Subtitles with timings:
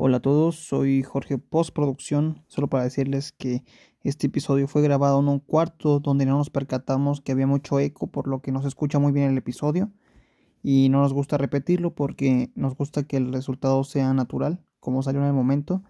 [0.00, 3.64] Hola a todos, soy Jorge Postproducción, solo para decirles que
[4.04, 8.06] este episodio fue grabado en un cuarto donde no nos percatamos que había mucho eco,
[8.06, 9.90] por lo que nos escucha muy bien el episodio
[10.62, 15.20] y no nos gusta repetirlo porque nos gusta que el resultado sea natural, como salió
[15.20, 15.82] en el momento.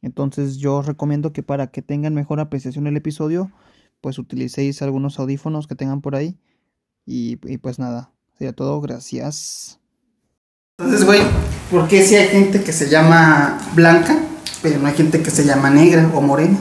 [0.00, 3.50] Entonces yo os recomiendo que para que tengan mejor apreciación del episodio,
[4.00, 6.38] pues utilicéis algunos audífonos que tengan por ahí
[7.04, 9.79] y, y pues nada, sería todo, gracias.
[10.80, 11.20] Entonces, güey,
[11.70, 14.16] ¿por qué si hay gente que se llama blanca,
[14.62, 16.56] pero no hay gente que se llama negra o morena?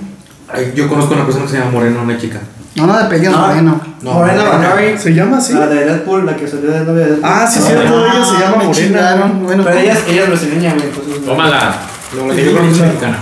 [0.52, 2.40] Ay, yo conozco a una persona que se llama Moreno, una chica.
[2.76, 3.48] No, no, de apellido No.
[3.48, 3.82] moreno.
[4.02, 4.70] No, Morena Morena.
[4.70, 4.98] Bacari.
[4.98, 5.54] ¿Se llama así?
[5.54, 7.22] La de Deadpool, la que salió de novia de Deadpool.
[7.32, 8.06] Ah, sí, No, cierto, no.
[8.06, 8.74] ella se llama me Morena.
[8.74, 9.44] chingaron.
[9.46, 10.86] Bueno, Pero ella, ella es brasileña, güey.
[10.88, 11.76] Entonces, Tómala.
[12.28, 13.18] La que yo conozco es mexicana.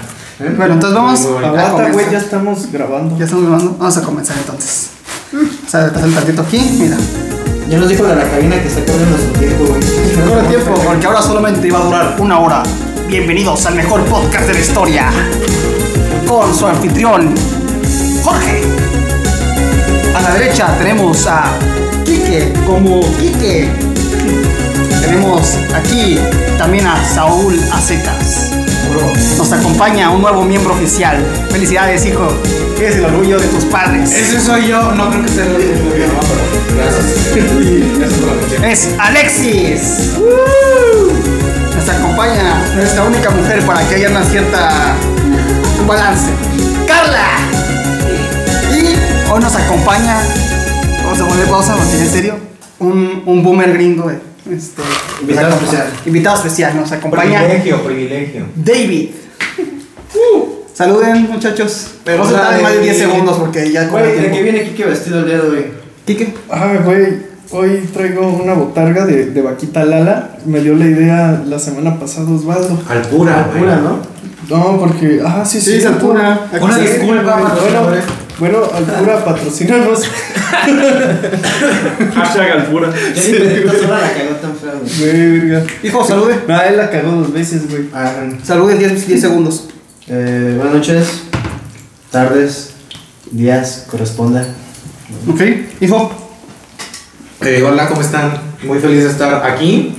[0.58, 1.48] bueno, entonces vamos Muy bonita.
[1.62, 3.18] a Aguanta, güey, ya estamos grabando.
[3.18, 3.76] Ya estamos grabando.
[3.78, 4.90] Vamos a comenzar entonces.
[5.34, 6.95] O sea, pasar el tantito aquí, mira.
[7.70, 9.82] Ya nos dijo de la cabina que está corriendo su tiempo, güey.
[10.48, 12.64] Tiempo, porque ahora solamente iba a durar una hora.
[13.10, 15.10] Bienvenidos al mejor podcast de la historia.
[16.26, 17.36] Con su anfitrión,
[18.24, 18.64] Jorge.
[20.16, 21.52] A la derecha tenemos a
[22.06, 23.70] Quique, como Quique.
[25.02, 26.18] Tenemos aquí
[26.58, 28.47] también a Saúl Acetas.
[29.38, 31.17] Nos acompaña un nuevo miembro oficial.
[31.50, 32.28] Felicidades, hijo.
[32.80, 34.12] Eres el orgullo de tus padres.
[34.14, 36.42] Ese soy yo, no creo que sea el de mi mamá, pero
[36.78, 38.64] gracias.
[38.64, 40.14] Es Alexis.
[41.75, 44.94] Nos acompaña nuestra única mujer para que haya una cierta
[45.80, 46.30] un balance.
[46.88, 47.28] Carla.
[48.72, 50.18] Y hoy nos acompaña,
[51.03, 52.38] vamos a poner pausa porque en serio,
[52.80, 54.09] un, un boomer gringo.
[54.12, 54.20] eh,
[54.52, 54.81] Este,
[55.22, 55.88] Invitado nos especial.
[56.06, 58.45] Invitado especial, nos acompaña Privilegio, privilegio.
[58.56, 59.09] David.
[60.73, 63.12] Saluden muchachos, pero no se tarden más de 10 David.
[63.12, 65.66] segundos porque ya Güey, ¿de qué viene Kike vestido el día de hoy?
[66.06, 66.34] Quique.
[66.52, 67.18] Ah, güey,
[67.52, 70.38] hoy traigo una botarga de, de vaquita Lala.
[70.45, 72.80] Me dio la idea la semana pasada Osvaldo.
[72.88, 73.64] Alpura, güey.
[73.64, 74.00] Pura, ¿no?
[74.50, 75.20] No, porque.
[75.25, 75.73] Ah, sí, sí.
[75.73, 76.48] Sí, se apura.
[76.62, 78.02] Una disculpa, Bueno.
[78.40, 80.06] Bueno, Alpura, patrocínanos.
[82.16, 82.94] Hashtag Alpura.
[83.16, 84.53] Ya sola la cagó tan
[85.00, 85.40] güey.
[85.40, 85.66] Verga.
[85.84, 86.40] Hijo, salude.
[86.47, 87.90] No, él la cagó dos veces, güey.
[87.94, 89.68] Ah, Salude en 10, 10 segundos.
[90.08, 91.24] eh, buenas noches,
[92.12, 92.72] tardes,
[93.31, 94.46] días, corresponda.
[95.28, 95.42] Ok,
[95.81, 96.12] hijo.
[97.42, 98.34] Eh, hola, ¿cómo están?
[98.64, 99.96] Muy feliz de estar aquí.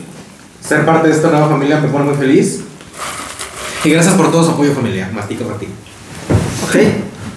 [0.60, 2.60] Ser parte de esta nueva familia me pone muy feliz.
[3.84, 5.12] Y gracias por todo su apoyo familiar.
[5.12, 5.72] Mastica, mastica.
[6.65, 6.77] Ok,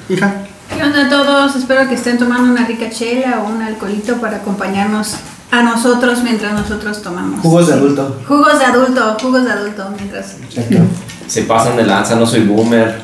[0.10, 0.44] hija.
[0.76, 1.56] ¿Qué onda a todos?
[1.56, 5.16] Espero que estén tomando una rica chela o un alcoholito para acompañarnos
[5.52, 7.42] a nosotros mientras nosotros tomamos.
[7.42, 8.22] Jugos de adulto.
[8.28, 10.36] Jugos de adulto, jugos de adulto mientras.
[10.44, 10.78] Exacto.
[11.28, 13.02] Se pasan de lanza, no soy boomer.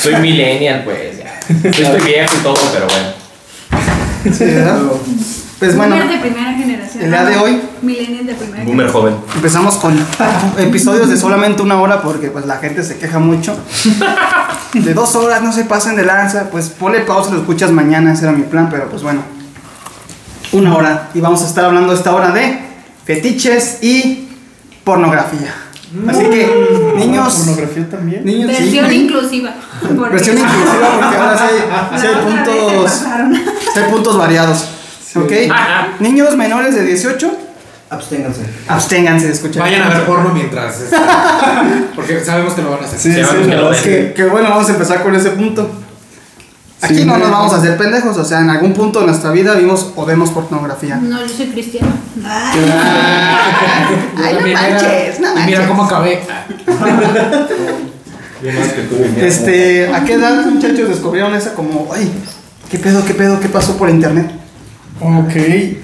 [0.00, 1.18] Soy millennial, pues.
[1.18, 1.40] ya.
[1.70, 4.34] Yo estoy viejo y todo, pero bueno.
[4.36, 4.78] Sí, ¿verdad?
[5.58, 7.04] Pues bueno, Boomer de primera generación.
[7.04, 9.16] el día de hoy- Millennial de primera Boomer joven.
[9.36, 9.98] empezamos con
[10.58, 13.56] episodios de solamente una hora porque pues la gente se queja mucho.
[14.74, 18.12] De dos horas no se pasen de lanza, pues ponle pausa y lo escuchas mañana,
[18.12, 19.22] ese era mi plan, pero pues bueno.
[20.52, 21.08] Una hora.
[21.14, 22.60] Y vamos a estar hablando esta hora de
[23.06, 24.28] fetiches y
[24.84, 25.54] pornografía.
[26.08, 28.24] Así que, niños, Pornografía también.
[28.24, 29.54] niños, sí, Versión inclusiva.
[30.10, 31.44] Versión inclusiva porque ahora sí
[32.02, 32.92] hay, hay puntos,
[33.72, 34.64] sí hay puntos variados.
[35.22, 35.32] ¿Ok?
[36.00, 37.30] Niños menores de 18,
[37.88, 38.40] Absténganse.
[38.66, 39.62] absténganse de escuchar.
[39.62, 40.80] Vayan a ver porno mientras.
[40.80, 40.96] este,
[41.94, 42.98] porque sabemos que lo van a hacer.
[42.98, 45.70] Sí, sí, que lo es Que, que bueno, vamos a empezar con ese punto.
[46.82, 49.30] Aquí Sí, no nos vamos a hacer pendejos, o sea, en algún punto de nuestra
[49.30, 50.96] vida vimos o vemos pornografía.
[50.96, 51.88] No, yo soy cristiano.
[52.22, 52.60] Ay,
[54.22, 55.46] Ay, no Mira, manches, no y manches.
[55.46, 56.20] Mira cómo acabé.
[58.42, 62.12] Yo más que tú, mi Este, ¿a qué edad muchachos descubrieron esa como, ay,
[62.70, 64.30] qué pedo, qué pedo, qué pasó por internet?
[65.00, 65.76] Ok.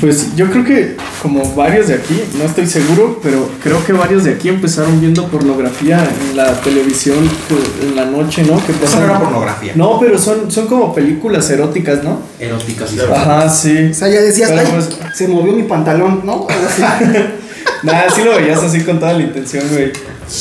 [0.00, 4.22] Pues yo creo que como varios de aquí, no estoy seguro, pero creo que varios
[4.22, 5.98] de aquí empezaron viendo pornografía
[6.30, 7.16] en la televisión
[7.48, 8.64] que- en la noche, ¿no?
[8.64, 9.72] Que Eso no pasan- era pornografía.
[9.74, 12.20] No, pero son, son como películas eróticas, ¿no?
[12.38, 13.88] Eróticas y Ajá, sí.
[13.90, 16.46] O sea, ya decías, Pero ay, pues- se movió mi pantalón, ¿no?
[17.82, 19.92] Nada, sí lo veías así con toda la intención, güey.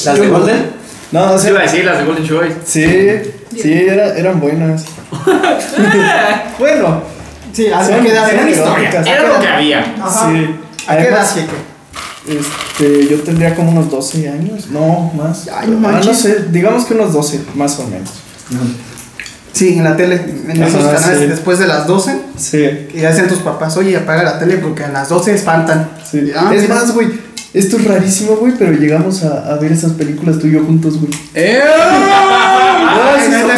[0.06, 0.66] ¿Las de Golden?
[1.12, 2.56] No, o Se sea, iba a decir las de Golden Choice.
[2.64, 4.86] sí, sí, era- eran buenas.
[6.60, 7.02] bueno,
[7.58, 8.30] Sí, ¿a son, qué edad?
[8.30, 9.08] eran ¿A qué históricas.
[9.08, 9.96] Era lo que había.
[10.00, 10.30] Ajá.
[10.32, 10.56] Sí.
[10.86, 11.28] ¿A qué edad?
[12.28, 15.48] Este, yo tendría como unos 12 años, no, más.
[15.52, 18.12] Ay, no Ah, no sé, digamos que unos 12, más o menos.
[19.54, 21.26] Sí, en la tele, en esos canales sí.
[21.26, 22.58] después de las 12, Sí,
[22.92, 25.90] que decían tus papás, oye, apaga la tele porque a las 12 espantan.
[26.04, 26.32] sí.
[26.38, 26.76] Ah, es mira.
[26.76, 27.08] más, güey,
[27.56, 31.00] esto es rarísimo, güey, pero llegamos a, a ver esas películas tú y yo juntos,
[31.00, 31.12] güey.
[31.34, 31.58] Ay,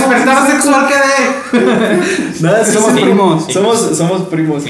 [0.10, 2.00] despertar sexual que de.
[2.42, 3.02] Nada, sí, Somos sí.
[3.02, 3.46] primos.
[3.52, 4.64] Somos, somos primos.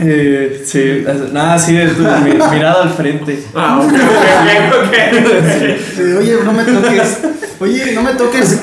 [0.00, 3.42] Eh, sí, nada, sí, tu- mi- mirada al frente.
[3.54, 4.88] Ah, ok, ok,
[5.26, 6.18] ok.
[6.20, 7.18] Oye, no me toques.
[7.60, 8.58] Oye, no me toques.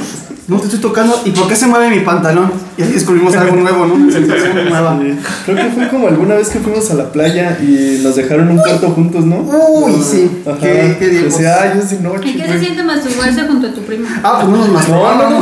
[0.48, 1.20] No te estoy tocando.
[1.26, 2.52] ¿Y por qué se mueve mi pantalón?
[2.78, 4.12] Y ahí descubrimos algo nuevo, ¿no?
[4.12, 5.00] Sensación nueva.
[5.44, 8.58] Creo que fue como alguna vez que fuimos a la playa y nos dejaron un
[8.60, 9.38] cuarto juntos, ¿no?
[9.38, 10.44] Uy, sí.
[10.46, 10.58] Ajá.
[10.62, 11.34] Qué, qué tiempos.
[11.34, 12.30] Decía, ay, es de noche.
[12.30, 12.60] ¿Y qué se güey".
[12.60, 14.08] siente masturbarse junto a tu prima?
[14.24, 15.30] Ah, pues no nos No, no, masturbamos.
[15.32, 15.40] no,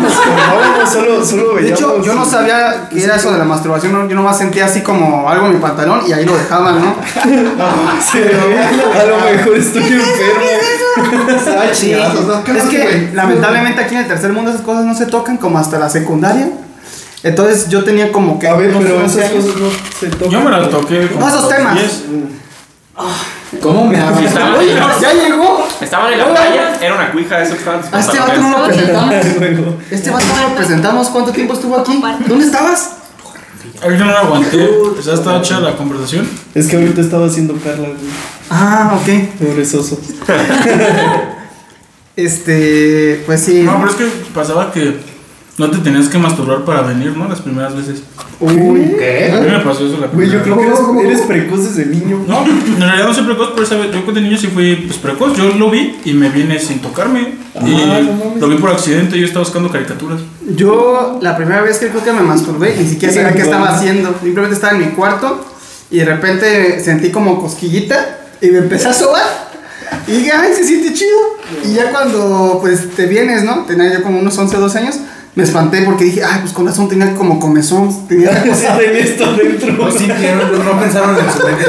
[0.80, 1.80] no, solo, solo De veíamos.
[1.80, 4.08] hecho, yo no sabía que era eso de la masturbación, ¿no?
[4.08, 6.96] yo nomás sentía así como algo en mi pantalón y ahí lo dejaban, ¿no?
[8.10, 10.44] Sí, a lo mejor estoy enfermo.
[11.74, 11.88] Sí.
[11.88, 12.44] chingazos, ¿no?
[12.44, 15.58] ¿Qué Es que lamentablemente aquí en el tercer mundo esas cosas no se tocan como
[15.58, 16.50] hasta la secundaria.
[17.24, 18.48] Entonces yo tenía como que.
[18.48, 19.70] A ver, pero 11 esas cosas no
[20.00, 20.30] se tocan.
[20.30, 21.10] Yo me las toqué.
[21.18, 21.76] No, esos temas.
[21.76, 22.04] 10.
[23.62, 25.68] ¿Cómo me Sí, estaban, Oye, ya llegó.
[25.82, 28.66] estaban en la playa, era una cuija, eso que estaban A este vato no lo
[28.66, 29.16] presentamos.
[29.92, 31.10] Este vato no lo presentamos.
[31.10, 32.02] ¿Cuánto tiempo estuvo aquí?
[32.28, 32.92] ¿Dónde estabas?
[33.82, 34.68] Ahorita no lo aguanté.
[34.68, 36.28] O sea, estaba hecha la conversación.
[36.54, 38.12] Es que ahorita estaba haciendo Carla, güey.
[38.50, 39.40] Ah, ok.
[39.40, 40.00] Pobre soso.
[42.16, 43.64] Este, pues sí.
[43.64, 45.00] No, pero es que pasaba que
[45.58, 47.28] no te tenías que masturbar para venir, ¿no?
[47.28, 48.02] Las primeras veces.
[48.40, 48.96] Uy,
[49.32, 51.02] A mí me pasó eso la Güey, yo primera creo vez.
[51.04, 52.24] que eres, eres precoz desde niño.
[52.28, 54.98] No, en realidad no soy precoz, pero esa vez yo de niño sí fui pues,
[54.98, 55.38] precoz.
[55.38, 57.36] Yo lo vi y me vine sin tocarme.
[57.56, 59.20] Ah, y no lo vi por accidente.
[59.20, 60.22] Yo estaba buscando caricaturas.
[60.56, 64.16] Yo la primera vez que creo que me masturbé, ni siquiera sabía qué estaba haciendo.
[64.24, 65.46] Simplemente estaba en mi cuarto
[65.92, 69.54] y de repente sentí como cosquillita y me empecé a sobar.
[70.08, 71.20] Y dije, ay, se siente chido.
[71.64, 73.66] Y ya cuando pues te vienes, ¿no?
[73.66, 74.96] Tenía yo como unos 11 o 12 años.
[75.36, 78.08] Me espanté porque dije, ay, pues con razón tenía como comezón.
[78.08, 79.74] Tenía Sí, esto dentro.
[79.74, 81.66] No sintieron, no, no pensaron en su mente.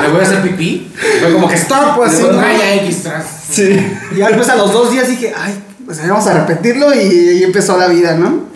[0.00, 0.90] ¿Me voy a hacer pipí?
[1.20, 3.24] Fue como que stop, pues ya X tras.
[3.50, 3.78] Sí.
[4.12, 5.54] Y después a los dos días dije, ay,
[5.84, 8.48] pues ahí vamos a repetirlo y ahí empezó la vida, ¿no?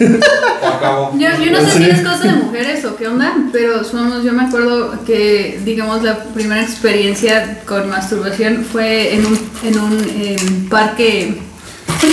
[0.76, 1.12] Acabó.
[1.18, 1.84] Yo, yo no sé Sí.
[1.84, 6.02] si es cosa de mujeres o qué onda, pero somos, yo me acuerdo que, digamos,
[6.02, 11.38] la primera experiencia con masturbación fue en un, en un em, parque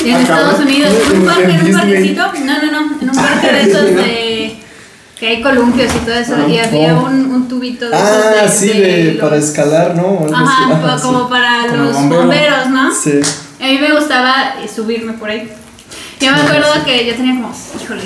[0.06, 0.94] en Estados Unidos.
[1.12, 2.22] En- Un parque, en un parquecito.
[2.46, 3.02] No, no, no.
[3.02, 4.60] En un parque de esos de.
[5.20, 6.36] que hay columpios y todo eso.
[6.48, 7.06] y había oh.
[7.08, 8.68] un, un tubito de Ah, esos de.
[8.74, 10.26] sí, de, los- para escalar, ¿no?
[10.34, 11.02] Ajá, sí.
[11.04, 12.22] como para Como los bombero.
[12.22, 12.94] bomberos, ¿no?
[12.96, 13.20] Sí.
[13.62, 15.50] A mí me gustaba eh, subirme por ahí.
[16.22, 18.04] Yo me acuerdo que yo tenía como, híjole,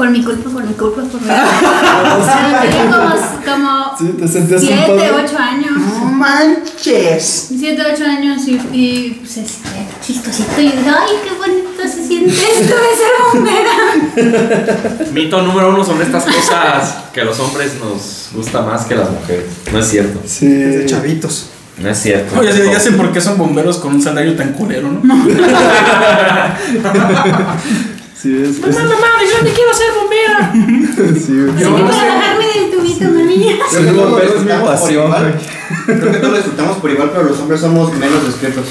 [0.00, 2.16] por mi culpa, por mi culpa, por mi culpa.
[2.18, 3.10] O sea, tenía como,
[3.44, 5.10] como Sí, te sentías un 7, padre.
[5.26, 5.72] 8 años.
[5.72, 7.48] No manches.
[7.50, 9.68] 7, 8 años y, y pues, este,
[10.02, 10.58] chistosito.
[10.58, 13.76] Y digo, ay, qué bonito se siente esto de ser bombera.
[15.12, 18.98] Mito número uno son estas cosas que a los hombres nos gusta más que a
[18.98, 19.44] las mujeres.
[19.70, 20.18] No es cierto.
[20.24, 20.46] Sí.
[20.46, 21.50] Desde chavitos.
[21.76, 22.40] No es cierto.
[22.40, 25.02] Oye, ya, ya sé por qué son bomberos con un salario tan culero, ¿no?
[28.20, 28.56] Sí, es.
[28.58, 30.52] es- Mamá, mamá, yo no quiero ser bombera.
[31.26, 31.56] sí, güey.
[31.56, 33.58] Así que para bajarme del tubito, mami.
[33.70, 35.12] Creo que todos es mi pasión.
[35.86, 38.66] Creo que todos lo disfrutamos por igual, pero los hombres somos menos discretos.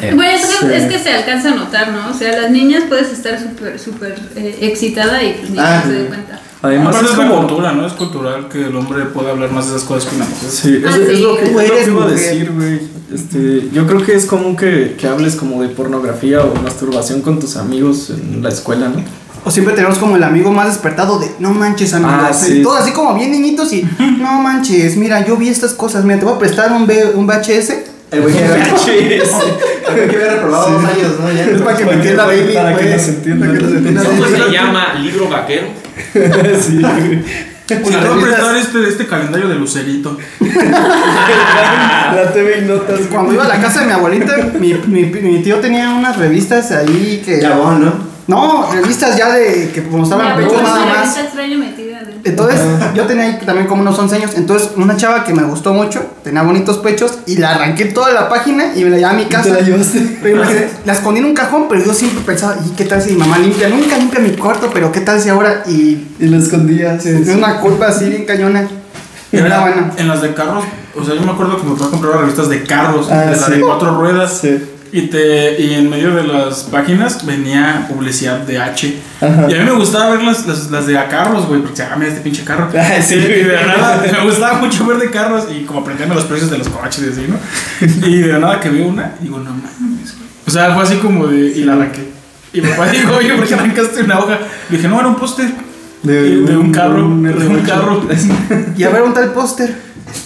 [0.00, 0.72] Eh, Bueno, es que, Sí.
[0.72, 2.10] es que se alcanza a notar, ¿no?
[2.10, 5.88] O sea, las niñas puedes estar súper, súper eh, excitada y pues ni Ah, se
[5.90, 5.94] sí.
[5.96, 6.40] den cuenta.
[6.62, 7.38] Además, Aparte es la como.
[7.46, 7.86] cultura, ¿no?
[7.86, 10.50] Es cultural que el hombre pueda hablar más de esas cosas que una mujer.
[10.50, 11.22] Sí, es, Ah, es sí.
[11.22, 12.18] lo que, es Tú lo que eres iba a mujer.
[12.18, 12.80] decir, güey.
[13.14, 17.40] Este, yo creo que es común que, que hables como de pornografía o masturbación con
[17.40, 19.02] tus amigos en la escuela, ¿no?
[19.42, 22.10] O siempre tenemos como el amigo más despertado de no manches, amigo.
[22.12, 22.62] Ah, sí.
[22.62, 23.82] Todos así como bien niñitos y
[24.18, 26.04] no manches, mira, yo vi estas cosas.
[26.04, 27.70] Mira, te voy a prestar un, V- un VHS.
[28.10, 31.32] El güey que había, reprobado dos años, ¿no?
[31.32, 31.44] Ya.
[31.44, 33.46] Es para que me entienda Bailey, para que nos entienda.
[33.46, 35.66] Que nos entienda ¿Cómo se llama libro vaquero?
[36.60, 37.24] sí, güey.
[37.66, 40.18] Si te voy a prestar este, este calendario de Lucerito.
[40.40, 43.00] La TV y notas.
[43.08, 46.72] Cuando iba a la casa de mi abuelita, mi, mi, mi tío tenía unas revistas
[46.72, 47.40] ahí que.
[47.40, 48.09] ¿no?
[48.30, 51.18] No, revistas ya de que mostraban pues, nada más.
[52.22, 52.60] Entonces,
[52.94, 54.30] yo tenía ahí también como unos 11 años.
[54.36, 58.28] Entonces, una chava que me gustó mucho, tenía bonitos pechos, y la arranqué toda la
[58.28, 59.44] página y me la llevé a mi casa.
[59.44, 60.18] ¿Te la llevaste?
[60.22, 60.42] Pero
[60.84, 63.38] la escondí en un cajón, pero yo siempre pensaba, ¿y qué tal si mi mamá
[63.38, 63.68] limpia?
[63.68, 65.62] Nunca limpia mi cuarto, pero ¿qué tal si ahora?
[65.66, 67.04] Y Y la escondías.
[67.04, 68.68] es una culpa así bien cañona.
[69.32, 69.92] En, Era la- buena.
[69.96, 70.64] en las de carros,
[70.96, 73.36] o sea, yo me acuerdo que me fui a comprar revistas de carros, Ah, de
[73.36, 73.52] la sí.
[73.52, 74.38] de cuatro ruedas.
[74.42, 74.58] Sí.
[74.92, 78.96] Y, te, y en medio de las páginas venía publicidad de H.
[79.20, 79.46] Ajá.
[79.48, 81.94] Y a mí me gustaba ver las, las, las de a carros, güey, porque ah,
[81.96, 82.68] mira este pinche carro.
[83.02, 83.14] Sí.
[83.14, 86.58] Y de nada, me gustaba mucho ver de carros y como aprenderme los precios de
[86.58, 88.08] los coches y así, ¿no?
[88.08, 90.28] Y de nada que veo una, digo, no mames, güey.
[90.46, 91.38] O sea, fue así como de.
[91.38, 92.08] Y la arranqué.
[92.52, 94.38] Y mi papá dijo, oye, ¿por qué arrancaste una hoja?
[94.68, 95.48] Le dije, no, era un póster.
[96.02, 97.66] De De, de un carro, de un R8.
[97.66, 98.08] carro.
[98.76, 99.72] Y a ver, un tal póster.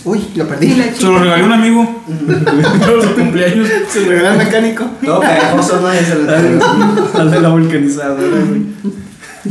[0.05, 0.93] Uy, lo perdí.
[0.97, 2.03] Se lo regalé a un amigo.
[3.03, 3.69] Su cumpleaños.
[3.89, 4.85] Se lo regaló al mecánico.
[5.05, 5.91] Todo pegajoso, ¿no?
[5.91, 6.15] Se
[7.17, 8.37] le Al de la vulcanizadora.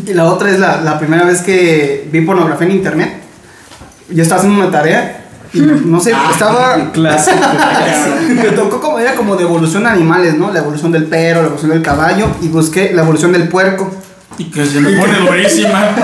[0.06, 3.14] Y la otra es la, la primera vez que vi pornografía en internet.
[4.10, 5.24] Yo estaba haciendo una tarea
[5.54, 6.92] y no sé, estaba.
[6.92, 7.38] Clásico.
[8.28, 10.52] Me tocó como era como de evolución de animales, ¿no?
[10.52, 13.92] La evolución del perro, la evolución del caballo y busqué la evolución del puerco.
[14.40, 15.96] Y que se me pone durísima.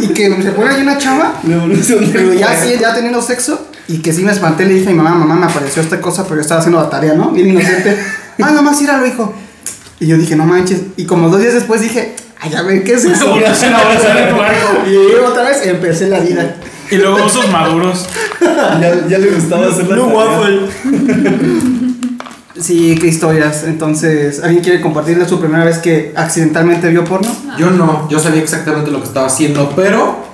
[0.00, 3.66] Y que se pone ahí una chava, pero ya sí, ya teniendo sexo.
[3.88, 6.22] Y que sí me espanté, le dije a mi mamá, mamá, me apareció esta cosa,
[6.24, 7.30] pero yo estaba haciendo la tarea, ¿no?
[7.30, 7.98] Bien inocente.
[8.42, 9.34] Ah, nomás íralo, hijo.
[9.98, 10.80] Y yo dije, no manches.
[10.96, 13.36] Y como dos días después dije, ay, a ver, ¿qué es eso?
[14.86, 16.56] Y otra vez empecé la vida.
[16.90, 18.06] Y luego osos maduros.
[18.40, 20.68] Ya, ya le gustaba hacer la tarea.
[22.60, 23.64] Sí, qué historias.
[23.64, 27.30] Entonces, ¿alguien quiere compartirle su primera vez que accidentalmente vio porno?
[27.58, 30.30] Yo no, yo sabía exactamente lo que estaba haciendo, pero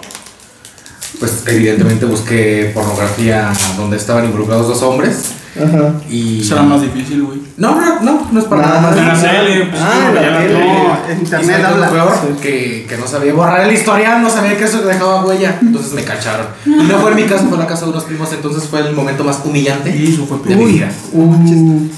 [1.19, 5.33] pues evidentemente busqué pornografía donde estaban involucrados dos hombres
[5.65, 5.95] Ajá.
[6.11, 7.41] y Será más difícil, güey.
[7.57, 9.23] no, no, no, no es para Nada nada En más.
[9.23, 10.55] la tele, pues, Ah, la tele.
[10.55, 11.87] No, internet ¿sabes qué es habla.
[11.87, 12.37] lo peor?
[12.43, 15.59] Que, que no sabía borrar el historial, no sabía que eso dejaba huella.
[15.63, 16.47] Entonces me cacharon.
[16.67, 18.81] Y no fue en mi casa, fue en la casa de unos primos, entonces fue
[18.81, 20.89] el momento más humillante Y eso fue de mi vida.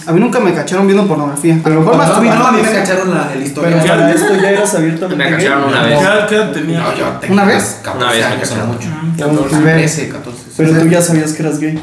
[0.07, 1.61] A mí nunca me cacharon viendo pornografía.
[1.65, 3.81] A lo mejor más No, no, a mí me cacharon la, el Pero historial.
[3.87, 5.25] para esto ya eras abiertamente.
[5.25, 5.99] Me cacharon una vez.
[6.29, 6.79] ¿Qué edad- tenía?
[6.81, 7.81] No, yo tengo ¿Una vez?
[7.83, 8.69] 14 Una vez me cacharon.
[8.69, 8.88] mucho.
[8.88, 9.57] Mm, 14.
[9.62, 10.38] 13, 14.
[10.57, 11.83] Pero tú ya sabías que eras gay.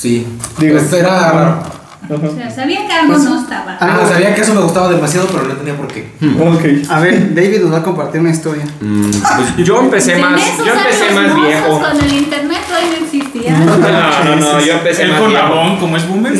[0.00, 0.26] Sí.
[0.58, 1.62] Digo, Pues era raro.
[2.08, 3.76] O sea, sabía que algo no estaba.
[3.78, 6.10] Ah, sabía que eso me gustaba demasiado, pero no entendía por qué.
[6.40, 6.90] Ok.
[6.90, 8.64] A ver, David nos va a compartir una historia.
[8.80, 11.78] Mm, pues yo empecé más, yo empecé más viejo.
[11.78, 13.58] Cuando el internet todavía no existía.
[13.58, 15.44] No, no, no, yo empecé Él más con viejo.
[15.48, 16.32] labón, como es boomer.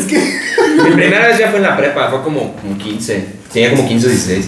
[0.83, 3.41] Mi primera vez ya fue en la prepa, fue como, como 15.
[3.51, 4.45] Tenía como 15 o 16.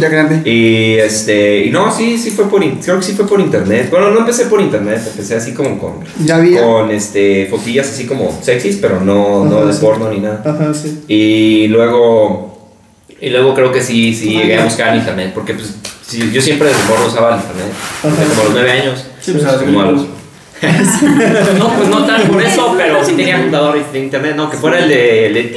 [0.00, 0.50] Ya grande.
[0.50, 3.88] Y este, y no, sí, sí fue por, creo que sí fue por internet.
[3.90, 6.62] Bueno, no empecé por internet, empecé así como con, Ya había.
[6.62, 9.78] con este, fotillas así como sexys, pero no, no de sí.
[9.80, 10.42] porno ni nada.
[10.44, 11.04] Ajá, sí.
[11.06, 12.58] Y luego,
[13.20, 16.42] y luego creo que sí, sí llegué a buscar en internet, porque pues sí, yo
[16.42, 17.72] siempre desde morro usaba el internet,
[18.02, 19.04] desde como a los 9 años.
[19.20, 20.06] Sí, pues, como a los...
[21.58, 24.78] no, pues no tan por eso, pero sí tenía computador de internet, no, que fuera
[24.78, 25.56] el de, el de.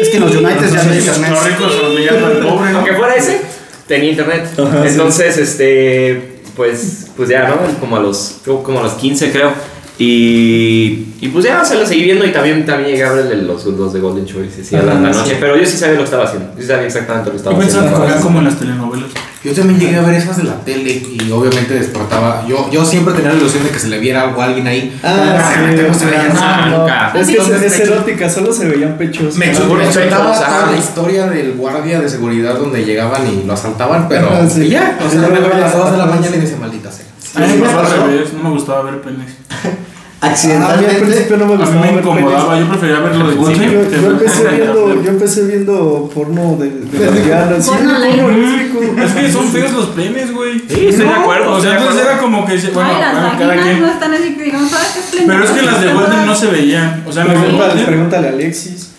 [0.00, 1.38] Es que en los United ya no hay Los internet.
[1.46, 2.78] ricos humillando al pobre, ¿no?
[2.78, 3.40] Aunque fuera ese,
[3.86, 4.48] tenía internet.
[4.58, 4.88] Ajá, sí.
[4.88, 7.56] Entonces, este, pues, pues ya, ¿no?
[7.80, 9.52] Como a los, como a los 15, creo.
[9.96, 13.28] Y, y pues ya se lo seguí viendo y también, también llegué a ver el
[13.28, 15.36] de los, los de Golden Choice, sí, a la, noche.
[15.38, 16.50] Pero yo sí sabía lo que estaba haciendo.
[16.56, 18.20] Yo sí sabía exactamente lo que estaba Yo pensaba que haciendo.
[18.20, 19.03] como en las telenovelas.
[19.44, 22.46] Yo también llegué a ver esas de la tele y obviamente despertaba.
[22.48, 24.98] Yo, yo siempre tenía la ilusión de que se le viera algo a alguien ahí.
[25.02, 25.88] Ah, Realmente sí.
[25.88, 26.66] no se veía nada.
[26.66, 27.12] No, nunca.
[27.14, 29.36] Es que Entonces, es, erótica, solo se veían pechos.
[29.36, 34.48] Me, toda la historia del guardia de seguridad donde llegaban y lo asaltaban, pero Ajá,
[34.48, 34.62] sí.
[34.62, 37.04] y ya, o sea, me a las 2 de la mañana y dice maldita sea.
[37.36, 39.30] Al revés, no me gustaba ver penes.
[40.24, 41.00] A mí al Accidentalmente.
[41.04, 43.72] principio no me A mí gustaba me ver incomodaba, yo prefería verlo de cine.
[43.72, 47.66] Yo, empecé viendo, yo empecé viendo porno de, de lesbianas.
[47.68, 49.02] Porno.
[49.04, 50.58] Es que son feos los penes, güey.
[50.68, 51.52] Sí, estoy de acuerdo.
[51.52, 52.10] O sea, entonces acuerdo.
[52.10, 53.80] era como que, bueno, Ay, las bueno, cada quien.
[53.80, 55.36] no están así que digamos, ¿sabes qué esplendor?
[55.36, 57.02] Pero es que las de Golden no se veían.
[57.06, 58.90] O sea, las de Pregúntale, a Alexis.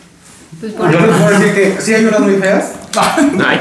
[0.59, 2.71] Pues por Yo les puedo decir que sí hay unas muy feas
[3.45, 3.59] Ay,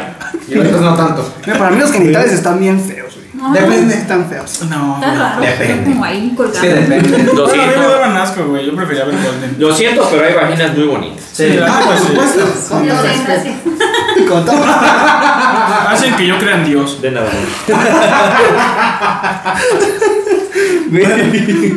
[0.48, 1.34] y otras no tanto.
[1.44, 3.23] Mira, para mí los genitales están bien feos, güey.
[3.48, 3.52] No.
[3.52, 4.62] Depende, están feos.
[4.70, 4.94] No.
[5.00, 5.84] Está raro, Depende.
[5.90, 6.34] como ahí.
[6.60, 7.18] Sí, depende.
[7.34, 7.90] lo Bueno, a mí me siento.
[7.90, 8.66] daban asco, güey.
[8.66, 9.56] Yo prefería ver Golden.
[9.58, 11.24] Lo siento, pero hay vaginas muy bonitas.
[11.32, 12.04] Sí, Ah, por sí.
[12.06, 12.40] supuesto.
[12.70, 13.50] Con todo respeto.
[14.28, 14.64] Con todo
[15.88, 17.02] Hacen que yo crea en Dios.
[17.02, 17.28] De nada.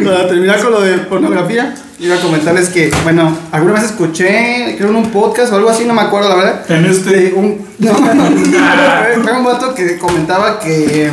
[0.06, 4.90] Para terminar con lo de pornografía, iba a comentarles que, bueno, alguna vez escuché, creo
[4.90, 6.72] en un podcast o algo así, no me acuerdo la verdad.
[6.72, 7.10] En este.
[7.10, 7.94] de un, no,
[9.24, 11.12] fue un vato que comentaba que,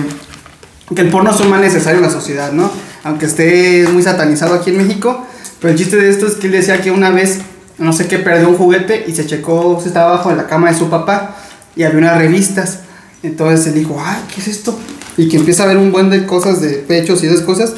[0.94, 2.70] que el porno mal necesario en la sociedad, ¿no?
[3.04, 5.26] Aunque esté muy satanizado aquí en México.
[5.60, 7.38] Pero el chiste de esto es que él decía que una vez,
[7.78, 10.70] no sé qué, perdió un juguete y se checó, se estaba abajo de la cama
[10.70, 11.36] de su papá
[11.74, 12.80] y había unas revistas.
[13.22, 14.78] Entonces él dijo, ay, ¿qué es esto?
[15.16, 17.72] Y que empieza a ver un buen de cosas de pechos y esas cosas.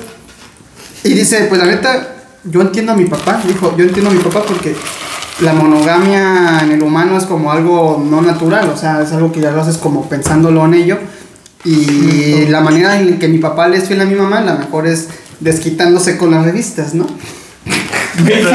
[1.04, 4.20] Y dice, pues la neta, yo entiendo a mi papá, dijo, yo entiendo a mi
[4.20, 4.74] papá porque
[5.40, 9.40] la monogamia en el humano es como algo no natural, o sea, es algo que
[9.40, 10.98] ya lo haces como pensándolo en ello.
[11.66, 14.86] Y la manera en que mi papá le es fiel a mi mamá, la mejor
[14.86, 15.08] es
[15.40, 17.06] desquitándose con las revistas, ¿no?
[18.24, 18.50] Pero,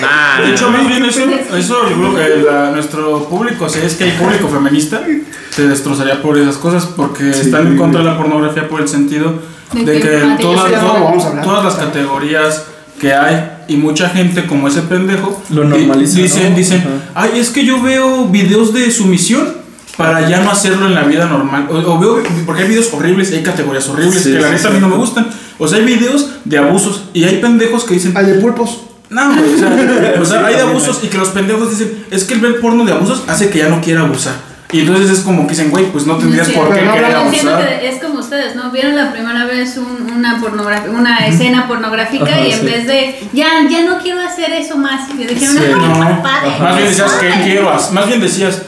[0.00, 4.10] Nah, de hecho, más bien eso, gru- eh, la- nuestro público, si es que hay
[4.12, 5.02] público feminista,
[5.50, 9.40] se destrozaría por esas cosas porque están en contra de la pornografía por el sentido
[9.72, 11.44] De de que que todas, lo vamos a hablar.
[11.44, 12.64] todas las categorías
[13.00, 16.56] que hay y mucha gente como ese pendejo Lo di- normaliza, dicen ¿no?
[16.56, 16.84] dicen
[17.14, 19.63] ay es que yo veo videos de sumisión
[19.96, 23.30] para ya no hacerlo en la vida normal o, o veo porque hay videos horribles
[23.30, 25.26] y hay categorías horribles Sí, que la sí, neta a mí no me gustan
[25.58, 28.80] O sea, hay videos de abusos y hay pendejos que dicen, Al de pulpos.
[29.10, 32.24] no, güey, o sea, o sea, hay de abusos y que los pendejos dicen, es
[32.24, 34.34] que el ver porno de abusos hace que ya no quiera abusar.
[34.72, 37.14] Y entonces es como que dicen, güey, pues no tendrías Sí, por qué no, querer
[37.14, 37.78] abusar.
[37.78, 38.72] que es como ustedes, ¿no?
[38.72, 42.66] Vieron la primera vez un- una pornografía, una escena pornográfica Ajá, y en sí.
[42.66, 46.22] vez de ya, ya no quiero hacer eso más, y dijeron, Sí, "Ay, No, está
[46.22, 46.50] padre".
[46.58, 47.70] más bien decías, ¿qué quiero?
[47.70, 47.92] hacer?
[47.92, 48.62] Más bien decías,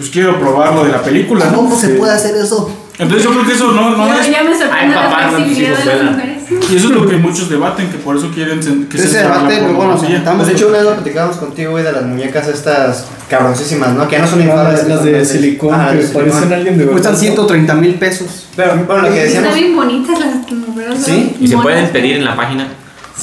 [0.00, 1.56] pues quiero probar lo de la película, ¿no?
[1.56, 2.74] ¿Cómo se puede hacer eso?
[2.98, 4.30] Entonces yo creo que eso no, no Ya, es...
[4.30, 6.36] ya me sorprende Ay, papá, la no, flexibilidad hijos de las mujeres.
[6.70, 9.56] Y eso es lo que muchos debaten, que por eso quieren que Ese la debate
[9.58, 10.16] pornografía.
[10.16, 10.36] sentamos.
[10.44, 14.06] Pues de hecho, una vez lo platicábamos contigo, güey, de las muñecas estas cabroncísimas, ¿no?
[14.08, 14.88] Que ya no son Ah, infames.
[14.88, 16.92] las, de de- silicón Ah, que parecen alguien de verdad.
[16.92, 18.46] Cuestan 130 mil pesos.
[18.56, 21.02] Pero, bueno, lo que Están decíamos, bien bonitas las mujeres.
[21.02, 22.66] Sí, Y se pueden pedir en la página.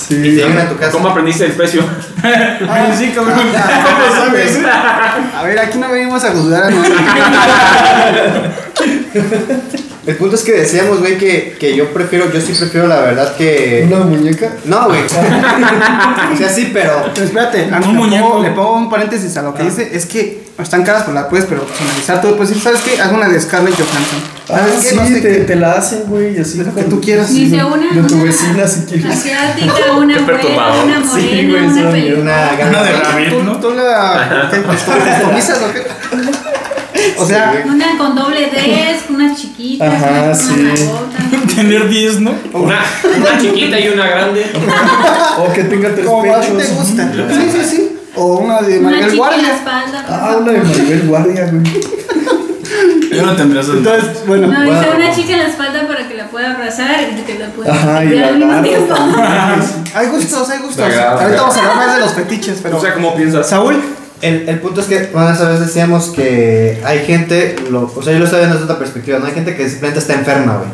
[0.06, 0.32] Y te Sí.
[0.32, 0.92] llegan a tu casa.
[0.92, 1.84] ¿Cómo aprendiste el precio?
[2.24, 3.40] Ay, sí, cabrón.
[3.40, 4.60] ¿Cómo sabes?
[5.36, 6.92] A ver, aquí no venimos a juzgar a nadie.
[10.08, 13.36] El punto es que decíamos, güey, que, que yo prefiero, yo sí prefiero la verdad
[13.36, 13.84] que...
[13.88, 14.54] Una muñeca.
[14.64, 15.02] No, güey.
[16.34, 17.12] o sea, sí, pero...
[17.14, 18.30] Pero espérate, antes Un le, muñeco.
[18.30, 19.90] pongo, le pongo un paréntesis a lo que dice.
[19.94, 22.22] Es que están caras, pues la puedes pero personalizar.
[22.22, 23.00] Tú puedes decir, ¿sabes qué?
[23.02, 24.20] Haz una de Scarlett Johansson.
[24.50, 24.90] Ah, ¿Sabes qué?
[24.90, 26.58] sí, No sé te, te la hacen, güey, así.
[26.64, 27.30] Lo que tú quieras.
[27.34, 27.94] Dice una.
[27.94, 29.06] De tu vecina, si quieres.
[29.18, 30.86] Asiática, una perturbador.
[30.86, 32.52] una Sí, morena, güey, una.
[32.70, 33.60] Una de Rabbit, ¿Tú, ¿no?
[33.60, 36.27] tú la ¿qué, customizas o qué?
[37.20, 40.54] O sea, Una con doble D, unas chiquitas, Ajá, una, sí.
[40.54, 41.18] una nalgota.
[41.56, 42.32] Tener 10, ¿no?
[42.54, 42.80] Una,
[43.18, 44.46] una chiquita y una grande.
[45.40, 46.58] O que tenga tres como pechos.
[46.58, 47.12] te gusta.
[47.14, 47.98] Sí, sí, sí.
[48.16, 49.54] O una de Una Maribel chica en la Guardia.
[49.56, 50.06] espalda.
[50.10, 51.64] Ah, una de Maribel Guardia, güey.
[53.12, 53.76] Yo no tendría esas.
[53.76, 54.48] Entonces, bueno.
[54.48, 54.92] No, dice Bueno.
[54.98, 58.04] una chica en la espalda para que la pueda abrazar y que la pueda Ajá,
[58.04, 58.96] y la al mismo agarra tiempo.
[59.96, 60.80] Hay gustos, hay gustos.
[60.86, 62.78] Ahorita vamos a hablar más de los fetiches, pero.
[62.78, 63.48] O sea, ¿cómo piensas?
[63.50, 63.82] Saúl,
[64.22, 68.14] El, el punto es que, bueno, esa vez decíamos que hay gente, lo, o sea,
[68.14, 69.26] yo lo estaba viendo desde otra perspectiva, ¿no?
[69.26, 70.70] Hay gente que simplemente está enferma, güey.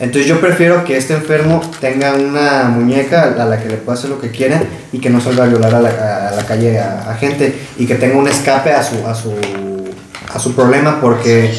[0.00, 4.08] Entonces yo prefiero que este enfermo tenga una muñeca a la que le pueda hacer
[4.08, 7.10] lo que quiera y que no salga a violar a la, a la calle a,
[7.10, 9.34] a gente y que tenga un escape a su, a su,
[10.34, 11.52] a su problema porque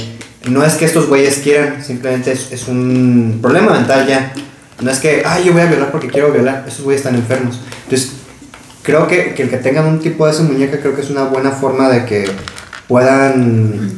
[0.50, 4.34] no es que estos güeyes quieran, simplemente es, es un problema mental ya.
[4.82, 7.60] No es que, ay, yo voy a violar porque quiero violar, esos güeyes están enfermos.
[7.84, 8.14] Entonces
[8.84, 11.24] creo que, que el que tengan un tipo de esa muñeca creo que es una
[11.24, 12.30] buena forma de que
[12.88, 13.92] puedan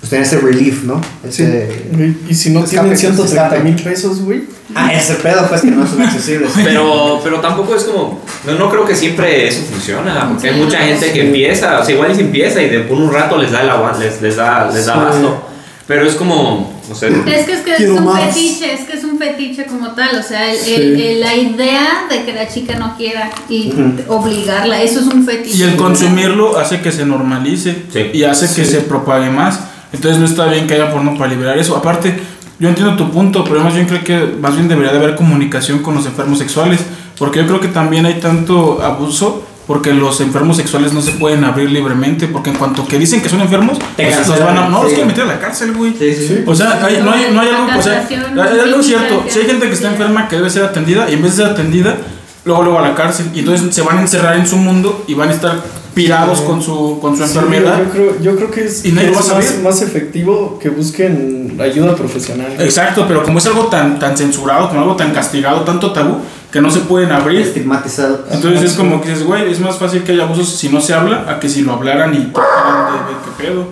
[0.00, 1.00] pues, tener ese relief, ¿no?
[1.26, 1.86] Ese...
[1.92, 3.62] Güey, Y si no Escape, tienen 130 escape.
[3.64, 4.44] mil pesos, güey.
[4.74, 6.50] Ah, ese pedo pues que no son accesibles.
[6.64, 8.20] Pero, pero tampoco es como.
[8.44, 10.28] No, no creo que siempre eso funciona.
[10.28, 11.20] Porque hay Sí, mucha gente que sí.
[11.20, 11.78] empieza.
[11.80, 13.96] O sea, igual y se empieza y de por un rato les da el agua,
[13.98, 14.98] les, les da, les da Sí.
[14.98, 15.42] abasto.
[15.86, 16.75] Pero es como.
[16.88, 17.08] No sé.
[17.08, 18.34] Es que es que es un más.
[18.34, 20.74] fetiche, es que es un fetiche como tal, o sea, el- Sí.
[20.74, 23.72] el- el- la idea de que la chica no quiera y
[24.08, 25.56] obligarla, eso es un fetiche.
[25.58, 28.10] Y el consumirlo hace que se normalice Sí.
[28.12, 28.70] y hace que Sí.
[28.72, 29.60] se propague más.
[29.92, 31.76] Entonces no está bien que haya porno para liberar eso.
[31.76, 32.18] Aparte,
[32.58, 35.80] yo entiendo tu punto, pero más bien creo que más bien debería de haber comunicación
[35.80, 36.80] con los enfermos sexuales.
[37.18, 41.42] Porque yo creo que también hay tanto abuso porque los enfermos sexuales no se pueden
[41.44, 42.28] abrir libremente.
[42.28, 44.88] Porque en cuanto que dicen que son enfermos, Te pues, los van a, no, los
[44.92, 45.92] quieren meter a la cárcel, güey.
[45.98, 46.38] Sí, sí, sí.
[46.46, 49.24] O sea, hay- no, hay, no hay algo, o sea, hay algo cierto.
[49.28, 51.52] Si hay gente que está enferma que debe ser atendida y en vez de ser
[51.52, 51.96] atendida,
[52.44, 55.14] luego luego a la cárcel y entonces se van a encerrar en su mundo y
[55.14, 55.60] van a estar
[55.94, 57.78] pirados con su con su Sí, enfermedad.
[57.82, 59.62] yo, creo, yo creo que es, Y nadie que lo es va a más, saber.
[59.62, 62.54] más efectivo que busquen ayuda profesional.
[62.60, 66.18] Exacto, pero como es algo tan tan censurado, como algo tan castigado, tanto tabú
[66.52, 67.40] que no se pueden abrir.
[67.40, 68.24] Estigmatizado.
[68.30, 70.94] Entonces es como que dices, güey, es más fácil que haya abusos si no se
[70.94, 73.66] habla a que si lo hablaran y tocaran de, de qué pedo.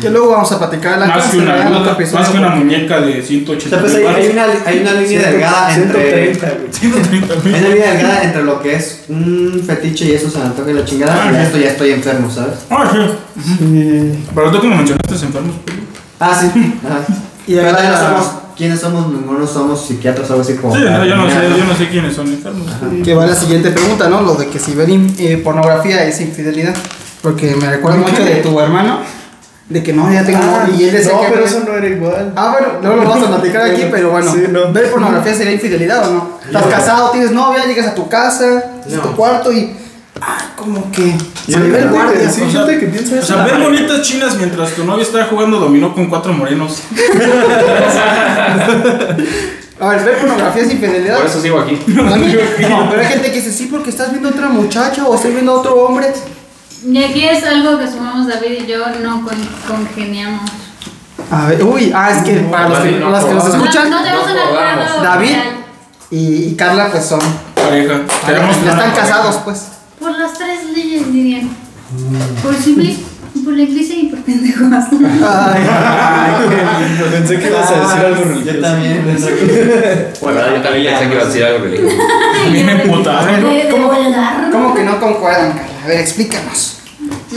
[0.00, 1.66] que luego vamos a platicar la Más que una, ¿verdad?
[1.66, 4.78] En otro más que una muñeca de O 180 sea, pues hay, hay una, hay
[4.80, 6.34] una línea delgada entre...
[6.34, 6.72] 130, güey.
[6.72, 7.54] 130 mil.
[7.54, 10.70] Hay una línea delgada entre lo que es un fetiche y eso se me antoja
[10.70, 11.40] la chingada Ah, y sí.
[11.42, 12.54] esto ya estoy enfermo, ¿sabes?
[12.70, 13.42] Ah, sí.
[13.58, 14.24] Sí.
[14.34, 15.76] Pero tú como mencionaste enfermos, pues,
[16.20, 16.74] Ah, sí.
[16.86, 17.00] Ajá.
[17.46, 19.10] Y Pero ahora- no somos, ¿quiénes somos?
[19.10, 20.76] Ninguno somos psiquiatras o algo así como...
[20.76, 22.68] Sí, no, yo no sé, yo no sé quiénes son enfermos.
[23.02, 24.20] Que va la siguiente pregunta, ¿no?
[24.20, 26.74] Lo de que si ver eh, pornografía es infidelidad.
[27.22, 28.98] Porque me recuerda mucho de tu hermano,
[29.70, 31.28] de que no, ya tengo Ah, y él decía no, que.
[31.28, 32.32] pero eso no era igual.
[32.36, 34.70] Ah, bueno, no lo vamos a platicar aquí, pero bueno, Sí, no.
[34.74, 36.30] ver pornografía sería infidelidad o no.
[36.44, 39.74] Estás casado, tienes novia, llegas a tu casa, es tu cuarto y.
[40.20, 41.02] Ah, como que.
[41.46, 42.20] Y hay gente guardia.
[42.20, 43.26] que- Sí, o sea, gente que piensa O eso.
[43.26, 46.82] sea, ver bonitas chinas mientras tu novia está jugando dominó con cuatro morenos.
[49.80, 51.16] A ver, ver pornografía es infidelidad.
[51.16, 51.78] Por eso sigo aquí.
[51.88, 55.32] No, pero hay gente que dice, sí, porque estás viendo a otra muchacha o estoy
[55.32, 56.12] viendo a otro hombre.
[56.86, 60.50] Y aquí es algo que sumamos David y yo no con- congeniamos.
[61.30, 63.88] A ver, uy, ah, es que para los que, no, las que nos no, escuchan,
[63.90, 65.02] no, tenemos un.
[65.02, 65.36] David
[66.10, 67.20] y, y Carla, pues son.
[67.54, 68.00] Pareja.
[68.26, 68.94] Ya están pareja.
[68.94, 69.62] casados, pues.
[70.00, 71.50] Por las tres leyes, dirían.
[72.42, 72.96] Por simple.
[73.44, 74.60] Por la iglesia y por pendejos.
[77.10, 78.56] Pensé que ibas a decir algo religioso.
[78.56, 79.04] Yo también.
[80.20, 81.96] Bueno, yo también pensé que iba a decir algo religioso.
[82.50, 83.26] Bien emputado.
[83.26, 83.32] De,
[83.64, 84.50] de volar.
[84.50, 85.84] ¿Cómo que no concuerdan, Carla?
[85.84, 86.78] A ver, explícanos.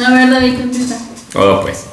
[0.06, 0.98] A ver, David, ¿qué empieza?
[1.36, 1.86] Hola, pues.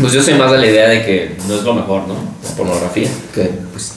[0.00, 2.14] Pues yo soy más de la idea de que no es lo mejor, ¿no?
[2.14, 3.08] La pornografía.
[3.32, 3.42] Que,
[3.72, 3.93] pues,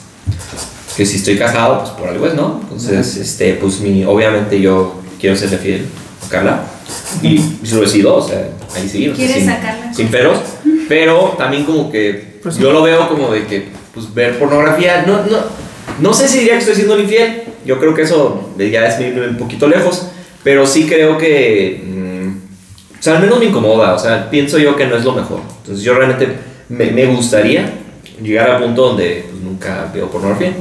[0.98, 2.58] que si estoy casado, pues por algo es, ¿no?
[2.60, 5.86] Entonces, este, pues mi, obviamente yo quiero serle fiel
[6.26, 6.64] a Carla.
[7.22, 9.08] Y si lo he sido, o sea, ahí sí.
[9.08, 9.94] o sea, ¿Quieres sin, sacarla?
[9.94, 10.38] sin peros.
[10.88, 15.38] Pero también como que yo lo veo como de que, pues ver pornografía, no, no,
[16.00, 17.44] no sé si diría que estoy siendo infiel.
[17.64, 20.08] Yo creo que eso ya es un poquito lejos.
[20.42, 21.80] Pero sí creo que...
[21.86, 23.94] mm, o sea, al menos me incomoda.
[23.94, 25.42] O sea, pienso yo que no es lo mejor.
[25.58, 26.26] Entonces yo realmente
[26.68, 27.72] me, me gustaría
[28.20, 30.54] llegar al punto donde pues, nunca veo pornografía.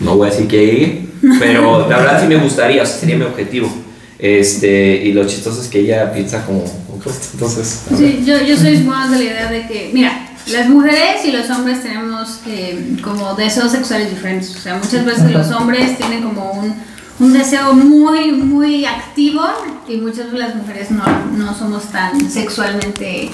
[0.00, 1.06] No voy a decir que llegue,
[1.38, 3.70] pero la verdad sí me gustaría, o sea, sería mi objetivo.
[4.18, 6.64] Este, y lo chistoso es que ella piensa como
[7.34, 7.82] entonces.
[7.96, 11.48] Sí, yo, yo soy más de la idea de que, mira, las mujeres y los
[11.50, 14.54] hombres tenemos eh, como deseos sexuales diferentes.
[14.56, 16.74] O sea, muchas veces los hombres tienen como un,
[17.20, 19.42] un deseo muy, muy activo
[19.88, 21.04] y muchas veces las mujeres no,
[21.36, 23.30] no somos tan sexualmente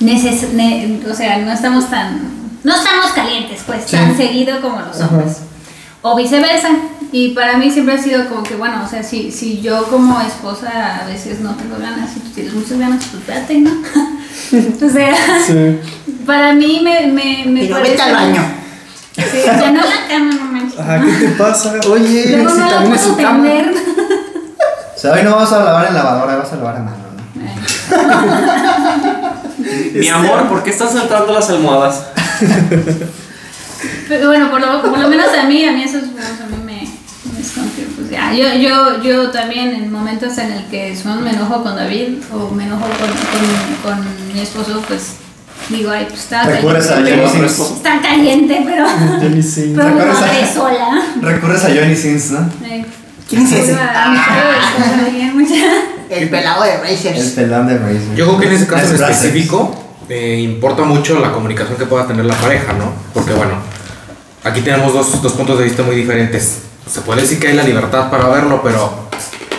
[0.00, 2.20] neces ne- o sea, no estamos tan,
[2.64, 5.38] no estamos calientes, pues, tan seguido como los hombres.
[6.02, 6.68] O viceversa.
[7.12, 10.20] Y para mí siempre ha sido como que, bueno, o sea, si, si yo como
[10.20, 13.70] esposa a veces no tengo ganas y tú tienes muchas ganas, pues date, ¿no?
[14.86, 15.14] o sea,
[15.46, 15.78] Sí.
[16.26, 18.42] para mí me, me, me Pero vete al baño.
[19.16, 20.80] Sí, ya no la cama, no manches.
[20.80, 21.74] Ajá, ¿qué te pasa?
[21.88, 23.48] Oye, Luego si no también es puedo su cama.
[24.96, 27.44] o sea, hoy no vas a lavar en lavadora, vas a lavar a mano, ¿no?
[29.94, 32.06] Mi amor, ¿por qué estás saltando las almohadas?
[34.08, 36.56] Pero bueno, por lo, por lo menos a mí, a mí esos juegos a mí
[36.64, 37.40] me, me
[37.76, 41.62] que, pues ya, yo, yo, yo también en momentos en el que son, me enojo
[41.62, 45.14] con David o me enojo con, con, con mi esposo, pues
[45.68, 47.26] digo, ay, pues está Recurres a caliente.
[47.28, 47.70] Johnny Sins.
[47.76, 48.86] Está caliente, pero,
[49.20, 49.72] Johnny Sins.
[49.76, 51.02] pero me ¿Recuerdas a- sola.
[51.20, 52.40] Recurres a Johnny Sins, ¿no?
[52.66, 52.84] Eh,
[53.28, 53.74] ¿Quién es ese?
[53.74, 55.54] a mi juego de mucha-
[56.10, 57.16] El pelado de El Razer.
[58.16, 62.06] Yo creo que en ese caso en específico eh, importa mucho la comunicación que pueda
[62.06, 62.92] tener la pareja, ¿no?
[63.12, 63.54] Porque bueno,
[64.42, 66.62] aquí tenemos dos, dos puntos de vista muy diferentes.
[66.90, 69.08] Se puede decir que hay la libertad para verlo, pero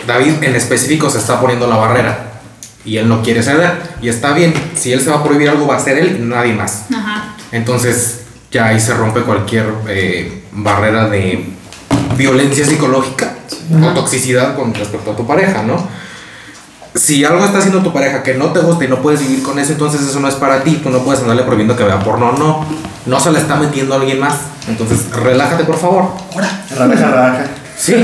[0.06, 2.40] David en específico se está poniendo la barrera
[2.84, 3.72] y él no quiere ceder.
[4.00, 6.22] Y está bien, si él se va a prohibir algo va a ser él y
[6.22, 6.84] nadie más.
[6.94, 7.34] Ajá.
[7.52, 11.44] Entonces ya ahí se rompe cualquier eh, barrera de
[12.16, 13.34] violencia psicológica
[13.82, 15.88] o toxicidad con respecto a tu pareja, ¿no?
[16.96, 19.58] Si algo está haciendo tu pareja que no te gusta y no puedes vivir con
[19.58, 20.80] eso, entonces eso no es para ti.
[20.82, 22.64] Tú no puedes andarle prohibiendo que vea porno, no.
[23.06, 24.34] No se le está metiendo a alguien más.
[24.68, 26.10] Entonces relájate, por favor.
[26.34, 27.44] Raja, raja.
[27.78, 27.94] Sí,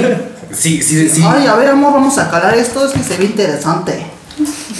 [0.52, 1.24] sí, sí, sí.
[1.26, 3.92] Ay, a ver, amor, vamos a calar esto, es que se ve interesante.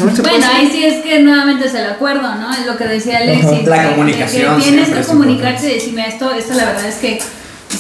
[0.01, 2.53] A ver, ¿se puede Bueno, ahí sí es que nuevamente es el acuerdo, ¿no?
[2.53, 3.67] Es lo que decía Alexis.
[3.67, 7.21] La que- comunicación Que tienes que comunicarte y decirme esto, esto la verdad es que,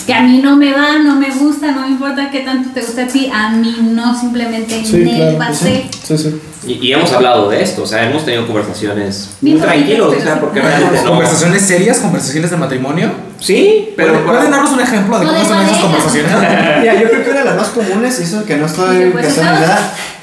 [0.06, 2.80] que a mí no me va, no me gusta, no me importa qué tanto te
[2.80, 5.38] gusta a ti, a mí no, simplemente Sí, me claro.
[5.38, 5.88] pasé.
[6.02, 6.40] Sí, sí.
[6.66, 10.40] Y, y hemos hablado de esto, o sea, hemos tenido conversaciones muy tranquilos, o sea,
[10.40, 11.10] porque realmente no.
[11.10, 11.98] ¿Conversaciones serias?
[11.98, 13.10] ¿Conversaciones de matrimonio?
[13.40, 14.12] Sí, pero.
[14.12, 16.32] ¿Pueden, pueden darnos un ejemplo de cómo son esas conversaciones?
[16.80, 19.40] Mira, yo creo que una de las más comunes, y eso que no estoy pues,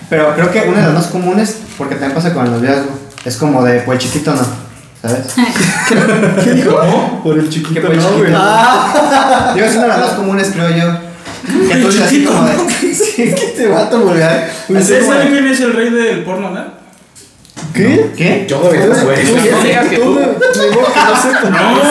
[0.09, 2.89] pero creo que una de las más comunes, porque también pasa con el noviazgo,
[3.25, 4.41] es como de, pues chiquito no,
[5.01, 5.33] ¿sabes?
[6.43, 7.21] ¿Qué dijo?
[7.23, 8.17] Por el chiquito, no, chiquito.
[8.17, 8.33] güey.
[8.35, 11.09] Ah, Digo, es una de las más comunes, creo yo.
[11.69, 14.51] Que tú dices así como de, sí, que te va a vulgar.
[14.67, 16.78] ¿Ustedes saben quién es el rey del porno, no?
[17.73, 18.11] ¿Qué?
[18.17, 18.45] ¿Qué?
[18.47, 19.23] Yo de güey.
[19.51, 20.19] No digas que tú.
[20.19, 20.19] no.
[21.49, 21.81] No,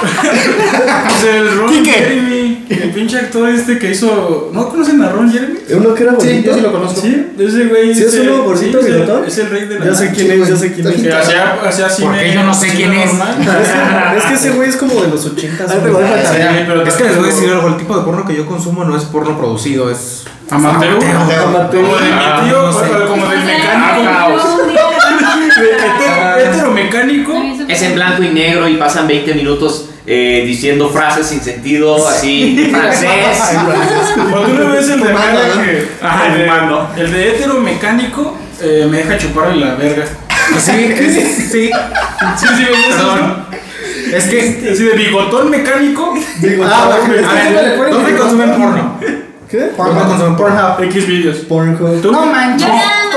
[0.00, 4.50] Pues el Ron Jeremy, el pinche actor este que hizo.
[4.52, 5.58] ¿No conocen a Ron Jeremy?
[5.74, 6.50] ¿Uno que era Sí, bonito?
[6.50, 7.00] yo sí lo conozco.
[7.00, 7.92] Sí, ese güey.
[7.94, 9.24] ¿Sí es ese- uno gordito, sí, es el- bigotón?
[9.26, 9.86] Es el rey de la.
[9.86, 10.94] Ya sé quién es, ya sé quién es.
[11.02, 11.58] Que hacía.
[12.00, 13.12] Porque yo no sé quién es.
[13.12, 13.36] normal.
[14.18, 15.70] Es que ese güey es como de los ochentas.
[15.70, 15.76] Sí,
[16.86, 18.96] Es que les voy a decir algo, el tipo de porno que yo consumo no
[18.96, 20.92] es porno producido, es Amateur.
[21.04, 21.82] Amateur.
[21.82, 22.78] Como de mi Ah, tío, sé.
[23.08, 24.97] como del sea, mecánico.
[25.18, 27.42] Día- Hetero- Heteromecánico.
[27.68, 32.56] Es en blanco y negro y pasan 20 minutos eh, diciendo frases sin sentido, así,
[32.58, 33.38] en francés.
[34.30, 35.62] Cuando uno ves el de Fumando, verga ¿no?
[35.62, 35.88] que.
[36.02, 36.88] Ajá, el.
[36.96, 40.04] El de heteromecánico eh, me deja chuparle la verga.
[40.58, 41.70] Sí, es- sí.
[41.70, 43.46] Sí, sí, Perdón.
[44.14, 44.70] Es que.
[44.72, 46.14] Así de bigotón mecánico.
[46.40, 46.98] Digo, Ah,
[47.90, 48.98] ¿dónde consumen porno?
[49.50, 49.58] ¿Qué?
[49.76, 50.76] ¿Dónde consumen porno?
[50.84, 51.36] X videos.
[51.40, 52.10] Pornhub.
[52.10, 52.68] No manches.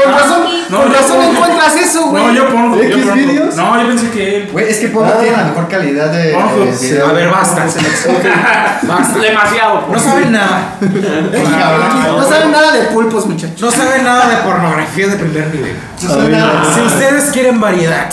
[0.04, 1.32] Con razón, No, con razón pongo.
[1.32, 2.24] encuentras eso, güey.
[2.24, 2.82] No, yo pongo.
[2.82, 3.56] ¿X videos?
[3.56, 4.50] No, yo pensé que él.
[4.52, 5.20] Güey, es que Pornhub Ah.
[5.22, 6.98] tiene la mejor calidad de, Pornhub, sí.
[6.98, 7.66] A ver, basta.
[8.84, 9.20] Basta.
[9.20, 9.88] Demasiado.
[9.92, 10.76] No saben nada.
[10.82, 13.62] No saben saben nada de pulpos, muchachos.
[13.62, 15.76] No saben nada de pornografía de primer nivel.
[16.02, 16.64] No saben nada.
[16.74, 18.10] Si ustedes quieren variedad,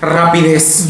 [0.00, 0.86] rapidez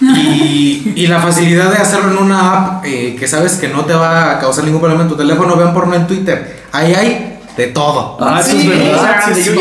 [0.00, 3.94] y, y la facilidad de hacerlo en una app eh, que sabes que no te
[3.94, 6.62] va a causar ningún problema en tu teléfono, vean porno en Twitter.
[6.72, 8.16] Ahí hay de todo.
[8.20, 8.92] Ah, eso es verdad.
[8.92, 9.60] Instagram, sí, de sí.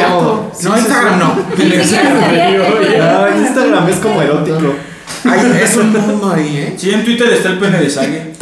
[0.64, 1.36] No, Instagram no.
[3.02, 4.74] Ah, Instagram es como erótico.
[5.24, 6.76] Ahí es un mundo ahí, ¿eh?
[6.78, 8.34] Sí, en Twitter está el pene de Sage.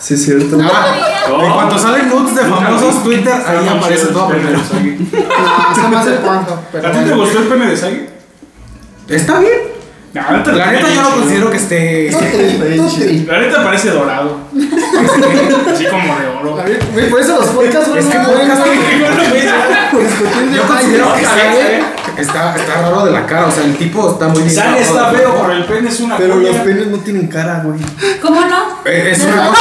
[0.00, 0.58] Sí, es cierto.
[0.62, 0.96] Ah,
[1.42, 4.58] en cuanto salen nudes de famosos Twitter, ahí aparece todo primero.
[4.58, 8.08] No, está más el ¿A ti te gustó el pene de Sage?
[9.08, 9.75] Está bien.
[10.16, 12.10] La neta yo no considero que esté...
[13.26, 14.38] La neta parece dorado.
[15.72, 16.60] Así como de oro.
[16.60, 20.62] A ver, güey, Por eso los podcasts, güey, Es que no pueden podcast- discutir Yo
[20.66, 21.24] considero que.
[21.24, 21.80] Sage
[22.18, 24.54] está, está raro de la cara, o sea, el tipo está muy bien.
[24.54, 27.78] Sage está feo, pero el pene es una Pero los penes no tienen cara, güey.
[28.22, 28.80] ¿Cómo no?
[28.86, 29.60] Eh, Es una cosa.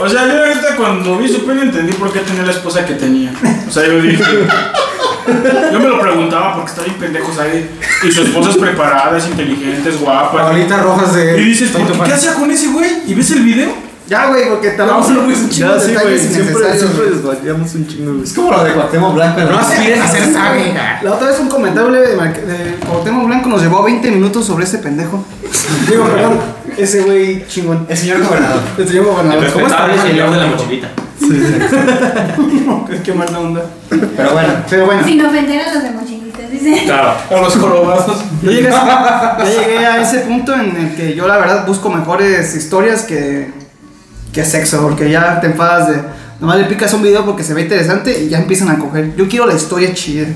[0.00, 2.94] O sea, yo ahorita cuando vi su pene entendí por qué tenía la esposa que
[2.94, 3.32] tenía.
[3.68, 4.22] O sea, yo dije.
[5.72, 7.64] Yo me lo preguntaba porque está bien pendejo, ¿sabes?
[8.02, 10.32] Y su esposa es preparada, es inteligente, es guapa.
[10.44, 11.40] Paulita Rojas de.
[11.40, 12.04] Y dices, Tito ¿por qué.
[12.04, 12.90] ¿qué hacía con ese güey?
[13.06, 13.88] ¿Y ves el video?
[14.08, 15.96] Ya, güey, porque te hablamos No, no, un chingo Ya, de sí, güey.
[16.14, 18.24] detalles Siempre, siempre desvariamos un chingo, güey.
[18.24, 19.40] Es como lo de Cuauhtémoc Blanco.
[19.42, 20.74] No aspires a ser Sage.
[21.02, 24.46] La otra vez un comentario leve de, Mar- de Cuauhtémoc Blanco nos llevó 20 minutos
[24.46, 25.22] sobre ese pendejo.
[25.90, 26.38] Digo, perdón,
[26.78, 27.84] ese güey chingón.
[27.86, 28.62] El señor gobernador.
[28.78, 29.52] El señor gobernador.
[29.52, 29.86] ¿Cómo está?
[29.86, 30.88] Respetable señor de la mochilita.
[33.04, 33.62] Qué mala onda.
[33.88, 35.04] Pero bueno, pero bueno.
[35.04, 36.82] Sin ofender a los de mochilitas, dice.
[36.84, 37.14] Claro.
[37.30, 38.24] A los jorobados.
[38.42, 41.90] Yo llegué, a, ya llegué a ese punto en el que yo la verdad busco
[41.90, 43.50] mejores historias que,
[44.32, 46.02] que sexo, porque ya te enfadas de...
[46.40, 49.14] Nomás le picas un video porque se ve interesante y ya empiezan a coger.
[49.16, 50.26] Yo quiero la historia chida.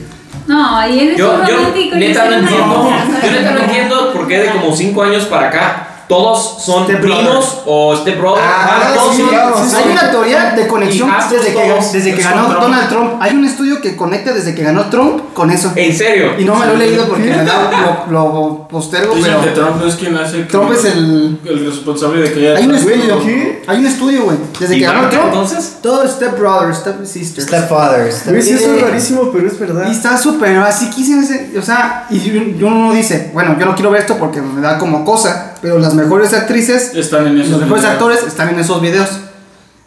[0.49, 1.97] No, y eres Yo, un yo romántico.
[1.97, 2.91] y neta no entiendo.
[3.23, 7.01] Yo neta no entiendo por qué de como 5 años para acá todos son Step
[7.01, 8.47] primos o step brothers.
[8.47, 12.47] Ah, todos sí, son- sí, Hay una teoría de conexión desde que, desde que ganó
[12.49, 12.61] Trump.
[12.63, 13.13] Donald Trump.
[13.21, 15.73] Hay un estudio que conecta desde que ganó Trump con eso.
[15.77, 16.33] En serio.
[16.39, 19.67] Y no me lo he leído porque me da, lo, lo postergo, Dicen que pero
[19.69, 20.43] Trump es quien hace.
[20.45, 21.41] Trump es el...
[21.45, 22.59] el responsable de que haya.
[22.59, 23.19] Hay un estudio.
[23.67, 24.37] Hay un estudio, güey.
[24.59, 25.27] Desde ¿Y que ganó Trump.
[25.27, 25.79] entonces?
[25.83, 27.47] Todo step brothers, step sisters.
[27.47, 28.27] Stepfathers.
[28.29, 29.87] Güey, sí, eso es rarísimo, pero es verdad.
[29.89, 33.91] Y está súper, así quise ese, o sea, y uno dice, bueno, yo no quiero
[33.91, 37.61] ver esto porque me da como cosa, pero las mejores actrices, Están en los esos
[37.61, 37.93] mejores videos.
[37.95, 39.09] actores están en esos videos.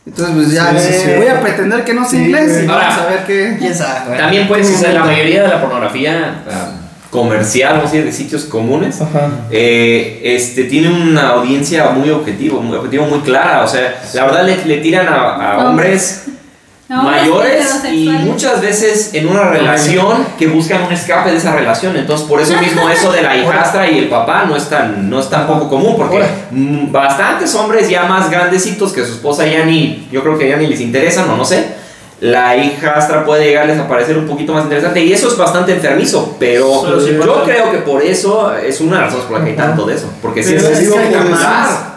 [0.08, 1.32] Entonces, pues ya, Sí, sí, voy sí.
[1.32, 3.56] a pretender que no sé Sí, inglés y vamos a ver qué.
[3.60, 4.18] ¿Quién sabe, güey?
[4.20, 6.72] También puede ser la mayoría de la pornografía ah,
[7.10, 9.00] comercial, vamos a decir, de sitios comunes.
[9.52, 13.64] Eh, este, tiene una audiencia muy objetivo, muy objetivo, muy clara.
[13.64, 16.26] O sea, la verdad le, le tiran a, a hombres
[16.88, 21.98] No, mayores y muchas veces en una relación que buscan un escape de esa relación.
[21.98, 25.20] Entonces, por eso mismo eso de la hijastra y el papá no es tan, no
[25.20, 29.66] es tan poco común, porque mm, bastantes hombres ya más grandecitos que su esposa ya
[29.66, 31.85] ni, yo creo que ya ni les interesan o no sé.
[32.22, 36.36] La hijastra puede llegarles a parecer un poquito más interesante y eso es bastante enfermizo,
[36.40, 39.44] pero Pero sí yo creo que por eso es una de las razones por la
[39.46, 41.48] que hay tanto de eso, porque si Pero, es, digo, por decir,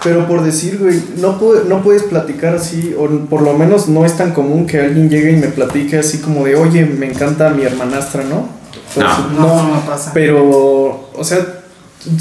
[0.02, 4.04] pero por decir, güey, no, puede- no puedes platicar así, o por lo menos no
[4.04, 7.50] es tan común que alguien llegue y me platique así como de, oye, me encanta
[7.50, 8.48] mi hermanastra, ¿no?
[8.96, 10.10] Entonces, No, no pasa.
[10.14, 10.42] Pero,
[11.14, 11.38] o sea,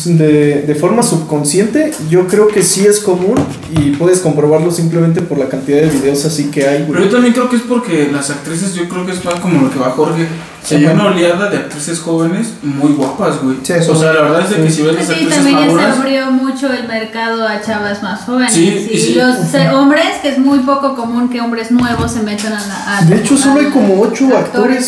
[0.06, 3.36] de, de forma subconsciente, yo creo que sí es común
[3.72, 7.06] y puedes comprobarlo simplemente por la cantidad de videos así que hay, Pero güey.
[7.06, 9.72] yo también creo que es porque las actrices, yo creo que es más como lo
[9.72, 10.28] que va Jorge.
[10.64, 10.96] Se hay Ajá.
[10.96, 13.56] una oleada de actrices jóvenes muy guapas, güey.
[13.64, 13.94] Sí, eso.
[13.94, 15.72] o sea, la verdad es de que si ves las Sí, actrices también ya se
[15.72, 15.98] maduras.
[16.00, 18.52] abrió mucho el mercado a chavas más jóvenes.
[18.52, 19.14] Sí, y y sí.
[19.14, 22.98] los eh, hombres, que es muy poco común que hombres nuevos se metan a la.
[22.98, 24.42] a- De hecho, solo hay como ocho actores.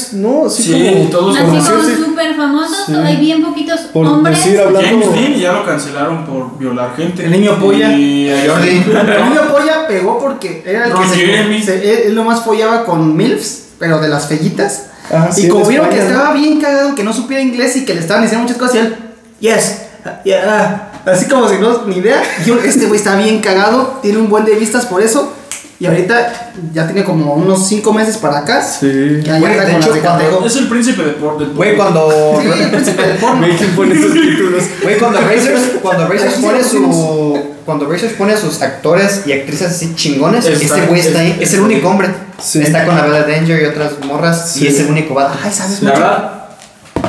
[0.09, 0.47] actores, ¿no?
[0.47, 1.61] Así Sí, como todos Así como
[2.07, 2.93] súper famosos, Sí.
[2.95, 4.35] hay bien poquitos Por hombres.
[4.35, 7.25] decir, hablando- James Dean ya lo cancelaron por violar gente.
[7.25, 7.91] El niño polla.
[7.91, 8.69] Y Jordi.
[8.69, 11.61] El niño polla pegó porque era el Ron que se, Jeremy.
[11.63, 14.85] se- él, él nomás follaba con MILFs, pero de las fellitas.
[15.31, 17.99] Sí, y como vieron que estaba bien cagado, que no supiera inglés y que le
[18.01, 18.95] estaban diciendo muchas cosas, y él,
[19.39, 19.81] yes,
[20.23, 22.21] yeah, así como si no, ni idea.
[22.45, 25.33] Yo, este güey está bien cagado, tiene un buen de vistas por eso.
[25.81, 28.61] Y ahorita ya tiene como unos 5 meses para acá.
[28.61, 29.21] Sí.
[29.23, 30.45] Ya, ya Güey, anda de con hecho, Catego.
[30.45, 32.09] Es el príncipe de por, del Güey, cuando.
[32.41, 33.39] Sí, el príncipe del porno.
[33.47, 34.63] Güey, ¿quién pone esos títulos?
[34.83, 37.39] Güey, cuando Razors, cuando Razors pone su.
[37.65, 41.37] Cuando Razors pone a sus actores y actrices así chingones, Está- ese güey está ahí,
[41.39, 42.09] es el único hombre.
[42.41, 42.61] Sí.
[42.61, 44.65] Está con la Bella Danger y otras morras Sí.
[44.65, 45.37] y es el único vato.
[45.43, 46.33] Ay, ¿sabes La verdad,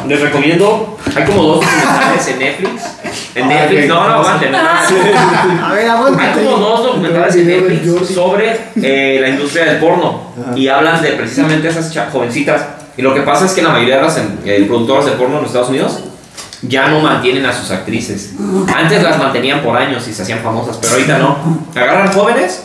[0.06, 0.96] les recomiendo.
[1.16, 2.82] Hay como dos documentales en Netflix.
[3.34, 4.54] En Ah, Netflix, no, no, aguanten.
[4.54, 6.44] A ver, Hay aguántate.
[6.44, 11.68] como dos documentales en Netflix sobre eh, la industria del porno y hablan de precisamente
[11.68, 12.62] esas jovencitas.
[12.96, 15.36] Y lo que pasa es que la mayoría de las em- eh, productoras de porno
[15.36, 16.00] en los Estados Unidos
[16.62, 18.32] ya no mantienen a sus actrices.
[18.74, 21.36] Antes las mantenían por años y se hacían famosas, pero ahorita no.
[21.74, 22.64] Agarran jóvenes,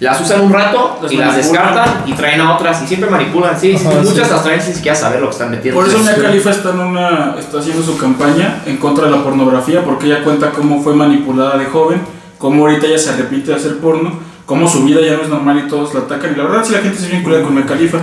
[0.00, 3.58] las usan un rato Las y las descartan y traen a otras y siempre manipulan.
[3.58, 4.32] Sí, sí, Ajá, muchas sí.
[4.32, 5.80] las traen sin siquiera saber lo que están metiendo.
[5.80, 6.20] Por eso Mia Sí.
[6.20, 10.24] Khalifa está, en una, está haciendo su campaña en contra de la pornografía, porque ella
[10.24, 12.00] cuenta cómo fue manipulada de joven,
[12.38, 15.62] cómo ahorita ella se arrepiente de hacer porno, cómo su vida ya no es normal
[15.64, 16.32] y todos la atacan.
[16.32, 17.98] Y la verdad, sí, la gente se vincula con Mia Khalifa.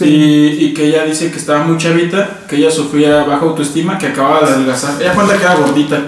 [0.00, 4.08] Y, y que ella dice que estaba muy chavita, que ella sufría baja autoestima, que
[4.08, 5.00] acababa de adelgazar.
[5.00, 6.02] Ella cuenta que era gordita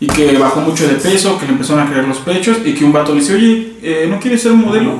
[0.00, 2.84] y que bajó mucho de peso, que le empezaron a creer los pechos y que
[2.84, 4.98] un vato le dice, oye, eh, ¿no quieres ser un modelo?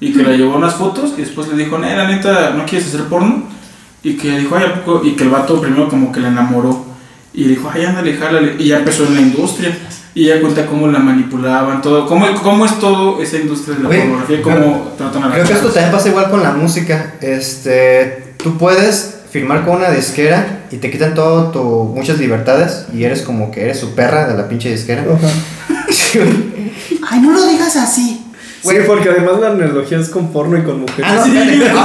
[0.00, 2.88] Y que le llevó unas fotos y después le dijo, "Nee, la neta, ¿no quieres
[2.88, 3.44] hacer porno?
[4.02, 5.04] Y que dijo, ay, ¿a poco?
[5.04, 6.86] Y que el vato primero como que la enamoró.
[7.34, 8.56] Y dijo, ay, ándale, jálale.
[8.58, 9.76] Y ya empezó en la industria.
[10.14, 12.06] Y ella cuenta cómo la manipulaban, todo.
[12.06, 14.42] ¿Cómo, cómo es todo esa industria de la pornografía?
[14.42, 17.14] ¿Cómo tratan a la Creo que esto también pasa igual con la música.
[17.20, 21.60] Este, tú puedes firmar con una disquera y te quitan todo tu
[21.94, 25.04] muchas libertades y eres como que eres su perra de la pinche disquera.
[27.08, 28.26] Ay, no lo digas así.
[28.62, 31.10] Sí, porque además la analogía es con porno y con mujeres.
[31.10, 31.70] Ah, no, espérate.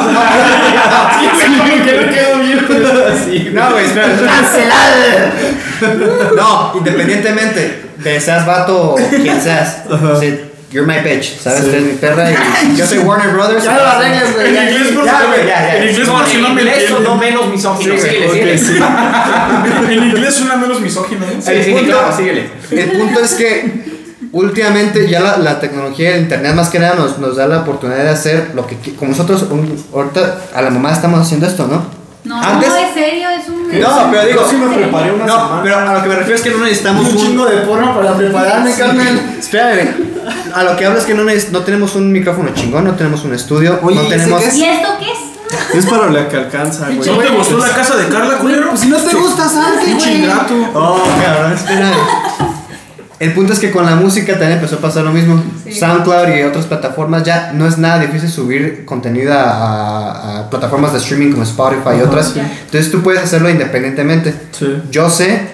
[0.96, 3.50] No, que no quedó bien, pero así.
[3.54, 4.10] No, güey, espera.
[6.36, 9.84] No, independientemente de seas vato o quien seas.
[9.90, 10.38] o sea,
[10.72, 11.62] you're my bitch, ¿sabes?
[11.64, 12.36] Tú eres mi perra y
[12.78, 13.64] yo soy Warner Brothers.
[13.64, 14.58] Ya lo arregles, güey.
[14.58, 15.76] En inglés, por ya.
[15.78, 18.02] En inglés, No, por en inglés son no menos misóginos.
[18.02, 18.74] Sí, síguele, sí.
[19.90, 21.26] En inglés suena menos misógino.
[21.40, 22.50] Sí, sí, sí, punto- claro, síguele.
[22.72, 23.86] El punto es que
[24.32, 28.04] últimamente ya la, la tecnología del internet más que nada nos, nos da la oportunidad
[28.04, 31.86] de hacer lo que como nosotros un- ahorita a la mamá estamos haciendo esto, ¿no?
[32.26, 33.80] No, Antes- no, es serio, es un.
[33.80, 35.62] No, pero digo, Yo sí me preparé una No, semana.
[35.64, 37.96] pero a lo que me refiero es que no necesitamos Un un chingo de porno
[37.96, 39.36] para prepararme, carnal.
[39.40, 39.90] Espérame.
[40.54, 43.34] A lo que hablo es que no, no tenemos un micrófono chingón, no tenemos un
[43.34, 44.56] estudio, Oye, no ¿ese tenemos qué es?
[44.56, 45.20] ¿Y esto qué es?
[45.76, 47.10] Es para lo que alcanza, güey.
[47.10, 48.70] ¿No te gustó la casa de Carla, culero?
[48.70, 50.22] Pues si no te gusta, salte, Pinche güey.
[50.24, 50.54] ingrato.
[50.74, 51.92] Oh, cabrón, espera.
[53.18, 55.42] El punto es que con la música también empezó a pasar lo mismo.
[55.72, 61.32] SoundCloud y otras plataformas ya no es nada difícil subir contenido a, plataformas de streaming
[61.32, 62.36] como Spotify y otras.
[62.36, 64.34] Entonces tú puedes hacerlo independientemente.
[64.52, 64.82] Sí.
[64.92, 65.48] Yo sé,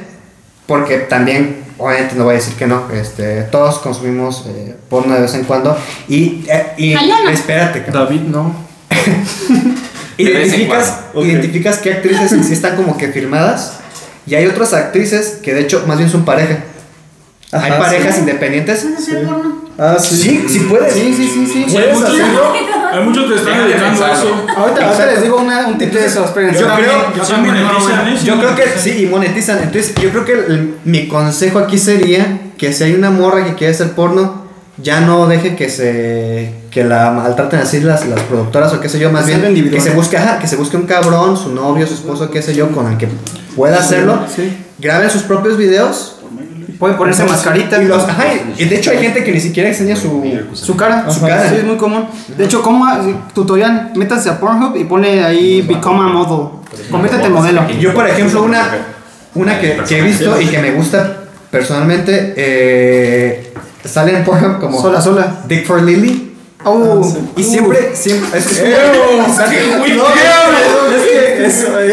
[0.66, 5.22] porque también, obviamente no voy a decir que no, este, todos consumimos eh, porno de
[5.22, 5.78] vez en cuando.
[6.08, 7.30] Y, eh, y no.
[7.30, 8.06] espérate, cabrón.
[8.06, 8.56] David, no.
[10.18, 13.80] Identificas, identificas qué actrices sí están como que firmadas
[14.28, 16.64] y hay otras actrices que de hecho más bien son pareja.
[17.52, 18.22] Ajá, hay parejas sí.
[18.22, 18.84] independientes.
[18.86, 19.62] ¿Vas a hacer porno?
[19.78, 20.16] Ah, sí.
[20.16, 20.94] Sí, sí puedes.
[20.94, 21.64] Sí, sí, sí, sí.
[21.68, 22.54] Hay ¿Puedes muchos, hacerlo?
[22.94, 24.46] hay muchos que están dedicando a eso.
[24.58, 26.60] Ahorita, ahorita les digo una, un tip de eso, espérense.
[26.62, 27.14] Yo creo-
[28.24, 29.58] yo creo que sí, y monetizan.
[29.64, 33.56] Entonces, yo creo que el- mi consejo aquí sería que si hay una morra que
[33.56, 34.42] quiere hacer porno,
[34.78, 38.98] ya no deje que se que la maltraten así las, las productoras o qué sé
[38.98, 41.96] yo, más bien que se busque, ajá, que se busque un cabrón, su novio, su
[41.96, 43.10] esposo, qué sé yo, con el que
[43.56, 44.26] pueda hacerlo.
[44.34, 44.58] sí.
[44.80, 46.16] Graben sus propios videos
[46.82, 47.80] Pueden ponerse mascarita.
[47.80, 48.24] y los, ajá,
[48.58, 51.08] y de hecho hay gente que ni siquiera enseña su Su cara.
[51.12, 51.48] Su cara.
[51.48, 52.08] Sí, es muy común.
[52.36, 52.88] De hecho, como
[53.36, 56.48] tutorial, métanse a Pornhub y pone ahí Become a Model.
[56.90, 57.70] Conviértete modelo.
[57.80, 58.64] Yo, por ejemplo, una,
[59.36, 61.20] una que, que he visto y que me gusta
[61.52, 63.54] personalmente, eh,
[63.86, 65.36] sale en Pornhub como Sola, sola.
[65.48, 66.31] Dick for Lily.
[66.64, 67.02] Oh,
[67.36, 68.38] Y siempre, siempre.
[68.38, 68.76] Es, que,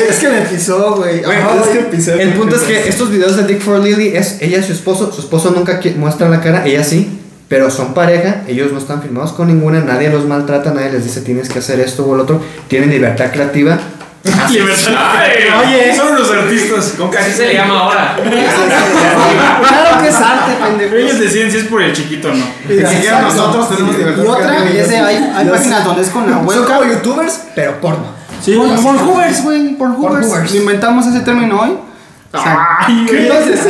[0.09, 1.23] es, que me pisó, güey.
[1.23, 2.23] Güey, Ajá, es que pisé.
[2.23, 5.11] el punto es que estos videos de Dick for Lily es ella y su esposo.
[5.13, 7.19] Su esposo nunca muestra la cara, ella sí.
[7.49, 11.23] Pero son pareja, ellos no están filmados con ninguna, nadie los maltrata, nadie les dice
[11.23, 12.43] tienes que hacer esto o lo otro.
[12.69, 13.79] Tienen libertad creativa.
[14.51, 14.93] Libertad.
[15.65, 16.95] Oye, son los artistas.
[16.97, 18.17] Como que así se le llama ahora.
[19.69, 20.95] claro que es arte, pendejo.
[20.97, 22.45] Ellos deciden si es por el chiquito o no.
[22.69, 24.81] Ni siquiera nosotros tenemos libertad Y otra, creativa.
[24.83, 26.79] es de, hay, hay páginas donde es con la Son webcam.
[26.79, 28.19] como youtubers, pero porno.
[28.45, 29.75] Sí, Por- Pornhubers, güey.
[29.77, 30.55] Pornhubers.
[30.55, 31.71] Inventamos ese término hoy.
[32.39, 33.61] O sea, Ay, entonces.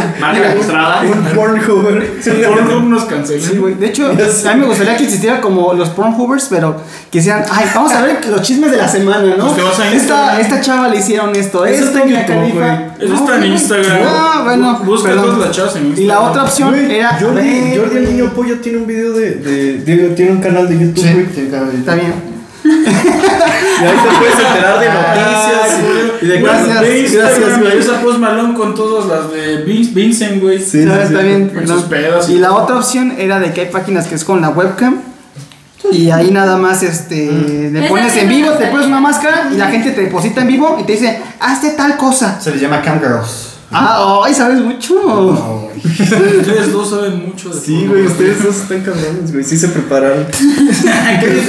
[1.05, 2.03] Un Pornhub.
[2.47, 3.47] Pornhub nos cancela.
[3.47, 3.75] Sí, güey.
[3.75, 6.77] De hecho, a mí me gustaría que existiera como los Pornhubers, pero
[7.11, 9.47] que hicieran, ay, vamos a ver los chismes de la semana, ¿no?
[9.47, 12.59] Pues te vas a esta, esta chava le hicieron esto, Eso está en Khalifa.
[12.59, 12.77] güey.
[13.01, 13.45] Eso está en.
[13.53, 13.99] Instagram.
[14.07, 14.79] Ah, bueno.
[14.85, 15.25] Busca perdón.
[15.27, 16.05] todas las chavas en Instagram.
[16.05, 17.19] Y la otra opción era.
[17.21, 20.79] Jordi, Jordi el niño pollo tiene un video de, de, digo, tiene un canal de
[20.79, 22.38] YouTube, Sí, sí, Está bien.
[22.69, 25.79] Y ahí te puedes enterar de noticias
[26.21, 27.79] y de Instagram, gracias, güey.
[27.79, 30.59] Esa Post Malone con todas las de Vin- Vincent, güey.
[30.61, 30.85] Sí,
[31.67, 32.63] sus pedas y Y la todo.
[32.65, 34.97] otra opción era de que hay páginas que es con la webcam.
[35.91, 37.31] Y ahí nada más este
[37.73, 40.49] le Esa pones en vivo, te pones una máscara y la gente te deposita en
[40.49, 42.39] vivo y te dice, hazte tal cosa.
[42.41, 43.58] Se les llama camgirls.
[43.71, 45.69] Ah, ay, sabes mucho.
[45.79, 49.45] Ustedes dos saben mucho de Sí, güey, ustedes dos están cabrones, güey.
[49.45, 50.27] Sí se prepararon.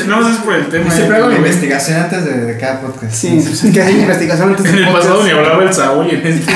[0.07, 0.89] No es por el tema.
[0.91, 3.13] Siempre hago la investigación antes de, de cada podcast.
[3.13, 5.07] Sí, pues, que hay investigación antes En del el podcast.
[5.07, 6.53] pasado ni hablaba el Saúl y en este.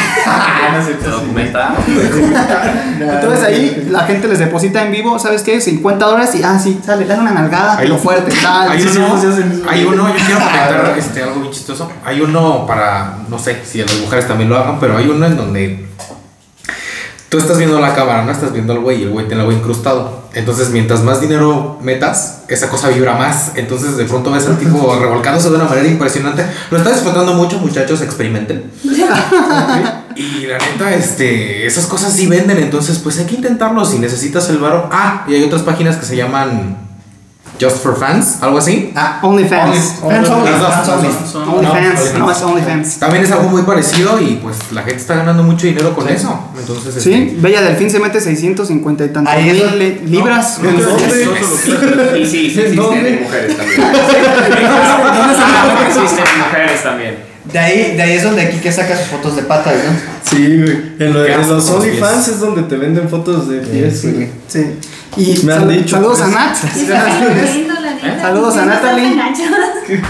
[1.04, 1.76] Se documenta.
[3.00, 5.62] Entonces ahí la gente les deposita en vivo, ¿sabes qué?
[5.62, 8.72] 50 dólares y ah, sí, sale, dale una nalgada, pero fuerte, tal.
[8.72, 9.64] Hay sí, sí, uno, sí, sí, sí.
[9.68, 11.92] hay uno, yo quiero comentar este, algo bien chistoso.
[12.04, 15.38] Hay uno para, no sé si las mujeres también lo hagan, pero hay uno en
[15.38, 15.53] donde
[17.30, 19.58] tú estás viendo la cámara, no estás viendo al güey y el güey tiene güey
[19.58, 20.24] incrustado.
[20.36, 23.54] Entonces, mientras más dinero metas, esa cosa vibra más.
[23.56, 26.46] Entonces, de pronto ves al tipo revolcándose de una manera impresionante.
[26.70, 28.72] Lo está disfrutando mucho, muchachos, experimenten.
[30.16, 34.48] Y la neta, este, esas cosas sí venden, entonces pues hay que intentarlo si necesitas
[34.50, 34.88] el varo.
[34.92, 36.78] Ah, y hay otras páginas que se llaman
[37.62, 38.92] Just for Fans, algo así.
[38.96, 39.96] Ah, OnlyFans.
[40.02, 40.70] Fans only, Las dos.
[40.74, 41.08] fans only.
[41.68, 43.00] OnlyFans, No, no, es OnlyFans.
[43.00, 46.50] También es algo muy parecido y pues la gente está ganando mucho dinero con eso.
[46.60, 50.58] Entonces, Sí, este, Bella Delfín se mete 650 y tantos Ahí es mil li- libras.
[50.60, 52.26] ¿En dónde?
[52.26, 52.76] Sí, sí existen
[53.24, 53.82] mujeres también.
[55.88, 57.34] existen mujeres también.
[57.52, 59.92] De ahí, de ahí es donde aquí que saca sus fotos de patas, ¿no?
[60.30, 60.94] Sí, güey.
[61.00, 64.30] En, lo en los OnlyFans es donde te venden fotos de pies, Sí, güey.
[64.48, 64.66] Sí.
[65.18, 66.28] Y Me han sal- dicho, saludos a.
[66.28, 66.56] Nat.
[68.22, 69.16] Saludos a Natalie.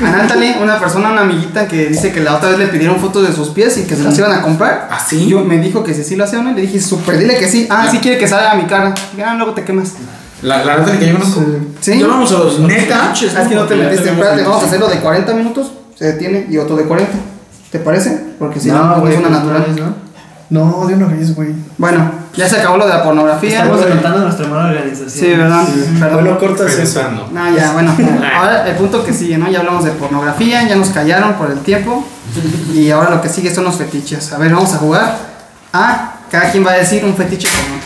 [0.01, 3.27] A Natalie, una persona, una amiguita que dice que la otra vez le pidieron fotos
[3.27, 4.87] de sus pies y que se las iban a comprar.
[4.91, 5.23] ¿Ah, sí?
[5.23, 6.51] Y Yo me dijo que si sí lo hacía o no.
[6.51, 7.67] y Le dije, súper, dile que sí.
[7.69, 8.93] Ah, sí quiere que salga a mi cara.
[9.17, 9.93] Ya, luego te quemas.
[10.41, 11.43] la, la neta que yo conozco.
[11.81, 11.99] ¿Sí?
[11.99, 12.59] Ya vamos a los.
[12.59, 13.13] Neta.
[13.13, 14.09] Es que no te metiste.
[14.09, 15.71] Espérate, vamos a hacerlo de 40 minutos.
[15.95, 17.11] Se detiene y otro de 40.
[17.71, 18.19] ¿Te parece?
[18.39, 19.75] Porque si no, No, es una pues, natural.
[19.77, 20.02] no
[20.53, 20.85] ¿no?
[20.87, 21.53] De una vez, güey.
[21.77, 23.59] Bueno, ya se acabó lo de la pornografía.
[23.63, 25.09] Estamos adelantando nuestra mala organización.
[25.09, 25.63] Sí, ¿verdad?
[25.99, 26.23] Perdón.
[26.23, 26.77] Bueno, cortas eso.
[26.77, 27.29] Pensando.
[27.31, 27.95] No, ya, bueno.
[28.37, 29.49] Ahora el punto que sigue, ¿no?
[29.49, 32.05] Ya hablamos de pornografía, ya nos callaron por el tiempo.
[32.73, 34.31] Y ahora lo que sigue son los fetiches.
[34.33, 35.17] A ver, vamos a jugar.
[35.73, 37.79] Ah, cada quien va a decir un fetiche común.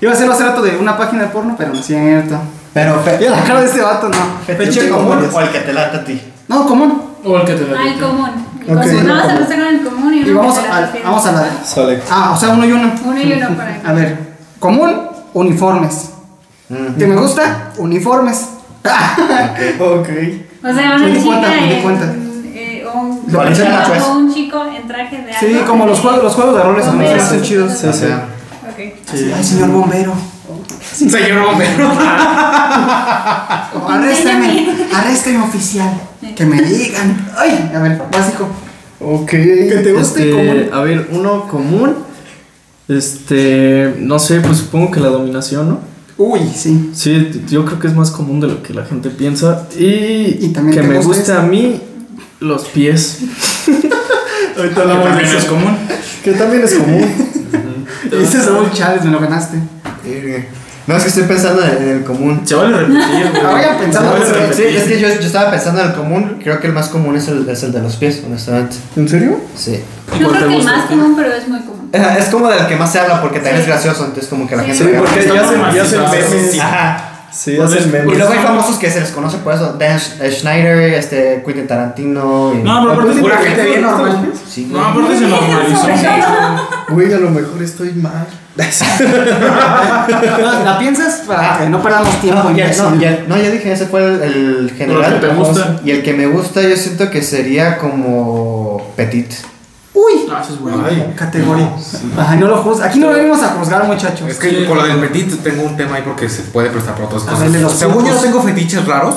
[0.00, 2.36] Iba a hacerlo hace rato de una página de porno, pero no es cierto.
[2.72, 4.16] Pero fe- la cara de este vato, no.
[4.46, 6.20] fetiche común o el que te lata a ti.
[6.48, 7.02] No, común.
[7.24, 8.30] O el que te la Ah, el común.
[8.66, 8.82] El Ok.
[8.84, 9.06] común.
[9.08, 11.04] Vamos a empezar con el común y, Y uno vamos te la a, refieres.
[11.08, 11.64] vamos a la.
[11.64, 12.00] Sale.
[12.10, 12.92] Ah, o sea, uno y uno.
[13.04, 14.18] Uno y uno para A ver,
[14.58, 14.90] común,
[15.34, 16.10] uniformes.
[16.98, 17.70] ¿Que me gusta?
[17.78, 18.48] Uniformes.
[19.80, 20.08] Ok.
[20.64, 22.04] O sea, una cuenta, chica di en, cuenta.
[22.54, 23.68] eh, un, parecen
[24.08, 25.66] o un chico en traje de Sí, algo.
[25.66, 27.42] como los juegos, los juegos de roles se Bombero.
[27.42, 27.72] chidos.
[27.72, 28.06] Sí, sí.
[28.06, 28.78] Ok.
[29.36, 30.12] Ay, señor bombero.
[30.94, 31.88] Señor bombero.
[33.74, 36.00] O Arrésteme, arrésteme oficial.
[36.36, 37.26] Que me digan.
[37.36, 38.48] Ay, a ver, básico.
[39.00, 39.30] Ok.
[39.30, 40.70] Que te guste este, común.
[40.72, 41.94] A ver, uno común.
[42.88, 43.94] Este.
[43.98, 45.80] No sé, pues supongo que la dominación, ¿no?
[46.18, 46.90] Uy, sí.
[46.94, 49.66] Sí, yo creo que es más común de lo que la gente piensa.
[49.78, 51.80] Y, Y también que me guste a mí
[52.40, 53.18] los pies.
[54.56, 55.38] Ahorita Que hablamos de eso.
[55.38, 55.76] es común.
[56.22, 57.04] Que también es común.
[58.10, 59.58] Y ese es Saúl Chávez, me lo ganaste.
[60.86, 62.42] No, es que estoy pensando en el común.
[62.44, 63.78] Se vale repetir, güey.
[63.78, 64.26] Pensando.
[64.26, 66.40] Se vale Sí, es que yo, yo estaba pensando en el común.
[66.42, 68.76] Creo que el más común es el, es el de los pies, honestamente.
[68.96, 69.38] ¿En serio?
[69.56, 69.80] Sí.
[70.20, 71.90] No ¿Cuál te creo que el más común, pero es muy común.
[71.92, 73.70] Es como del que más se habla porque también es Sí.
[73.70, 74.70] gracioso, entonces como que la Sí.
[74.72, 74.84] gente...
[74.84, 76.30] Sí, porque ya hacen, ya hacen Sí.
[76.32, 76.60] memes.
[76.60, 77.08] Ajá.
[77.32, 78.18] Sí, hacen Y memes.
[78.18, 79.74] luego hay famosos que se les conoce por eso.
[79.78, 82.52] Dan Sch- Schneider, este, Quentin Tarantino.
[82.54, 82.58] Y...
[82.62, 84.32] No, pero aparte Pura gente bien normal.
[84.50, 85.86] Sí, No, aparte se normalizó.
[86.88, 88.26] Güey, a lo mejor estoy mal.
[88.54, 88.66] ¿La,
[90.64, 91.22] la piensas?
[91.26, 92.42] Para que no perdamos tiempo.
[92.50, 95.20] No, ya, no, ya, no, ya dije, ese fue el, el general.
[95.20, 95.80] Que te gusta.
[95.84, 99.32] Y el que me gusta, yo siento que sería como Petit.
[99.94, 100.82] Uy, Ah, eso es bueno.
[101.16, 101.70] categoría.
[102.18, 102.88] Ay, no lo juzgas.
[102.88, 104.26] Aquí no venimos a juzgar, muchachos.
[104.28, 107.06] Es que con lo del petit tengo un tema ahí porque se puede prestar para
[107.06, 107.52] otras A cosas.
[107.52, 109.16] ver, Según yo no tengo fetiches raros.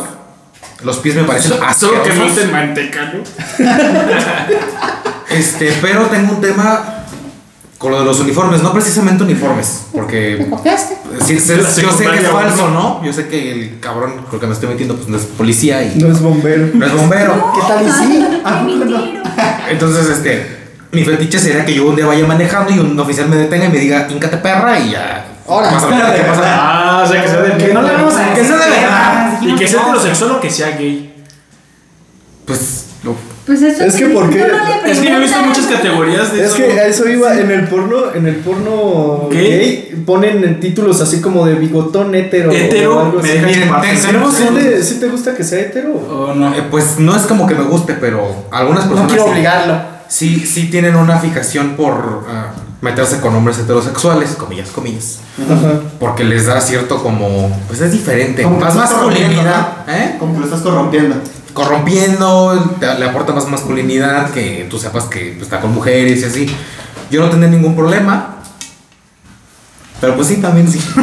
[0.84, 3.24] Los pies me parecen Solo que no manteca, ¿no?
[5.30, 6.95] Este, pero tengo un tema
[7.78, 10.48] con lo de los uniformes, no precisamente uniformes, porque
[11.26, 13.04] sí, sé- La yo sé que es falso, ¿no?
[13.04, 15.84] Yo sé que el cabrón con el que me estoy metiendo pues no es policía
[15.84, 16.70] y No es bombero.
[16.74, 17.52] no es bombero.
[17.54, 18.26] ¿Qué tal y sí?
[18.44, 18.98] ¿A ¡Qué poco no?
[19.02, 19.24] mentiro!
[19.70, 20.58] Entonces, este,
[20.94, 23.70] mi fetiche sería que yo un día vaya manejando y un oficial me detenga y
[23.70, 25.26] me diga, "Íncate perra" y ya.
[25.48, 26.24] Ahora, Pasa espérate.
[26.24, 26.42] pasa.
[26.46, 29.40] Ah, o sea, que sea de Que no le vamos a Que sea de verdad.
[29.42, 31.14] Y que sea heterosexual o que sea gay.
[32.46, 34.39] Pues lo- Pues eso Es que ¿por qué?
[34.39, 36.56] tú no Es que yo he visto muchas categorías de Es eso.
[36.58, 39.38] que a eso iba en el porno, en el porno ¿Qué?
[39.91, 42.52] gay ponen en títulos así como de bigotón hetero.
[42.52, 43.38] Hetero, o algo me así.
[43.38, 44.02] dejan Miren, partes.
[44.02, 45.93] te- tenemos ¿Sí un- te, sí te gusta que sea hetero?
[45.93, 46.56] O no.
[46.56, 49.76] eh, pues no es como que me guste, pero algunas No personas quiero sí- obligarlo.
[50.08, 55.20] sí, sí tienen una fijación por ah, meterse con hombres heterosexuales, comillas, comillas.
[55.39, 55.82] Ajá.
[56.00, 60.16] Porque les da cierto como, pues es diferente, Como que más masculinidad, ¿eh?
[60.20, 61.16] Como que lo estás corrompiendo.
[61.56, 66.26] Corrompiendo, te- le aporta más masculinidad que tú sepas que pues, está con mujeres y
[66.26, 66.56] así.
[67.10, 68.36] yo no tenía ningún problema.
[70.01, 70.78] Pero pues sí, también sí.
[70.78, 70.93] Es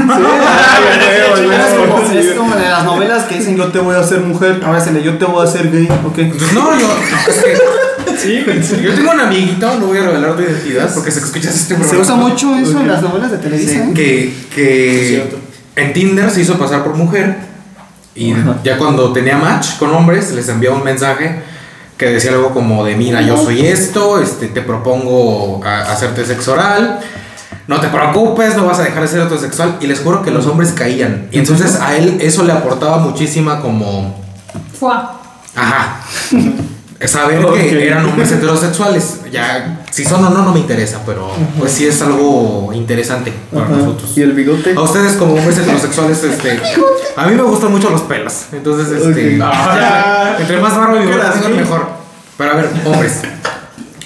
[1.75, 4.81] como, es como de las novelas que dicen yo te voy a hacer mujer, ahora
[4.81, 6.15] se le yo te voy a hacer gay, ok.
[6.15, 6.87] Pues no, yo.
[7.27, 11.21] Es que, sí, yo tengo un amiguito, no voy a revelar tu identidad porque se
[11.21, 12.05] escuchas este programa.
[12.05, 13.91] Se usa mucho eso en las novelas de Televisa, ¿eh?
[13.95, 15.33] que, que
[15.77, 17.37] en Tinder se hizo pasar por mujer
[18.15, 18.35] y
[18.65, 21.43] ya cuando tenía match con hombres les enviaba un mensaje
[21.97, 26.53] que decía algo como de mira yo soy esto este te propongo a- hacerte sexo
[26.53, 27.01] oral
[27.69, 30.47] no te preocupes no vas a dejar de ser heterosexual y les juro que los
[30.47, 31.29] hombres caían.
[31.31, 34.21] Y entonces a él eso le aportaba muchísima como
[34.79, 35.21] Fua.
[35.55, 36.01] ajá
[37.09, 39.21] saber que eran hombres heterosexuales.
[39.31, 43.69] Ya si son o no no me interesa pero pues sí es algo interesante para
[43.69, 44.11] nosotros.
[44.17, 44.75] ¿Y el bigote?
[44.75, 46.61] a ustedes como hombres heterosexuales, este,
[47.17, 51.49] a mí me gustan mucho los pelos, entonces, este, ya, entre más barba y bigote
[51.51, 51.87] mejor.
[52.39, 53.21] Pero a ver, hombres,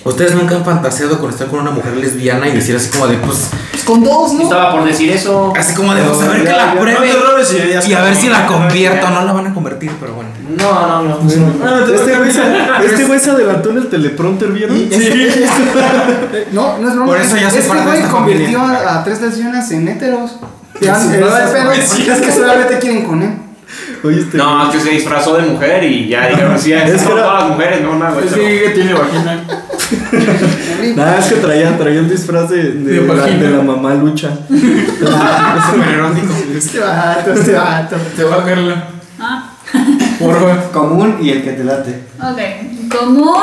[0.09, 3.17] ustedes nunca han fantaseado con estar con una mujer lesbiana y decir así como de,
[3.19, 4.43] pues, Pues con dos, ¿no?
[4.43, 5.53] Estaba por decir eso.
[5.57, 8.47] así como de, pues, a ver que la pruebe no y a ver si la
[8.47, 10.31] convierto, no la van a convertir, pero bueno.
[10.57, 11.95] No, no, no.
[11.95, 12.41] Este güey, se,
[12.87, 14.77] este güey se adelantó en el teleprompter, ¿vieron?
[16.53, 17.07] No, no es broma.
[17.07, 20.37] Por eso ya soy Este güey convirtió a, a tres lesbianas en heteros.
[20.81, 23.31] Ya, Sí, no, es- que solamente quieren con él.
[24.05, 27.09] Oye, este No, es que se disfrazó de mujer y ya dijeron, sí, Es que
[27.09, 29.45] todas las mujeres, no, no, Es que tiene vagina.
[30.97, 33.43] Nada, es que traía, traía un disfraz de, de, De la, vagina.
[33.43, 34.31] de la mamá lucha.
[34.49, 36.35] Es súper erótico.
[36.57, 37.97] Este vato, este vato.
[38.17, 38.89] Te va a caerla.
[39.19, 39.51] Ah.
[40.19, 40.71] Porfa.
[40.73, 42.03] Común y el que te late.
[42.21, 42.99] Ok.
[42.99, 43.35] Común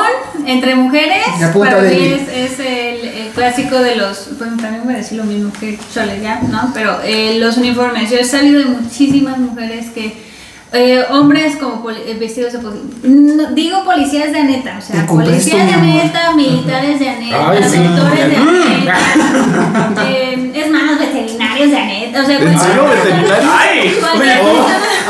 [0.45, 1.25] entre mujeres.
[1.57, 4.37] Para mí es, es el, el clásico de los.
[4.37, 6.71] Bueno, también voy a decir lo mismo que Chole ya, ¿no?
[6.73, 8.09] Pero eh, los uniformes.
[8.09, 10.32] Yo he salido de muchísimas mujeres que.
[10.73, 13.49] Eh, hombres como poli- eh, vestidos de policía.
[13.53, 17.77] digo policías de neta, o sea, policías de neta, militares de neta, Ay, sí.
[17.77, 18.97] doctores de neta,
[20.07, 22.61] eh, es más, veterinarios de neta, o sea, ¿En oh.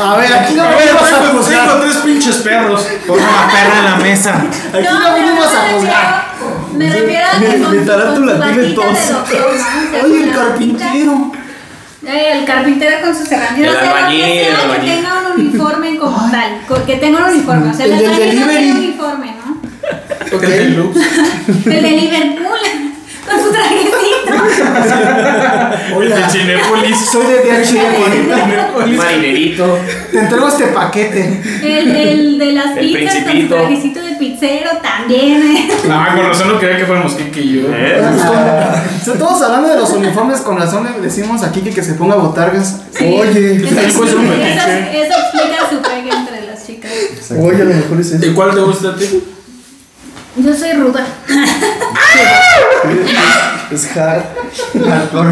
[0.04, 1.68] A ver, aquí no venimos a juzgar.
[1.68, 2.86] tengo tres pinches perros.
[3.06, 4.44] Pon una perra en la mesa.
[4.72, 6.24] Aquí No, no venimos me a juzgar.
[6.34, 8.94] refiero- Me refiero a que Mi- con, tarántula con su tiene batita tos.
[9.08, 9.58] de doctor, ¿no?
[10.04, 11.14] Oye, con el carpintero.
[12.06, 13.74] El carpintero con sus herramientas.
[13.76, 14.94] El que albañil, sea que albañil.
[14.96, 16.84] tenga un uniforme como tal.
[16.86, 17.70] Que tenga un uniforme.
[17.70, 19.54] O sea, el, El albañil no tiene uniforme, ¿no?
[20.76, 20.96] Lux.
[21.66, 22.93] El de Liverpool.
[23.26, 23.94] Con su trajecito.
[26.02, 26.96] El de Cinépolis.
[27.10, 28.84] Soy de DH.
[28.84, 29.78] Un marinerito.
[30.10, 31.40] Te entrego este paquete.
[31.62, 35.56] El, el de las El pizzas con su trajecito de pizzero también.
[35.56, 35.68] eh.
[35.90, 37.68] Ah, con razón no quería que fuéramos Kiki y yo.
[37.72, 38.02] ¿Eh?
[38.98, 42.16] Están todos hablando de los uniformes, con razón le decimos aquí que, que se ponga
[42.16, 42.82] botargas.
[42.96, 43.04] Sí.
[43.20, 45.06] Oye, Eso, pues, un eso- fetiche.
[45.06, 46.90] eso explica su pegue entre las chicas.
[47.38, 48.26] Oye, a lo mejor es eso.
[48.26, 49.22] ¿Y cuál te gusta a ti?
[50.36, 51.06] Yo soy ruda.
[53.70, 54.22] Es hard.
[54.86, 55.30] hardcore.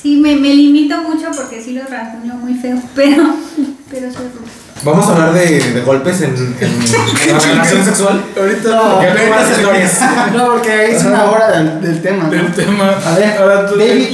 [0.00, 3.24] Sí, me, me limito mucho porque sí lo rasguño muy feo, pero,
[3.90, 4.50] pero soy ruda.
[4.82, 8.22] Vamos a hablar de, de golpes en, en, en la relación sexual.
[8.38, 9.02] Ahorita no.
[9.02, 10.00] Historias.
[10.34, 12.24] No, porque es una hora del, del tema.
[12.24, 12.30] ¿no?
[12.30, 12.90] Del tema.
[13.04, 13.76] A ver, Ahora tú.
[13.76, 14.08] David.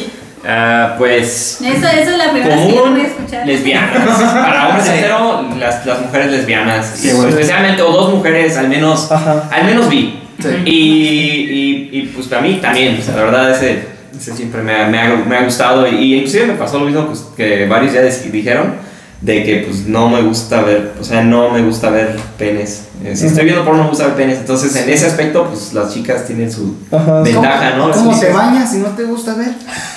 [0.46, 1.58] Ah, pues.
[1.60, 3.46] Eso, eso es la primera vez que yo voy a escuchar.
[3.46, 4.06] lesbianas.
[4.32, 6.86] Para hombres hetero, las, las mujeres lesbianas.
[6.94, 7.28] Sí, bueno.
[7.30, 9.10] Especialmente, o dos mujeres, al menos.
[9.10, 9.48] Ajá.
[9.50, 10.22] Al menos vi.
[10.40, 10.48] Sí.
[10.64, 13.84] Y, y, y pues para mí también, o sea, la verdad ese,
[14.18, 17.06] ese siempre me ha, me, ha, me ha gustado y inclusive me pasó lo mismo
[17.06, 18.74] pues, que varios ya dijeron
[19.20, 22.84] de que pues no me gusta ver, o sea, no me gusta ver penes.
[23.04, 25.92] Eh, si estoy viendo porno me gusta ver penes, entonces en ese aspecto pues las
[25.92, 27.20] chicas tienen su Ajá.
[27.20, 27.88] ventaja, ¿no?
[27.88, 29.52] Las ¿Cómo te bañas si no te gusta ver?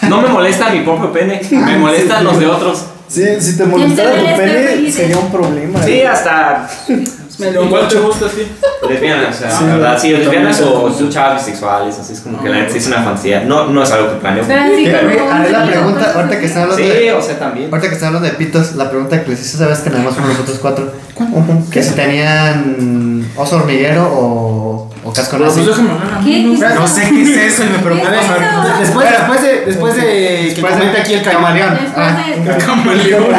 [0.09, 2.85] No me molesta mi propio pene, me molestan los de otros.
[3.07, 5.81] Sí, si te molestara tu pene sería un problema.
[5.83, 6.67] Sí, hasta
[7.37, 8.25] ¿Con cuál te gusta
[8.87, 12.41] lesbianas, o sea, Sí, la verdad, sí, lesbianas o son chavas bisexuales, así es como
[12.43, 13.41] que la neta sí es una fantasía.
[13.45, 14.43] No, no es algo que planeo.
[14.47, 17.11] Pero Eh, haré la pregunta, pues, ahorita que están hablando Sí, de.
[17.13, 17.69] o sea, también.
[17.71, 20.13] Ahorita que están hablando de pitos, la pregunta que les hice, ¿sabes que nada más
[20.13, 20.91] fueron nosotros cuatro?
[21.71, 25.65] Que si tenían oso hormiguero o, o casco Pero pues.
[26.25, 26.39] ¿Qué?
[26.75, 28.09] No sé qué es eso y me preocupa.
[28.09, 28.79] ¿Qué es eso?
[28.79, 31.69] Después, después de, después de que Después de- comente aquí el camaleón.
[31.69, 31.83] camaleón.
[31.83, 32.65] Después Ah, de.
[32.65, 33.35] Camaleón.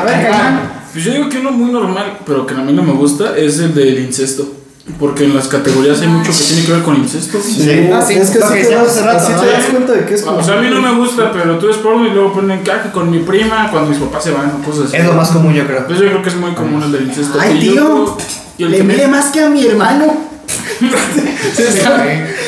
[0.00, 0.75] A ver, Caimán.
[0.96, 3.58] Pues yo digo que uno muy normal, pero que a mí no me gusta, es
[3.58, 4.50] el del incesto.
[4.98, 7.38] Porque en las categorías hay mucho que tiene que ver con incesto.
[7.38, 7.90] Sí.
[7.92, 8.14] Ah, sí.
[8.14, 10.38] Es que así que te das, te das cuenta de que es como.
[10.38, 12.90] O sea, a mí no me gusta, pero tú ves porno y luego ponen caja
[12.92, 14.96] con mi prima cuando mis papás se van o cosas así.
[14.96, 15.80] Es lo más común, yo creo.
[15.80, 17.38] Entonces yo creo que es muy común el del incesto.
[17.38, 17.84] Ay, Y yo tío.
[17.84, 18.16] creo-
[18.56, 20.14] y el Le que me- más que a mi hermano.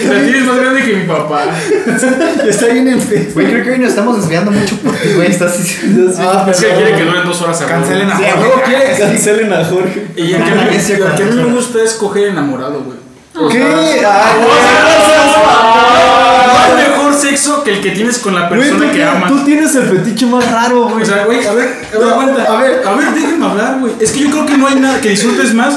[0.08, 1.44] La tienes más grande que mi papá.
[2.48, 3.26] Está bien enfermo.
[3.34, 5.30] Güey, creo que hoy nos estamos desviando mucho por ti, güey.
[5.30, 6.12] Estás diciendo.
[6.18, 8.94] Ah, Es que quiere que duren dos horas a Cancelen a Sí, Jorge.
[8.96, 10.06] que Cancelen a Jorge.
[10.16, 12.98] Y el que, a mí me gusta es coger enamorado, güey.
[13.52, 14.02] ¿Qué?
[14.04, 14.32] Ah,
[17.18, 19.28] sexo que el que tienes con la persona tú, que amas.
[19.28, 21.02] tú tienes el fetiche más raro, güey.
[21.02, 22.42] O sea, güey, a ver, a ver, No, aguanta.
[22.44, 22.82] a ver.
[22.86, 23.92] a ver, déjenme hablar, güey.
[24.00, 25.74] Es que yo creo que no hay nada que disfrutes más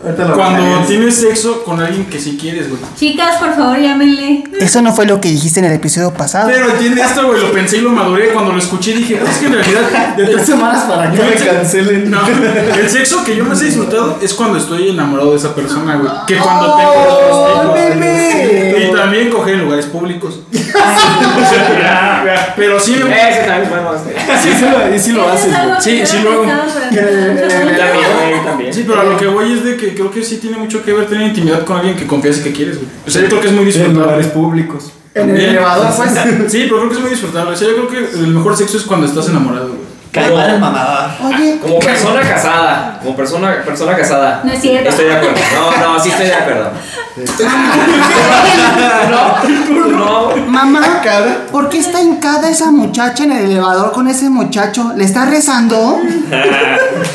[0.00, 2.80] cuando tienes sexo con alguien que sí quieres, güey.
[2.96, 4.44] Chicas, por favor, llámenle.
[4.60, 6.48] Eso no fue lo que dijiste en el episodio pasado.
[6.48, 8.28] Pero entiende esto, güey, lo pensé y lo maduré.
[8.28, 10.16] Cuando lo escuché dije, es que en realidad.
[10.16, 12.10] De tres semanas para Que me cancelen.
[12.10, 15.96] No, el sexo que yo más he disfrutado es cuando estoy enamorado de esa persona,
[15.96, 16.10] güey.
[16.26, 18.80] Que cuando tengo otros tipos.
[18.80, 20.40] Y también coger en lugares públicos.
[20.48, 22.54] O sea, ya, ya.
[22.56, 23.90] Pero sí, Ese también es bueno.
[23.94, 24.14] este.
[24.42, 24.54] Sí,
[24.98, 26.42] sí lo, haces, Sí, sí lo hago.
[26.44, 27.38] También,
[28.16, 28.74] güey, también.
[28.74, 30.92] Sí, pero a lo que voy es de que creo que sí tiene mucho que
[30.92, 32.88] ver tener intimidad con alguien que confías y que quieres, güey.
[33.06, 34.00] O sea, yo creo que es muy En disfrutable.
[34.02, 34.92] lugares públicos.
[35.14, 36.10] En el elevador, pues.
[36.52, 37.52] Sí, pero creo que es muy disfrutable.
[37.52, 39.88] O sea, yo creo que el mejor sexo es cuando estás enamorado, güey.
[40.10, 41.10] Como, mamador.
[41.22, 44.40] Oye, como persona casada, como persona, persona casada.
[44.42, 44.88] No es cierto.
[44.88, 45.36] Estoy de acuerdo.
[45.54, 46.70] No, no, sí estoy de acuerdo.
[49.10, 50.36] No, no.
[50.46, 50.80] mamá,
[51.50, 54.92] ¿por qué está hincada esa muchacha en el elevador con ese muchacho?
[54.96, 55.98] ¿Le está rezando?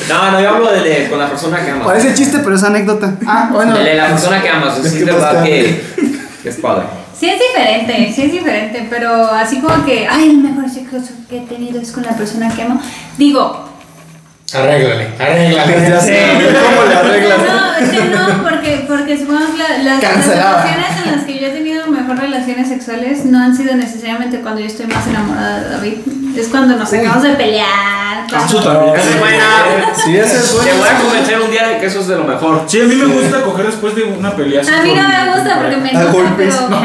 [0.09, 1.85] No, no, yo hablo de, de- con la persona que amas.
[1.85, 3.13] Parece chiste, pero es anécdota.
[3.25, 3.77] Ah, bueno.
[3.77, 4.75] De la persona que amas.
[4.75, 5.83] Sí, Es es que verdad que,
[6.43, 6.83] que es padre.
[7.17, 10.97] Sí es diferente, sí es diferente, pero así como que, ay, el mejor sexo
[11.29, 12.81] que he tenido es con la persona que amo.
[13.17, 13.69] Digo,
[14.55, 15.89] Arréglale, arréglale.
[15.89, 16.21] Ya sé,
[16.63, 17.37] ¿cómo le arreglas?
[17.39, 21.51] no, es que no, porque, porque supongamos la- las, las relaciones en las que yo
[22.03, 25.93] mejor relaciones sexuales no han sido necesariamente cuando yo estoy más enamorada de David.
[26.37, 28.25] Es cuando nos acabamos de pelear.
[28.29, 28.95] cuando- Eso también.
[28.95, 29.43] Esa es buena.
[30.03, 30.71] Sí, es Te bueno.
[30.79, 32.63] voy a convencer un día de que eso es de lo mejor.
[32.67, 34.61] Sí, a mí me gusta coger después de una pelea.
[34.61, 36.55] A mí no me gusta porque me A enoja, golpes.
[36.55, 36.79] pero,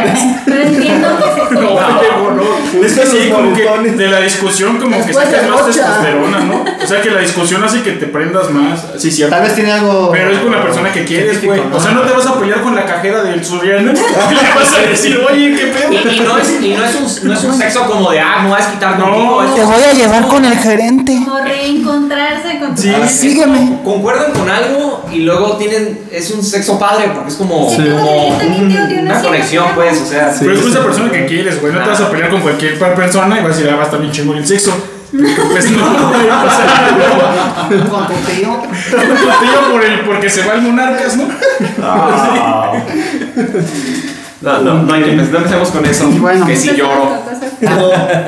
[0.45, 2.85] pero entiendo que se No, no.
[2.85, 6.64] Es que sí, como que de la discusión como que sacas más testosterona, ¿no?
[6.83, 8.85] O sea que la discusión hace que te prendas más.
[8.99, 9.35] Sí, cierto.
[9.35, 10.11] Tal vez tiene algo.
[10.12, 11.61] Pero es con la persona que quieres, güey.
[11.73, 13.93] O sea, no te vas a pelear con la cajera del Suriano.
[13.93, 13.95] Y
[14.35, 15.93] le vas a decir, oye, qué pedo.
[15.93, 18.43] Y, y no, es, y no, es un, no es un sexo como de, ah,
[18.43, 19.43] no vas a quitar No.
[19.45, 21.19] es- Te voy a llevar con el gerente.
[21.25, 22.93] como reencontrarse con tu Sí.
[23.09, 23.79] Sígueme.
[23.85, 26.01] Concuerdan con algo y luego tienen.
[26.11, 30.01] Es un sexo padre porque es como, Sí, como una conexión, pues.
[30.03, 31.73] O sea, Pero es con esa persona que quieres, güey.
[31.73, 33.87] No te vas a pelear con cualquier persona y vas a decir, ah, va a
[33.87, 34.75] estar bien chingón el sexo.
[35.11, 35.79] Pues no,
[37.91, 38.59] Con tu tío.
[38.59, 41.25] con tu tío por el, porque se va el monarcas, ¿no?
[44.41, 45.12] no, no, no hay que.
[45.16, 46.09] No empecemos con eso.
[46.11, 46.47] bueno.
[46.47, 47.18] que si lloro.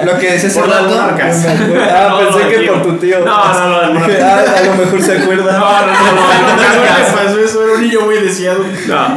[0.04, 0.88] Lo que decías Por las rato.
[0.96, 1.44] monarcas.
[1.46, 2.72] Ah, No, pensé no, que tío.
[2.74, 3.18] por tu tío.
[3.24, 4.06] No, no, no, no.
[4.06, 5.52] Dije, ah, a lo mejor se acuerda.
[5.52, 7.62] No, no, no, no, no, ¿Qué no, pasó eso?
[7.64, 8.64] Era un niño muy deseado.
[8.88, 9.16] no.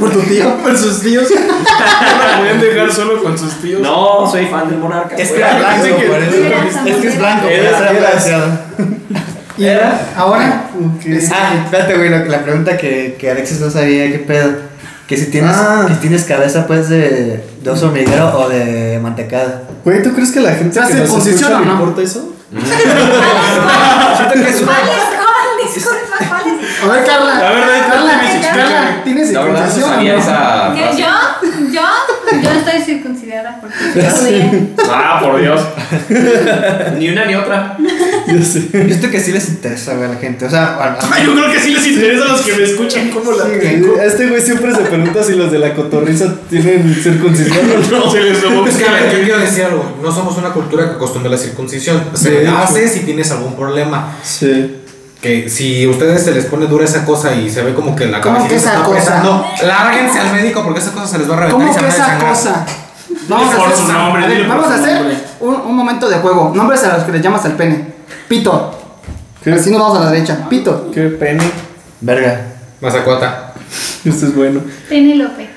[0.00, 0.56] Por tu tío.
[0.58, 1.28] Por sus tíos.
[1.30, 3.80] No podían dejar solo con sus tíos.
[3.80, 5.14] No, soy fan del monarca.
[5.16, 5.86] Es que era blanco.
[5.86, 8.60] Es que es blanco, Era- por eso era.
[9.58, 9.68] Y
[10.16, 10.64] ahora.
[11.06, 14.50] este, Ah, espérate, güey, que- la pregunta que, que Alexis no sabía, ¿qué pedo?
[15.08, 15.84] Que si tienes, Ah.
[15.88, 19.62] que tienes cabeza, pues, de, de oso hormiguero o de mantecada.
[19.84, 21.72] Güey, ¿tú crees que la gente ¿Se hace que nos circuncisión escucha no?
[21.74, 22.32] importa eso?
[24.16, 24.72] Siento que es una...
[25.74, 26.54] Disculpa, ¿cuáles?
[26.82, 27.36] A ver, Carla.
[27.36, 29.00] A ver, Carla, Carla.
[29.04, 30.12] ¿tienes circuncisión no?
[30.12, 30.72] esa.
[30.74, 31.02] ¿Que frase.
[31.02, 31.08] yo?
[31.72, 31.82] ¿Yo?
[32.42, 33.76] Yo estoy circuncidada porque.
[34.90, 35.60] Ah, por Dios.
[36.98, 37.76] ni una ni otra.
[38.32, 38.98] Yo sé.
[39.00, 40.46] Yo que sí les interesa, güey, a la gente.
[40.46, 42.62] O sea, a, a- Ay, yo creo que sí les interesa a los que me
[42.64, 43.96] escuchan cómo la tengo.
[44.00, 48.10] Este güey siempre se pregunta si los de la cotorriza tienen circuncisión o no.
[48.10, 49.96] Se les robó Es que a ver, yo quiero decir algo.
[50.02, 52.02] No somos una cultura que acostumbra la circuncisión.
[52.14, 52.56] Se De hecho.
[52.58, 54.12] hace si tienes algún problema.
[54.24, 54.76] Sí.
[55.20, 58.06] Que si a ustedes se les pone dura esa cosa y se ve como que
[58.06, 59.18] la ¿Cómo cabecita que esa está cosa?
[59.18, 61.80] apretando, lárguense al médico porque esa cosa se les va a reventar y ¿Cómo se
[61.80, 62.66] que esa cosa?
[63.28, 65.02] Vamos a por hacer, su nombre, a ver, vamos a hacer
[65.40, 66.52] un, un momento de juego.
[66.54, 67.95] Nombres a los que les llamas al pene.
[68.28, 68.98] Pito.
[69.42, 69.52] ¿Qué?
[69.52, 70.48] Así nos vamos a la derecha.
[70.48, 70.90] Pito.
[70.92, 71.44] Qué pene.
[72.00, 72.46] Verga.
[72.80, 73.54] Mazacuata.
[74.04, 74.60] Esto es bueno.
[74.88, 75.48] Penélope.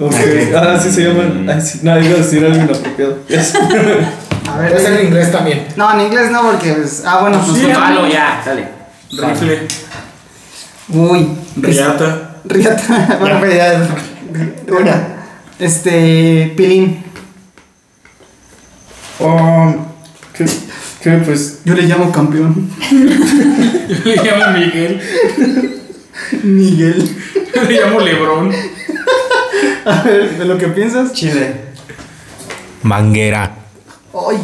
[0.00, 0.14] Ok.
[0.54, 1.48] Ah, sí se llaman.
[1.48, 1.80] Ay, sí.
[1.82, 3.18] No, iba a decir algo inapropiado.
[3.28, 3.54] Yes.
[4.50, 4.80] A ver.
[4.80, 5.66] Ser en inglés también.
[5.76, 6.72] No, en inglés no, porque.
[6.72, 7.40] pues, ah, bueno.
[7.44, 7.66] pues, Sí.
[7.66, 8.68] Malo ya, dale.
[9.10, 9.68] Rifle,
[10.88, 11.28] Uy.
[11.56, 12.36] riata.
[12.44, 13.16] Riata.
[13.20, 13.88] Bueno, pues ya.
[14.68, 15.08] Una.
[15.58, 16.52] Este.
[16.56, 17.04] Pilín.
[19.18, 19.74] Oh,
[20.34, 20.46] ¿qué,
[21.24, 21.60] pues.
[21.64, 22.70] Yo le llamo campeón.
[22.90, 25.00] Yo le llamo Miguel.
[26.42, 27.16] Miguel.
[27.54, 28.52] Yo le llamo Lebrón.
[29.84, 31.12] A ver, de lo que piensas.
[31.12, 31.66] Chile.
[32.82, 33.54] Manguera.
[34.12, 34.38] Ay.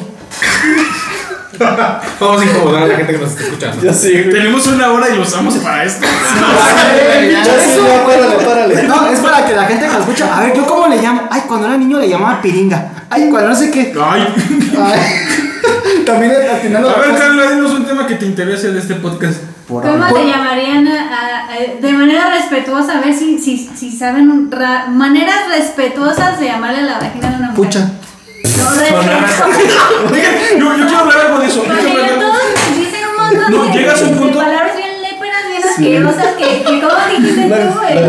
[2.21, 3.83] Vamos a incomodar a la gente que nos está escuchando.
[3.83, 4.31] Ya sí, güey.
[4.31, 6.07] Tenemos una hora y lo usamos para esto.
[6.07, 8.83] Ya sí, ya, párale, párale.
[8.85, 10.37] No, es para que la gente lo escucha.
[10.37, 11.29] A ver, ¿yo cómo le llamo?
[11.31, 13.07] Ay, cuando era niño le llamaba piringa.
[13.11, 13.93] Ay, cuando no sé qué.
[14.01, 14.29] Ay.
[14.79, 15.42] Ay.
[16.07, 17.15] También atinando A ver.
[17.19, 19.39] Carla, dinos un tema que te interese de este podcast.
[19.69, 22.99] Por ¿Cómo le llamarían a- a- a- de manera respetuosa?
[22.99, 27.37] A ver si, si, si saben ra- maneras respetuosas de llamarle a la vagina de
[27.37, 27.55] una mujer.
[27.65, 27.81] Pucha.
[27.81, 29.47] No, respetuosa.
[30.59, 31.63] Yo, yo quiero hablar algo de eso.
[31.63, 32.39] Porque todos
[32.77, 35.63] dicen un montón No, de, llegas a un de punto- palabras bien léperas, bien
[36.05, 37.49] asquerosas que, que ¿cómo dijiste tú?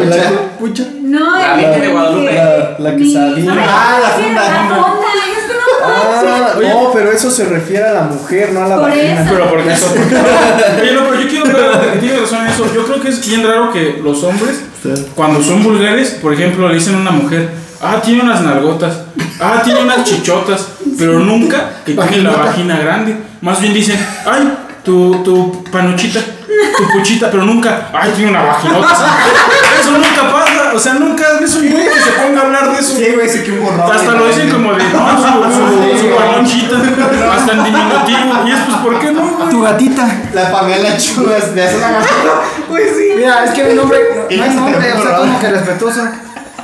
[0.10, 0.84] La pucha.
[1.04, 2.34] No, La el- Virgen de Guadalupe.
[2.34, 3.54] La- la quesadilla.
[3.54, 6.70] Ah, La funda, es que no Ah, Oye.
[6.70, 9.22] no, pero eso se refiere a la mujer, no a la Por vagina.
[9.22, 9.30] eso.
[9.34, 9.88] Pero porque eso.
[10.82, 12.74] Oye, no, pero yo quiero hablar, tienes razón en eso.
[12.74, 14.62] Yo creo que es bien raro que los hombres,
[15.16, 17.50] cuando son vulgares, por ejemplo, le dicen a una mujer,
[17.82, 19.00] ah, tiene unas nalgotas,
[19.40, 20.68] ah, tiene unas chichotas,
[20.98, 23.16] pero nunca que tiene la vagina grande.
[23.42, 24.54] Más bien dicen, ay,
[24.84, 26.20] tu, tu panochita,
[26.78, 28.88] tu puchita, pero nunca, ay, tiene una vaginota.
[29.80, 32.80] Eso nunca pasa, o sea, nunca es un güey que se ponga a hablar de
[32.80, 32.96] eso.
[32.96, 33.92] Sí, güey, sí que un borrón.
[33.92, 36.76] Hasta lo dicen como de, no, su, panochita,
[37.34, 38.48] hasta en diminutivo.
[38.48, 39.50] Y es pues, ¿por qué no, güey?
[39.50, 40.08] Tu gatita.
[40.34, 42.00] La Pamela Chubas de hace una
[42.68, 43.14] Pues sí.
[43.16, 44.00] Mira, es que mi nombre
[44.30, 46.02] no, hay nombre, o sea, como que respetuoso.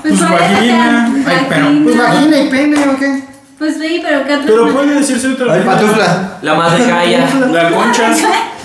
[0.01, 1.12] Pues puede vagina.
[1.28, 1.84] Ay, pero- vagina.
[1.84, 3.24] Pues vagina y pene, ¿o qué?
[3.60, 5.68] Pues sí, pero ¿qué otro Pero puede decirse otra Ay, vez.
[5.68, 6.38] patufla.
[6.41, 7.28] La madre calla.
[7.51, 8.12] La concha.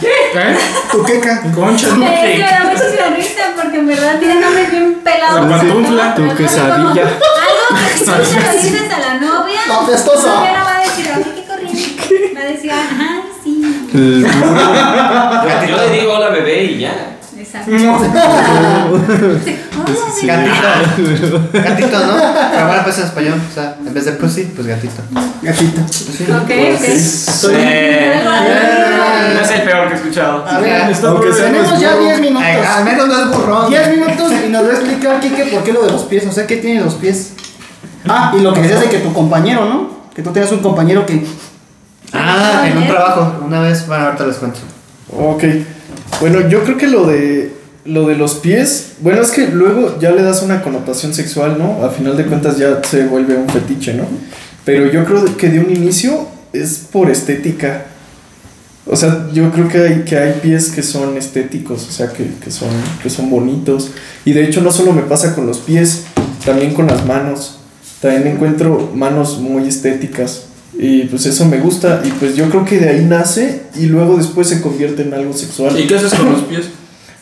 [0.03, 0.59] ¿Eh?
[0.90, 1.42] Tu queca.
[1.55, 1.86] Concha.
[1.88, 5.49] Es que me da muchísima risa porque en verdad tiene nombres bien pelados.
[5.49, 6.05] La pantufla.
[6.07, 7.03] Ajá, Tu quesadilla.
[7.03, 10.26] Algo que si tú se lo dices a la novia, La festosa.
[10.26, 12.32] la novia no va a decir, ay, qué corriente.
[12.36, 13.62] Va a decir, ay, sí.
[15.68, 17.13] Yo le digo hola bebé y ya.
[17.55, 19.00] Exacto.
[20.18, 21.48] Sí, Gatito.
[21.52, 22.14] Gatito, ¿no?
[22.52, 23.40] Pero bueno, pues en español.
[23.50, 25.02] O sea, en vez de pussy, pues gatito.
[25.42, 25.82] Gatita.
[25.82, 26.24] Pues sí.
[26.24, 27.55] Ok, ok.
[27.55, 30.44] Eh, Algo no es el peor que he escuchado.
[30.46, 32.66] A ver, Aunque tenemos ya 10 Ay, minutos.
[32.66, 33.70] al menos no es burrón.
[33.70, 36.26] 10 minutos y nos va a explicar, Kike, por qué lo de los pies.
[36.26, 37.32] O sea, ¿qué tiene los pies?
[38.09, 39.90] Ah, y lo que decías de que tu compañero, ¿no?
[40.14, 41.26] Que tú tienes un compañero que.
[42.12, 43.40] Ah, en un trabajo.
[43.44, 44.61] Una vez, bueno, ahorita les cuento.
[45.16, 45.44] Ok.
[46.20, 50.10] Bueno, yo creo que lo de lo de los pies, bueno, es que luego ya
[50.10, 51.84] le das una connotación sexual, ¿no?
[51.84, 54.04] A final de cuentas ya se vuelve un fetiche, ¿no?
[54.64, 57.86] Pero yo creo que de un inicio es por estética.
[58.86, 62.30] O sea, yo creo que hay, que hay pies que son estéticos, o sea, que,
[62.42, 62.70] que son,
[63.02, 63.90] que son bonitos.
[64.24, 66.04] Y de hecho no solo me pasa con los pies,
[66.44, 67.58] también con las manos.
[68.00, 70.44] También encuentro manos muy estéticas.
[70.78, 72.02] Y pues eso me gusta.
[72.04, 75.32] Y pues yo creo que de ahí nace y luego después se convierte en algo
[75.32, 75.78] sexual.
[75.78, 76.66] ¿Y qué haces con los pies?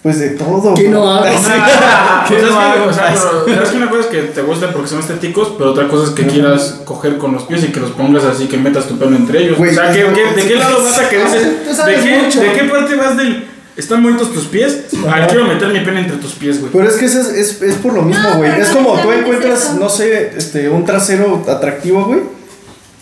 [0.02, 0.74] Pues de todo.
[0.74, 1.00] ¿Qué bro.
[1.00, 1.34] no hagas?
[1.42, 4.70] O sea, es que, o sea, pero, es que una cosa es que te gusten
[4.72, 7.80] porque son estéticos, pero otra cosa es que quieras coger con los pies y que
[7.80, 9.58] los pongas así, que metas tu pelo entre ellos.
[9.58, 11.42] Güey, o sea, ¿qué- qué- ¿de qué lado vas a que dices?
[11.86, 12.40] ¿De qué, mucho.
[12.40, 13.44] ¿De qué parte vas del.
[13.76, 14.80] ¿Están bonitos tus pies?
[15.08, 16.70] Ah, quiero meter mi pelo entre tus pies, güey.
[16.72, 18.50] Pero es que es, es, es por lo mismo, No, güey.
[18.50, 22.20] pero es no como tú encuentras, no sé, este, un trasero atractivo, güey.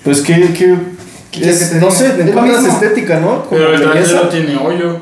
[0.05, 0.75] Pues que, que,
[1.31, 3.45] ¿Quieres es- que te no sé, Es encuentras estética, ¿no?
[3.45, 5.01] Como Pero el trasero tiene hoyo.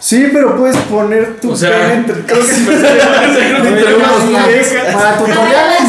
[0.00, 4.68] Sí, pero puedes poner tu O sea, pene entre, creo que sí, Entre unas muñecas.
[4.92, 5.82] Para Las tutoriales.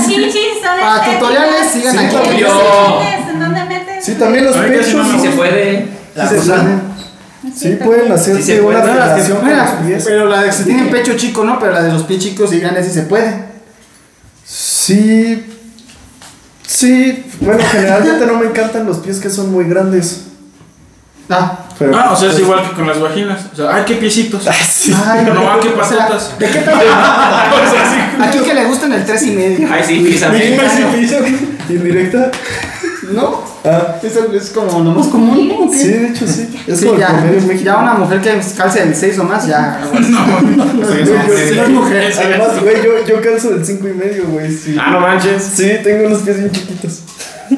[0.82, 2.16] Para tutoriales, sigan Sí, aquí.
[2.16, 3.02] obvio.
[3.32, 4.06] ¿En dónde metes?
[4.06, 5.08] Sí, también los pechos.
[5.12, 5.88] Si se puede.
[6.16, 6.94] La Sí, pueden.
[7.56, 10.04] Sí, pueden hacerse Sí una relación con mira, los pies.
[10.08, 11.60] pero la de que se tienen pecho chico, ¿no?
[11.60, 13.34] Pero la de los pies chicos y grandes sí se puede.
[14.46, 15.53] Sí.
[16.66, 20.28] Sí, bueno, generalmente no me encantan los pies que son muy grandes.
[21.30, 21.60] Ah.
[21.80, 23.42] Pero, Ah, o sea, es igual que con las vaginas.
[23.52, 24.46] O sea, ay, qué piecitos.
[24.48, 26.38] Ay, No, ah, qué o sea, patotas.
[26.38, 26.80] ¿De qué tal?
[28.22, 29.68] Aquí que le gustan el 3 y medio.
[29.72, 30.60] Ay, sí, fíjate.
[31.70, 32.32] Indirecta.
[33.12, 33.53] ¿No?
[33.66, 35.48] Ah, Eso es como lo más común.
[35.48, 35.72] ¿no?
[35.74, 36.50] sí, de hecho sí.
[36.68, 37.66] Es Sí, como el ya, promedio en México.
[37.66, 39.80] ya una mujer que calce el 6 o más, ya.
[39.84, 40.00] Yo-
[41.50, 42.14] Si no es mujer.
[42.18, 44.52] Además, güey, yo, yo calzo del 5 y medio, güey.
[44.52, 44.76] Sí.
[44.80, 45.44] Ah, no manches.
[45.56, 47.02] Sí, tengo unos pies bien chiquitos.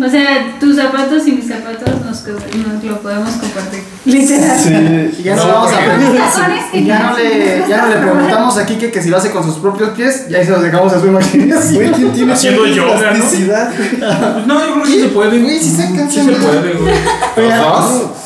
[0.03, 3.83] O sea, tus zapatos y mis zapatos nos, nos lo podemos compartir.
[4.05, 4.59] Literal.
[4.59, 5.23] Sí.
[5.23, 5.81] Ya no, vamos a
[6.73, 9.89] ya le, ya no le preguntamos a Kike que si lo hace con sus propios
[9.91, 11.75] pies, ya ahí se los dejamos a su imaginación.
[11.75, 13.23] Güey, ¿quién tiene Haciendo yoga, ¿no?
[13.25, 15.39] Pues no, yo creo que sí se puede.
[15.39, 17.51] Güey, sí se cansa, Sí se puede, güey.
[17.51, 17.83] Ajá.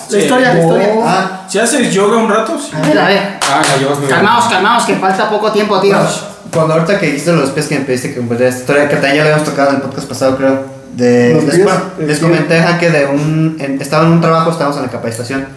[0.09, 0.89] La historia, la historia.
[1.05, 2.71] Ah, Si haces yoga un rato, sí.
[2.75, 3.39] A ver, a ver.
[3.43, 3.61] Ah.
[4.07, 6.25] Calmaos, calmaos, que falta poco tiempo, tíos.
[6.51, 9.15] cuando ahorita que dijiste los pies que me pediste que compartiera esta historia, que también
[9.17, 10.78] ya lo habíamos tocado en el podcast pasado, creo.
[10.95, 13.57] De, les, bueno, les comenté que de un.
[13.59, 15.47] en- estaba en un trabajo, estábamos en la capacitación.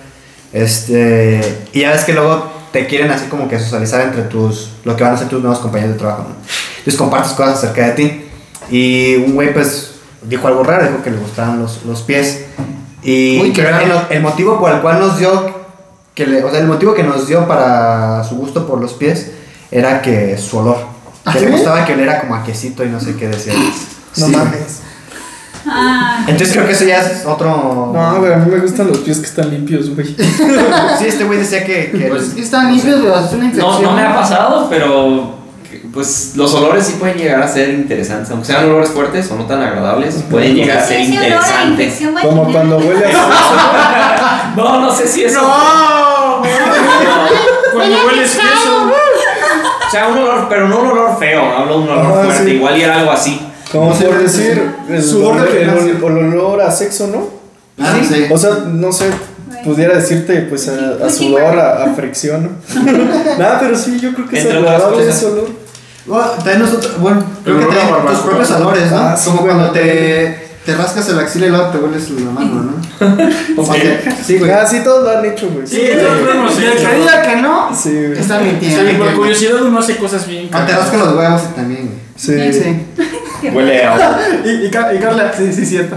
[0.52, 1.40] Este.
[1.72, 4.70] Y ya ves que luego te quieren así como que socializar entre tus.
[4.84, 6.34] lo que van a ser tus nuevos compañeros de trabajo, ¿no?
[6.78, 8.24] Entonces compartes cosas acerca de ti.
[8.70, 12.44] Y un güey, pues, dijo algo raro, dijo que le gustaban los, los pies.
[13.02, 15.62] Y Uy, creo que el, el motivo por el cual nos dio.
[16.14, 19.30] Que le, o sea, el motivo que nos dio para su gusto por los pies
[19.70, 20.76] era que su olor.
[21.24, 21.44] ¿Ah, Que sí?
[21.46, 23.54] le gustaba que oliera como a quesito y no sé qué decía.
[23.54, 24.32] No Sí.
[24.36, 24.80] mames.
[25.66, 27.92] Ah, Entonces creo que eso ya es otro.
[27.94, 30.06] No, güey, a mí me gustan los pies que están limpios, güey.
[30.98, 31.90] Sí, este güey decía que.
[31.92, 33.82] que Pues, Están limpios, es una No, infección.
[33.82, 35.40] no me ha pasado, pero
[35.92, 38.30] pues los olores sí pueden llegar a ser interesantes.
[38.30, 41.64] Aunque sean olores fuertes o no tan agradables, pueden llegar a ser ese olor a
[41.64, 42.00] interesantes.
[42.22, 45.40] Como cuando huele a No, no sé si eso.
[45.42, 46.42] ¡No!
[47.72, 48.90] Cuando hueles queso.
[49.86, 52.44] O sea, un olor, pero no un olor feo, hablo de un olor Ajá, fuerte.
[52.44, 52.50] sí.
[52.52, 53.46] Igual y era algo así.
[53.72, 57.28] Como por decir, el, Sudor de olor- el, el olor a sexo, ¿no?
[57.82, 58.26] Ah, sí.
[58.30, 59.06] O sea, no sé,
[59.64, 62.56] pudiera decirte pues a, a Pues sí, sudor, a, a fricción.
[63.38, 65.48] Nada, pero sí, yo creo que es agradable ese olor.
[66.04, 68.98] Bueno, también nosotros, bueno, creo que también tus propios olores, ¿no?
[68.98, 72.62] Ah, sí, Como cuando te, te rascas el axila y luego te hueles la mano,
[72.62, 72.82] ¿no?
[74.26, 74.50] Sí, güey.
[74.50, 75.66] Ah, sí, todos lo han hecho, güey.
[75.66, 77.22] Sí, Y el hecho.
[77.24, 78.18] que no, Sí, güey.
[78.18, 78.82] está O mintiendo.
[78.82, 80.48] sea, por curiosidad uno hace cosas bien.
[80.52, 81.98] Ah, te rascas los huevos también, güey.
[82.16, 82.52] Sí.
[82.52, 82.76] Sí.
[83.50, 84.18] Huele a.
[84.44, 85.96] Y, y, Ca- y Carla, sí, sí, cierto.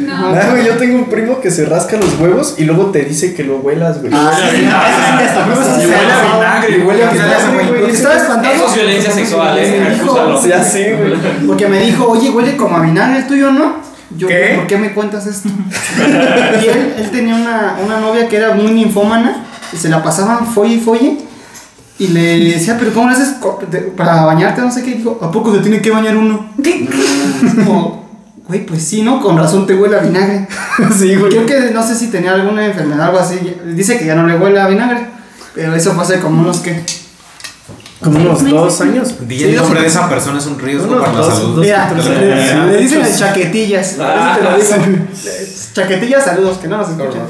[0.00, 0.28] No.
[0.34, 3.34] Ah, güey, yo tengo un primo que se rasca los huevos y luego te dice
[3.34, 4.12] que lo huelas, güey.
[4.14, 5.82] Ah, sí, sí, hasta pasa.
[5.82, 6.78] Y huele a vinagre.
[6.78, 7.90] Y huele a vinagre, güey.
[7.90, 8.54] Estaba espantado.
[8.54, 9.80] Eso es violencia sexual, eh.
[9.84, 10.46] Me dijo- acúsalo.
[10.48, 11.14] Ya sí, güey.
[11.46, 13.76] Porque me dijo, oye, huele como a vinagre el tuyo, ¿no?
[14.16, 14.52] Yo, ¿Qué?
[14.56, 15.48] ¿por qué me cuentas esto?
[16.62, 20.46] y él, él tenía una, una novia que era muy ninfómana y se la pasaban
[20.46, 21.18] folle y folle.
[21.98, 23.36] Y le decía, pero ¿cómo lo haces
[23.96, 24.60] para bañarte?
[24.60, 24.94] No sé qué.
[24.96, 26.50] Dijo, ¿a poco se tiene que bañar uno?
[26.62, 26.86] ¿Qué?
[27.54, 28.06] Como,
[28.46, 29.20] güey, pues sí, ¿no?
[29.20, 30.46] Con razón te huele a vinagre.
[30.98, 31.30] Sí, güey.
[31.30, 33.38] Creo que no sé si tenía alguna enfermedad o algo así.
[33.74, 35.06] Dice que ya no le huele a vinagre.
[35.54, 36.84] Pero eso fue hace como unos que.
[38.02, 39.14] Como unos dos años.
[39.26, 41.54] Di el nombre de esa persona es un riesgo Unos para la dos, salud.
[41.56, 43.96] dos, Mira, tres le, le dicen el chaquetillas.
[43.98, 45.04] Ah, Eso te lo digo.
[45.72, 47.22] Chaquetillas, saludos, que no nos escuchan.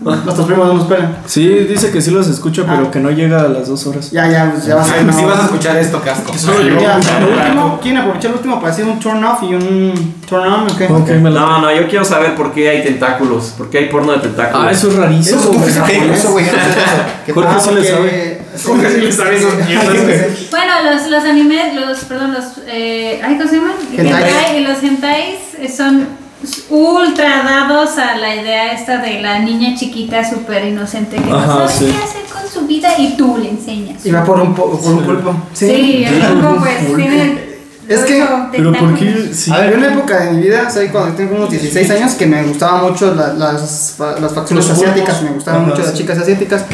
[0.00, 1.16] Nuestros primos no nos esperan.
[1.26, 4.10] Sí, dice que sí los escucha, pero que no llega a las dos horas.
[4.10, 5.26] Ya, ya, pues ya va a pues no.
[5.26, 6.32] vas a escuchar esto, casco.
[6.80, 7.78] Ya, último, blanco.
[7.82, 10.70] ¿Quieren aprovechar el último para decir un turn off y un turn on?
[10.70, 10.84] ¿o qué?
[10.86, 13.52] Ok, me la- No, no, yo quiero saber por qué hay tentáculos.
[13.56, 14.66] ¿Por qué hay porno de tentáculos?
[14.68, 15.40] Ah, eso es rarísimo.
[15.40, 15.70] Eso, güey.
[15.70, 15.82] eso,
[16.32, 17.02] güey, no sé eso.
[17.26, 17.68] ¿Qué Jorge pasa?
[17.70, 18.43] sí le sabe.
[18.66, 20.50] Porque- Jorge sí le sabe esas mierdas.
[20.50, 23.72] Bueno, los, los animes, los, perdón, los, eh, ay, ¿cómo se llaman?
[23.96, 24.62] Hentai.
[24.64, 26.06] Los hentais eh, son
[26.70, 31.68] ultra dados a la idea esta de la niña chiquita súper inocente que Ajá, no
[31.68, 31.84] sabe sí.
[31.86, 34.04] qué hacer con su vida y tú le enseñas.
[34.04, 35.34] Y va por un, po- por un pulpo.
[35.54, 37.54] Sí, el pulpo pues tiene
[37.88, 39.30] Es que- Pero ¿por qué?
[39.32, 39.50] Sí.
[39.52, 42.12] A ver, había una época de mi vida, o sea, cuando tengo unos 16 años,
[42.12, 45.98] que me gustaban mucho la- las, las facciones asiáticas, me gustaban Ajá, mucho las sí.
[45.98, 46.64] chicas asiáticas.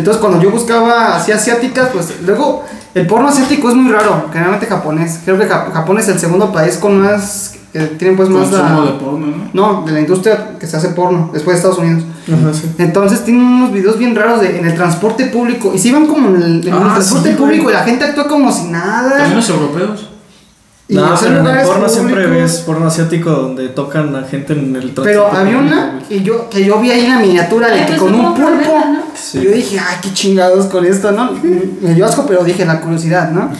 [0.00, 4.66] Entonces, cuando yo buscaba así asiáticas, pues luego el porno asiático es muy raro, generalmente
[4.66, 5.20] japonés.
[5.24, 8.82] Creo que Ja- Japón es el segundo país con más, que tienen pues más Consumo
[8.82, 8.98] de la...
[8.98, 9.50] porno, ¿no?
[9.52, 12.02] No, de la industria que se hace porno, después de Estados Unidos.
[12.26, 12.70] Ajá, sí.
[12.78, 15.72] Entonces tienen unos videos bien raros de, en el transporte público.
[15.74, 17.74] Y si van como en el, en Ah, el transporte sí, público güey.
[17.76, 19.10] y la gente actúa como si nada.
[19.18, 20.09] También los europeos.
[20.90, 24.74] Y No, pero en el porno siempre ves porno asiático donde tocan a gente en
[24.74, 24.90] el.
[24.90, 27.96] Pero había una que yo, que yo vi ahí en la miniatura de Ay, que
[27.96, 28.76] con un pulpo.
[29.34, 31.30] yo dije, ay, qué chingados con esto, ¿no?
[31.80, 33.52] Me dio asco, pero dije la curiosidad, ¿no?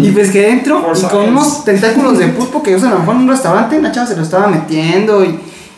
[0.00, 3.16] Y pues que entro y con unos tentáculos de pulpo que usan a lo mejor
[3.16, 5.36] en un restaurante, la chava se lo estaba metiendo y,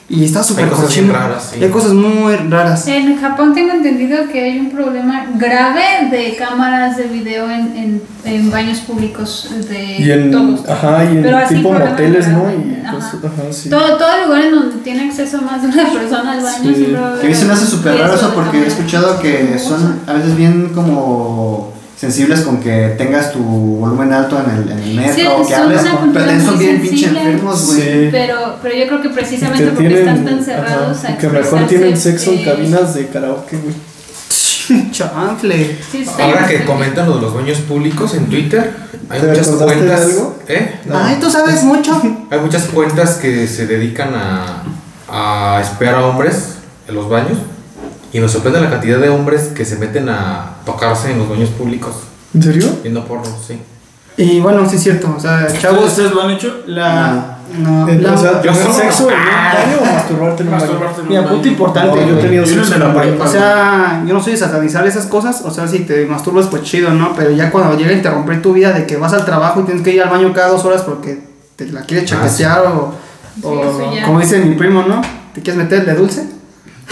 [0.09, 1.13] y estaba súper cosas cochino.
[1.41, 1.65] sí.
[1.65, 2.87] Hay cosas muy raras.
[2.87, 8.03] En Japón tengo entendido que hay un problema grave de cámaras de video en, en,
[8.25, 10.69] en baños públicos de Y en, todos.
[10.69, 12.49] ajá, y en Pero así tipo moteles, ¿no?
[12.53, 13.19] Y pues, Ajá.
[13.25, 13.69] ajá, sí.
[13.69, 16.85] Todo, todo lugar en donde tiene acceso más de una persona al baño Sí.
[17.21, 20.13] Que a mí se me hace súper raro eso porque he escuchado que son a
[20.13, 25.14] veces bien como sensibles con que tengas tu volumen alto en el, en el metro,
[25.14, 27.80] Sí, o que hables con muy bien pinche enfermos, güey.
[27.80, 28.09] Sí.
[28.11, 31.28] Pero, pero yo creo que precisamente Que porque tienen- están tan cerrados ajá, a que
[31.28, 33.74] mejor tienen sexo en cabinas de karaoke, güey.
[34.90, 35.78] Chanfle.
[35.92, 38.72] sí, Ahora que comentan lo de los baños públicos en Twitter,
[39.09, 40.01] hay ¿Te muchas cuentas.
[40.03, 40.38] algo?
[40.49, 40.80] ¿Eh?
[40.92, 42.01] Ay, tú sabes mucho.
[42.30, 44.64] Hay muchas cuentas que se dedican a,
[45.09, 46.57] a espiar a hombres
[46.88, 47.38] en los baños.
[48.17, 51.51] Y me sorprende la cantidad de hombres que se meten a tocarse en los baños
[51.51, 51.95] públicos.
[52.33, 52.67] ¿En serio?
[52.83, 53.61] Viendo porno, sí.
[54.17, 55.12] Y bueno, sí es cierto.
[55.14, 56.62] O sea, ¿Ustedes, chavos, ¿Ustedes lo han hecho?
[56.67, 57.33] la.
[57.59, 60.49] No, Eh, la- o sea, yo ¿tener solo- sexo en un baño o masturbarte en
[60.49, 61.05] un baño?
[61.11, 62.01] Mira, punto importante.
[62.01, 63.25] No, yo he tenido Yo no sexo en la prepa.
[63.25, 66.62] O sea, yo no soy de satanizar esas cosas, o sea, si te masturbas pues
[66.62, 67.12] chido, ¿no?
[67.14, 69.83] Pero ya cuando llega a interrumpir tu vida de que vas al trabajo y tienes
[69.83, 71.21] que ir al baño cada dos horas porque
[71.57, 72.95] te la quieres Ah, chaquetear o,
[73.43, 74.05] o eso ya.
[74.07, 75.03] como dice mi primo, ¿no?
[75.35, 76.27] ¿Te quieres meter de dulce?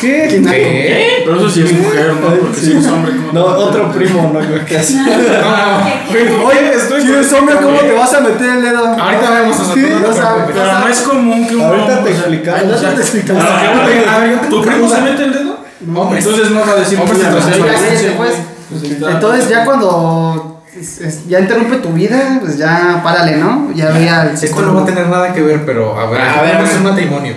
[0.01, 0.42] ¿Qué?
[0.45, 1.22] ¿Qué?
[1.24, 2.28] Pero eso sí es mujer, ¿no?
[2.36, 4.95] Porque si es hombre, ¿cómo te No, a otro primo, no, güey, ¿qué hace?
[5.01, 6.72] Oye,
[7.03, 8.86] si eres hombre, ¿cómo te vas a meter el dedo?
[8.86, 9.57] Ahorita vemos.
[9.74, 10.45] Sí, tú no sabes.
[10.47, 12.62] Pero es común que un Ahorita hombre- te explicamos.
[12.62, 15.64] Ahorita te a A ¿Tu primo se mete el dedo?
[15.95, 16.24] Hombres.
[16.24, 18.30] Entonces no va a decir güey.
[18.70, 18.82] Pues
[19.14, 23.70] Entonces ya cuando es- es- ya interrumpe tu vida, pues ya párale, ¿no?
[23.74, 26.42] Ya ve al Esto no va a tener nada que ver, pero a ver, A
[26.42, 27.34] ver, a es un matrimonio.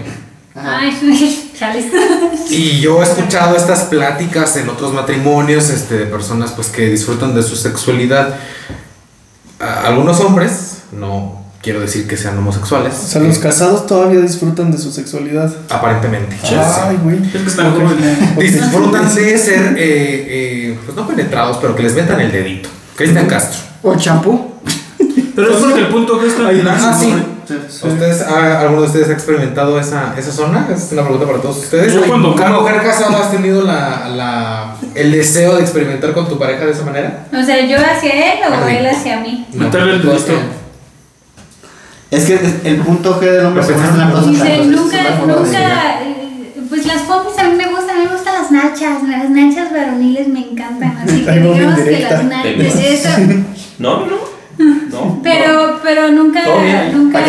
[0.60, 1.86] Ay, chales.
[2.49, 7.36] Y yo he escuchado estas pláticas en otros matrimonios este, de personas pues que disfrutan
[7.36, 8.36] de su sexualidad.
[9.60, 14.20] A- algunos hombres, no quiero decir que sean homosexuales, O sea, los eh, casados todavía
[14.22, 15.53] disfrutan de su sexualidad.
[15.70, 16.36] aparentemente.
[16.43, 17.18] Ay, güey.
[17.34, 18.38] Es que están jóvenes.
[18.38, 22.70] Disfrutan de ser, eh, eh, pues no penetrados, pero que les metan el dedito.
[22.95, 23.60] Cristian Castro.
[23.84, 24.53] O el champú.
[25.36, 27.13] Pero es porque el punto que está en Ah, sí.
[27.49, 30.68] ¿Ustedes, ah, ¿Alguno de ustedes ha experimentado esa, esa zona?
[30.70, 31.93] Es una pregunta para todos ustedes.
[31.93, 36.38] Yo cuando ¿Como mujer casada has tenido la, la, el deseo de experimentar con tu
[36.38, 37.28] pareja de esa manera?
[37.32, 39.45] O sea, yo hacia él o él hacia mí.
[39.53, 40.34] Meterle el dedito.
[42.09, 46.53] Es que el punto G del hombre se en la cosa Dice, nunca, nunca, eh,
[46.70, 49.74] pues las popis a mí me gustan, a mí me gustan las nachas, las nachas
[49.74, 53.09] varoniles me encantan, así que Ahí digamos que las nachas, eso,
[53.80, 54.05] No,
[54.58, 55.05] no, no.
[55.05, 55.20] No.
[55.24, 56.41] pero, pero nunca,
[56.91, 57.20] nunca.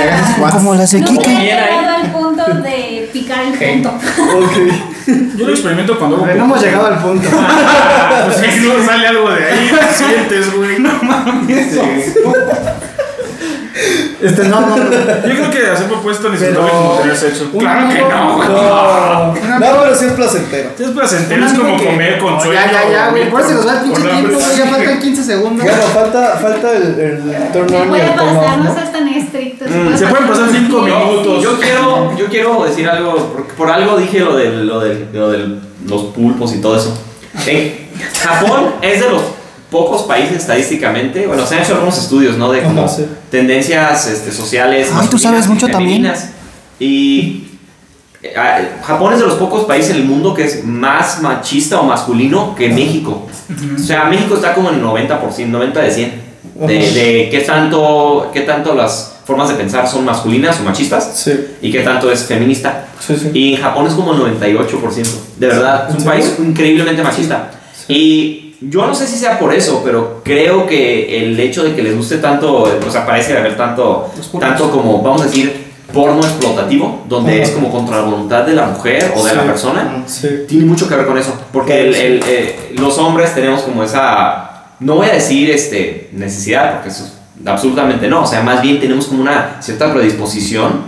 [0.52, 3.98] Como las de nunca he llegado al punto de picar el punto.
[5.36, 7.28] Yo lo experimento cuando ver, no hemos llegado al punto.
[7.32, 10.78] Ah, pues si no sale algo de ahí, sientes, güey.
[10.88, 11.78] No mames.
[14.20, 14.84] Este, no, no, no.
[14.84, 17.50] Yo creo que hacer propuesta ni Pero- como tener sexo.
[17.56, 18.48] Claro que no, güey.
[18.48, 20.70] No, no, pero sí es placentero.
[20.78, 22.54] Es placentero, es como comer con No, sueño.
[22.60, 23.30] Ya, ya, ya, güey.
[23.30, 24.56] Por eso nos va el pinche tiempo, güey.
[24.56, 25.66] Ya faltan 15 segundos.
[25.66, 28.74] Claro, falta, falta el, el turn Se on y puede pasar, no ¿no?
[28.74, 29.64] seas tan estricto.
[29.96, 31.42] Se pueden pasar 5 minutos.
[31.42, 35.30] Yo quiero, yo quiero decir algo, porque por algo dije lo de lo del- lo
[35.30, 36.98] del- los pulpos y todo eso.
[37.46, 37.88] En
[38.20, 39.22] Japón es de los
[39.70, 42.50] pocos países estadísticamente, bueno, se han hecho algunos estudios, ¿no?
[42.50, 43.06] De como Ajá, sí.
[43.30, 44.88] tendencias este, sociales.
[44.94, 46.12] Ay, tú sabes masculinas y mucho también.
[46.80, 47.44] Y
[48.22, 51.80] eh, ah, Japón es de los pocos países en el mundo que es más machista
[51.80, 53.26] o masculino que México.
[53.74, 56.28] O sea, México está como en el 90%, 90 de 100.
[56.54, 61.32] De, de qué tanto, qué tanto las formas de pensar son masculinas o machistas Sí,
[61.62, 62.86] y qué tanto es feminista.
[62.98, 63.30] sí, sí.
[63.32, 65.06] Y en Japón es como el 98%.
[65.36, 67.50] De verdad, es un ¿En país increíblemente machista.
[67.86, 71.82] Y yo no sé si sea por eso, pero creo que el hecho de que
[71.82, 77.04] les guste tanto, o sea, parece haber tanto, tanto como, vamos a decir, porno explotativo,
[77.08, 77.42] donde Ajá.
[77.44, 80.28] es como contra la voluntad de la mujer o de la persona, Sí.
[80.46, 81.32] tiene mucho que ver con eso.
[81.52, 86.74] Porque el- el, eh, los hombres tenemos como esa, no voy a decir este, necesidad,
[86.74, 87.12] porque eso es-
[87.48, 88.22] absolutamente no.
[88.22, 90.82] O sea, más bien tenemos como una cierta predisposición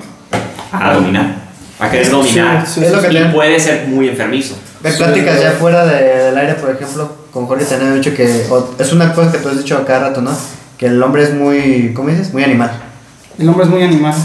[0.72, 1.34] a dominar,
[1.78, 2.66] a querer dominar.
[2.66, 4.56] Sí, y puede ser muy enfermizo.
[4.82, 8.46] En pláticas ya fuera de- del aire, por ejemplo, con Jorge te han dicho que
[8.50, 10.30] o- es una cosa que tú has dicho a cada rato, ¿no?
[10.78, 12.32] Que el hombre es muy, ¿cómo dices?
[12.32, 12.70] Muy animal.
[13.38, 14.18] El hombre es muy animado.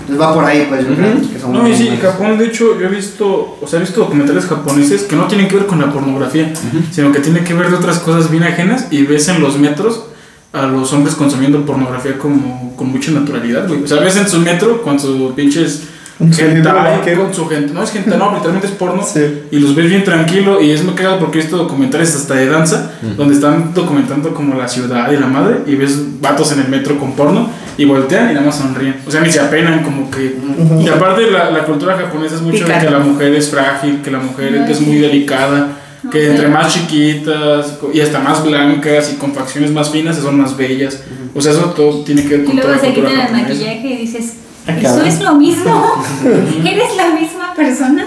[0.00, 2.02] Entonces va por ahí, pues yo creo que somos No, y sí, animales.
[2.12, 5.48] Japón, de hecho, yo he visto, o sea, he visto documentales japoneses que no tienen
[5.48, 6.52] que ver con la pornografía,
[6.90, 10.04] sino que tienen que ver de otras cosas bien ajenas y ves en los metros
[10.52, 13.82] a los hombres consumiendo pornografía como con mucha naturalidad, güey.
[13.84, 15.82] O sea, ves en su metro con sus pinches
[16.20, 17.14] Libro, ¿qué?
[17.14, 19.02] con su gente, no es gente, no, literalmente es porno.
[19.04, 19.42] Sí.
[19.52, 22.46] Y los ves bien tranquilo y es muy cagado porque he visto documentales hasta de
[22.46, 26.68] danza donde están documentando como la ciudad y la madre y ves vatos en el
[26.68, 28.96] metro con porno y voltean y nada más sonríen.
[29.06, 30.36] O sea, ni se apenan como que...
[30.80, 34.10] Y aparte la, la cultura japonesa es mucho de que la mujer es frágil, que
[34.10, 35.68] la mujer es muy delicada,
[36.10, 40.56] que entre más chiquitas y hasta más blancas y con facciones más finas son más
[40.56, 41.00] bellas.
[41.34, 43.48] O sea, eso todo tiene que ver Y con toda luego la se cultura japonesa.
[43.48, 44.34] maquillaje y dices,
[44.68, 45.06] ¿eso cabrón.
[45.08, 45.84] es lo mismo?
[46.64, 48.06] ¿Eres la misma persona?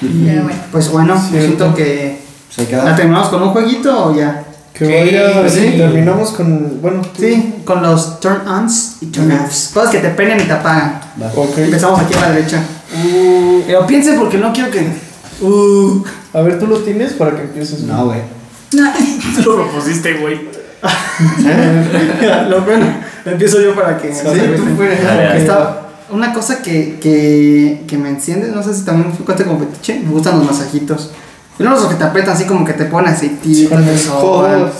[0.00, 0.58] Pero bueno.
[0.72, 2.20] Pues bueno, siento que.
[2.50, 4.44] Se ¿La terminamos con un jueguito o ya?
[4.74, 5.74] Que vaya, pues sí.
[5.76, 9.70] terminamos con, bueno, Sí, con los turn-ons y turn-offs.
[9.72, 11.00] Cosas que te prenden y te apagan.
[11.34, 11.58] ok.
[11.58, 12.62] Empezamos aquí a la derecha.
[13.66, 14.86] Pero piensen porque no quiero que.
[15.40, 17.80] Uh, A ver, ¿tú lo tienes para que empieces?
[17.80, 18.20] No, güey.
[18.72, 18.90] No,
[19.44, 20.40] Tú lo propusiste, güey.
[22.48, 22.86] lo bueno,
[23.24, 24.12] empiezo yo para que.
[24.12, 24.22] Sí,
[24.56, 25.02] tú fueras.
[25.02, 25.70] Dale, dale.
[26.12, 30.10] Una cosa que, que, que me enciende, no sé si también cuenta como fetiche, me
[30.10, 31.10] gustan los masajitos.
[31.58, 34.70] No los que te aprietan así como que te ponen aceitito, Con te codo.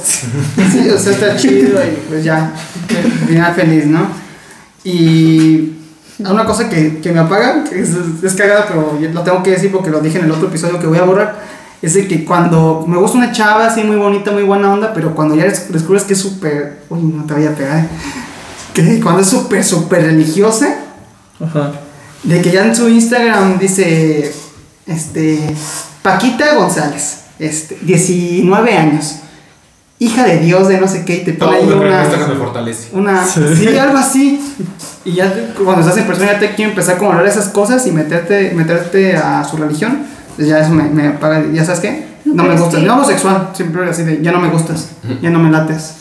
[0.72, 2.52] Sí, o sea, está chido y pues ya,
[3.26, 4.06] final feliz, ¿no?
[4.84, 5.74] Y
[6.18, 7.90] una cosa que, que me apaga, que es,
[8.22, 10.78] es cagada, pero yo lo tengo que decir porque lo dije en el otro episodio
[10.80, 11.38] que voy a borrar,
[11.80, 15.14] es de que cuando me gusta una chava así muy bonita, muy buena onda, pero
[15.14, 16.82] cuando ya des- descubres que es súper...
[16.90, 17.78] Uy, no te voy a pegar.
[17.78, 17.88] ¿eh?
[18.74, 20.76] Que cuando es súper, súper religiosa,
[21.44, 21.72] Ajá.
[22.22, 24.32] de que ya en su Instagram dice,
[24.86, 25.38] este,
[26.02, 29.16] Paquita González, este, 19 años,
[29.98, 32.88] hija de Dios, de no sé qué, y te Todo pone ahí una, me fortalece.
[32.92, 34.40] una, sí, algo así,
[35.04, 35.32] y ya
[35.62, 37.92] cuando estás en persona ya te quiere empezar como a hablar de esas cosas y
[37.92, 42.44] meterte, meterte a su religión, pues ya eso me, me apaga, ya sabes qué, no
[42.44, 44.88] me gustas, no homosexual, siempre así de, ya no me gustas,
[45.20, 45.94] ya no me lates,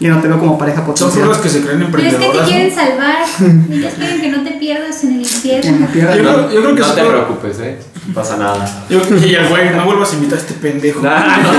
[0.00, 1.12] Ya no te veo como pareja Son potencial.
[1.12, 2.48] pruebas que se creen Pero es que te emprendedoras.
[2.48, 3.22] quieren salvar.
[3.70, 5.88] Ellos quieren que no te pierdas en el infierno.
[5.92, 6.14] pierda.
[6.16, 7.78] Yo creo, yo creo que No te preocupes, eh.
[8.06, 8.84] No pasa nada.
[8.88, 11.00] Yo, y el güey, no vuelvas a invitar a este pendejo.
[11.04, 11.52] Ah, no.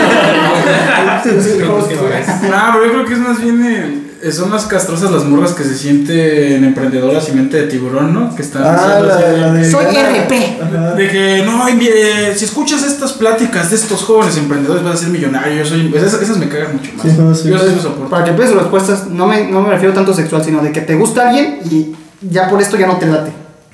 [1.14, 4.12] No, pero yo creo que es más bien.
[4.32, 8.34] son más castrosas las morras que se sienten emprendedoras y mente de tiburón, ¿no?
[8.36, 8.64] Que están.
[8.66, 9.72] Ah, diciendo la, así de- la de.
[9.72, 10.62] Soy RP.
[10.62, 10.96] Ajá.
[10.96, 11.66] De que no,
[12.38, 15.62] si escuchas estas pláticas de estos jóvenes emprendedores vas a ser millonario.
[15.62, 17.06] Yo soy, esas, esas me cagan mucho más.
[17.06, 17.50] Sí, no, sí.
[17.50, 18.10] Yo sí lo soporto.
[18.10, 20.82] Para que empieces sus respuestas, no me, no me refiero tanto sexual, sino de que
[20.82, 21.94] te gusta alguien y
[22.30, 23.32] ya por esto ya no te late.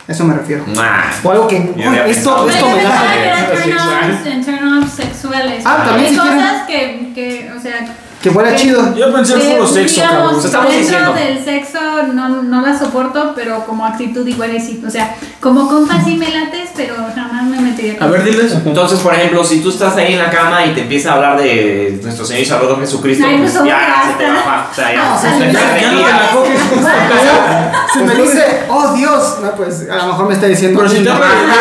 [0.07, 0.63] Eso me refiero.
[0.67, 1.03] Nah.
[1.23, 4.31] O algo que, "Ay, esto, esto me late.
[4.31, 5.63] en turn-offs sexuales.
[5.65, 6.39] Ah, también Hay si quieren.
[6.39, 8.93] cosas que, que, o sea, Que huele chido.
[8.95, 10.45] Yo pensé en que, puro sexo, digamos, cabrón.
[10.45, 11.13] estamos dentro diciendo.
[11.13, 11.79] del sexo
[12.13, 14.83] no, no la soporto, pero como actitud igual es sí.
[14.85, 18.53] O sea, como compa sí me lates, pero jamás me metería A ver, diles.
[18.65, 21.37] Entonces, por ejemplo, si tú estás ahí en la cama y te empieza a hablar
[21.41, 24.67] de nuestro Señor y Salvador Jesucristo, Ay, pues pues, ya se te baja.
[24.69, 26.07] O sea, ya, se te ya- baja ya el no día.
[26.07, 26.59] te la coges.
[27.93, 30.77] Si me dice, oh Dios, no, pues a lo mejor me está diciendo.
[30.79, 31.57] Pero si te, habla de Dios,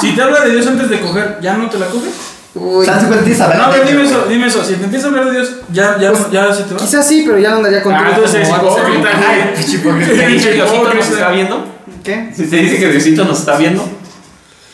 [0.00, 2.12] si te habla de Dios antes de coger, ¿ya no te la coges?
[2.60, 3.86] Uy, ¿Sabes cuál tienes a No, ver?
[3.86, 4.64] dime eso, dime eso.
[4.64, 6.80] Si te empieza a hablar de Dios, ¿ya, ya, Pues, ya se te va?
[6.80, 8.04] Quizás sí, pero ya no andaría contigo.
[8.06, 10.18] Ah, entonces es hipócrita, güey.
[10.18, 11.64] ¿Te dice que Diosito nos está viendo?
[12.04, 12.30] ¿Qué?
[12.34, 13.88] Si te dice que Diosito nos está viendo.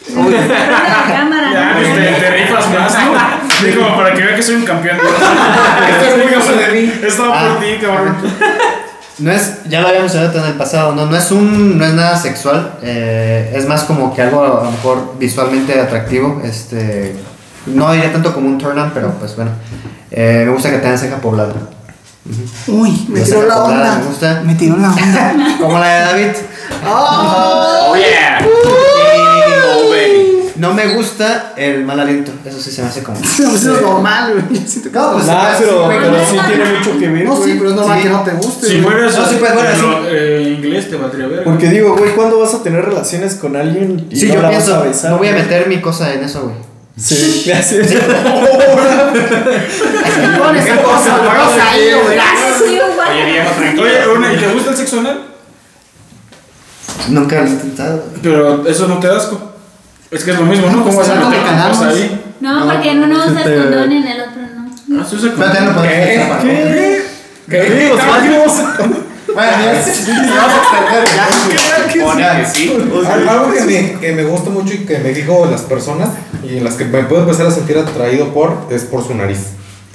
[0.09, 1.51] la cámara.
[1.53, 1.81] Ya, ¿no?
[1.81, 3.15] pues te, rifas más, ¿no?
[3.61, 4.97] Sí, como para que vea que soy un campeón.
[5.91, 6.93] Estoy orgulloso de mí.
[7.07, 7.49] Estaba Ah.
[7.55, 8.17] por ti, cabrón.
[9.19, 11.95] No es, ya lo habíamos mencionado en el pasado, no, no es un, no es
[11.95, 17.15] nada sexual, eh, es más como que algo a lo mejor visualmente atractivo, este,
[17.67, 19.51] no diría tanto como un turn on, pero pues bueno,
[20.11, 21.53] eh, me gusta que tengan ceja poblada,
[22.69, 23.99] Uy, me tiró la acopla, onda.
[23.99, 24.43] me gusta.
[24.47, 25.35] Me tiró la onda.
[25.61, 26.37] como la de David.
[26.87, 28.47] Oh yeah.
[28.47, 28.75] Oh.
[30.57, 33.19] No me gusta el mal aliento, eso sí se me hace como...
[33.21, 34.63] Eso es normal, güey.
[34.67, 35.99] Siento que- No, pues, Nah, sí, pero, güey,
[36.31, 37.25] sí tiene mucho que ver.
[37.25, 37.59] No, sí, güey.
[37.59, 38.03] pero es normal Sí.
[38.05, 38.67] que no te guste.
[38.69, 38.85] Si güey.
[38.95, 41.45] fueras No, sí, pues, bueno, en lo- eh, inglés, te valdría ver.
[41.45, 44.49] Porque digo, güey, ¿cuándo vas a tener relaciones con alguien y Sí, no yo la
[44.51, 45.11] pienso, vas a besar?
[45.11, 45.43] no voy a güey?
[45.43, 46.55] meter mi cosa en eso, güey.
[46.97, 47.77] Sí, así
[50.39, 52.29] Pon esa cosa, vamos ahí, lo verás.
[52.65, 53.09] Sí, igual.
[53.11, 53.83] Oye, viejo, tranquilo.
[53.83, 55.19] Oye, una, ¿y te gusta el sexo anal?
[57.09, 58.05] Nunca lo he intentado.
[58.23, 59.53] Pero eso no te da asco.
[60.11, 60.85] Es que es lo mismo, ¿no?
[60.85, 61.45] ¿Cómo vas a Pues, meter
[61.89, 62.21] ahí?
[62.41, 64.43] No, porque en uno usas te- condón y en el otro
[64.89, 65.01] no.
[65.01, 67.03] Ah, se usa podemos utilizar para- ¿Qué?
[67.51, 67.93] ¿Qué?
[69.35, 71.05] Bueno, ya, sí, vamos a extender
[72.27, 72.45] ya.
[72.45, 72.73] Sí.
[73.29, 76.11] Algo que me, que me gusta mucho y que me fijo en las personas
[76.43, 79.39] y en las que me puedo empezar a sentir atraído por es por su nariz.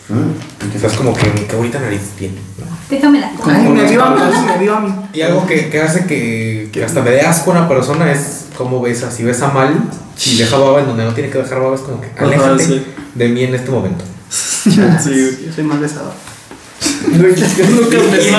[0.09, 2.35] O sea, es como que qué bonita nariz tiene.
[2.57, 2.65] ¿no?
[2.89, 4.95] Déjame la Ay, me vio a mí, me vio a mí.
[5.13, 8.45] Y algo que, que hace que, que hasta me dé asco a una persona es
[8.57, 9.11] cómo besa.
[9.11, 9.75] Si besa mal,
[10.15, 12.63] si deja baba en donde no tiene que dejar baba, es como que Ajá, aléjate
[12.65, 12.85] sí.
[13.13, 14.03] de mí en este momento.
[14.59, 15.39] Sí.
[15.45, 16.11] Yo soy más besador.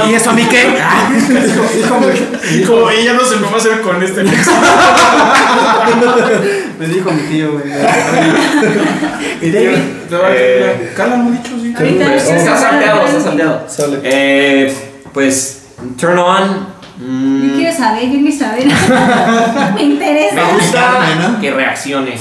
[0.08, 0.62] ¿Y eso a mí qué?
[2.66, 4.22] Como ella no se me va a hacer con este
[6.78, 7.64] Me dijo mi tío, güey.
[9.42, 9.76] Y David,
[10.30, 11.74] Eh, Carla, no he dicho, sí.
[11.76, 13.66] Ahorita Está salteado, está salteado.
[14.02, 14.74] Eh,
[15.12, 15.62] pues,
[15.98, 16.68] turn on.
[16.98, 18.66] mm, Yo quiero saber, yo quiero saber.
[19.74, 20.34] me interesa.
[20.34, 22.14] Me gusta que reaccione.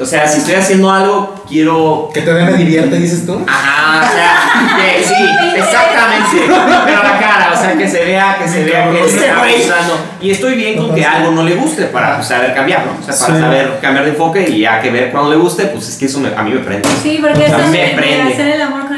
[0.00, 2.10] O sea, si estoy haciendo algo, quiero.
[2.12, 3.40] Que te dé me divierte, dices tú.
[3.46, 5.14] Ajá, o sea, que sí,
[5.56, 6.54] exactamente.
[6.84, 9.98] Pero la cara, o sea, que se vea, que se vea que se está gustando.
[10.20, 12.92] Y estoy bien con que algo no le guste para pues, saber cambiar, ¿no?
[12.92, 13.40] O sea, para Sí.
[13.44, 16.20] saber cambiar de enfoque y ya que ver cuando le guste, pues es que eso
[16.20, 16.88] me- a mí me prende.
[17.02, 18.32] Sí, porque O sea, esto me de, de prende.
[18.32, 18.88] hacer el amor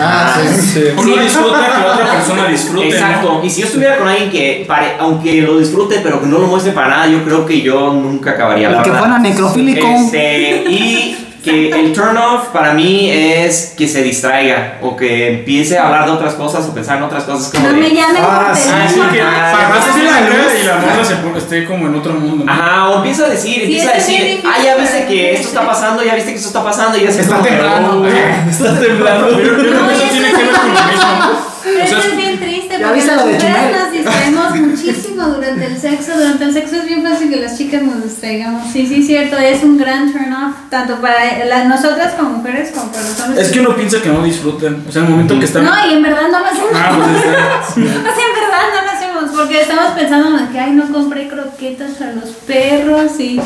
[0.00, 0.34] está.
[0.34, 0.70] Ah, sí.
[0.72, 0.82] Sí.
[0.96, 2.86] Uno disfruta que la otra persona disfrute.
[2.88, 2.92] ¿no?
[2.94, 3.40] Exacto.
[3.44, 6.46] Y si yo estuviera con alguien que, pare- aunque lo disfrute, pero que no lo
[6.46, 9.86] muestre para nada, yo creo que yo nunca acabaría la El que fuera necrofílico.
[9.86, 15.78] Este, y que el turn off para mí es que se distraiga o que empiece
[15.78, 18.22] a hablar de otras cosas o pensar en otras cosas como No de- me llamen
[18.22, 18.68] Ah, sí,
[19.12, 20.58] que Ah, para sí, así la sí, cara sí.
[20.62, 22.44] y la morra se esté como en otro mundo.
[22.44, 22.52] ¿no?
[22.52, 25.66] Ajá, o empieza a decir, Sí, empieza a decir, ah, ya viste que esto está
[25.66, 28.02] pasando, ya viste que esto está pasando, y ya se Está como, temblando.
[28.02, 28.06] "Oh,
[28.50, 29.30] Está temblando.
[29.30, 31.46] Yo, yo creo que eso tiene que ver con lo mismo.
[31.62, 34.39] Pero O sea, eso es bien triste ¿Ya porque las mujeres nos distraemos
[34.70, 36.16] muchísimo durante el sexo.
[36.16, 38.72] Durante el sexo es bien fácil que las chicas nos distraigamos.
[38.72, 39.36] Sí, sí, cierto.
[39.36, 43.46] Es un gran turn off, tanto para las, nosotras como mujeres como para los hombres.
[43.46, 44.84] Es que uno piensa que no disfrutan.
[44.88, 45.64] O sea, en el momento que están.
[45.64, 46.70] No, y en verdad no lo hacemos.
[46.74, 47.60] Ah, pues está.
[48.10, 51.28] O sea, en verdad no lo hacemos porque estamos pensando en que, ay, no compré
[51.28, 53.40] croquetas para los perros y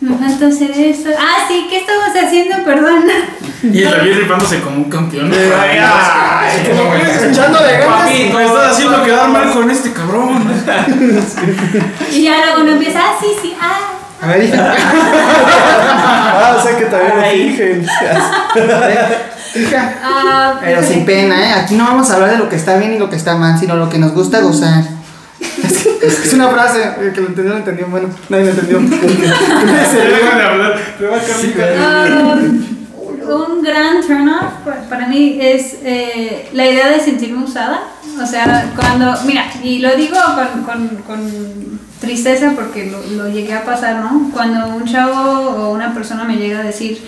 [0.00, 1.10] me falta hacer esto.
[1.18, 2.64] Ah, sí, ¿qué estamos haciendo?
[2.64, 3.04] Perdón.
[3.62, 5.32] Y el David rifándose como un campeón.
[5.32, 8.02] Ay, ay, Echándole ganas.
[8.02, 10.44] Papito, Me estás haciendo quedar mal con este cabrón.
[12.12, 13.78] Y ya luego uno empieza, ah, sí, sí, ah.
[14.20, 14.74] A ver, hija.
[16.40, 17.50] Ah, o sea que también lo Ay.
[17.50, 17.86] fingen.
[19.56, 19.94] Hija.
[20.02, 21.52] Ah, Pero sin pena, ¿eh?
[21.52, 23.58] Aquí no vamos a hablar de lo que está bien y lo que está mal,
[23.58, 24.84] sino lo que nos gusta gozar.
[26.02, 27.86] Es una frase, el que lo entendió, lo entendió.
[27.88, 28.78] Bueno, nadie lo entendió.
[28.80, 30.80] Deja de hablar.
[30.98, 32.38] Me va a cambiar.
[33.28, 37.80] Un gran turn off pa- para mí es eh, la idea de sentirme usada.
[38.22, 43.52] O sea, cuando, mira, y lo digo con, con, con tristeza porque lo, lo llegué
[43.54, 44.30] a pasar, ¿no?
[44.32, 47.00] Cuando un chavo o una persona me llega a decir,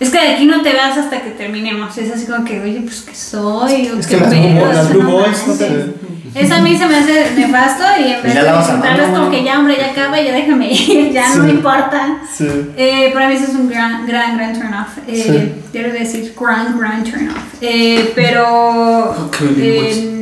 [0.00, 1.96] es que de aquí no te vas hasta que terminemos.
[1.98, 3.88] Es así como que, oye, pues, ¿qué soy?
[3.88, 4.66] ¿O Es qué que las pedo?
[4.72, 5.94] Las Blue Boys, no te-
[6.34, 9.42] Eso a mí se me hace nefasto y en vez de disfrutarlo es como que
[9.44, 12.18] ya, hombre, ya acaba, ya déjame ir, ya no me importa.
[12.32, 12.46] Sí.
[12.76, 14.98] Eh, para mí eso es un gran, gran, gran turn off.
[15.08, 17.36] Eh, Quiero decir, gran, gran turn off.
[17.60, 19.96] Eh, pero bilingües.
[19.98, 20.20] en-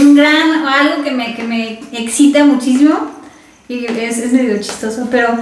[0.00, 3.10] un gran, o algo que me, que me excita muchísimo
[3.68, 5.36] y es, es medio chistoso, pero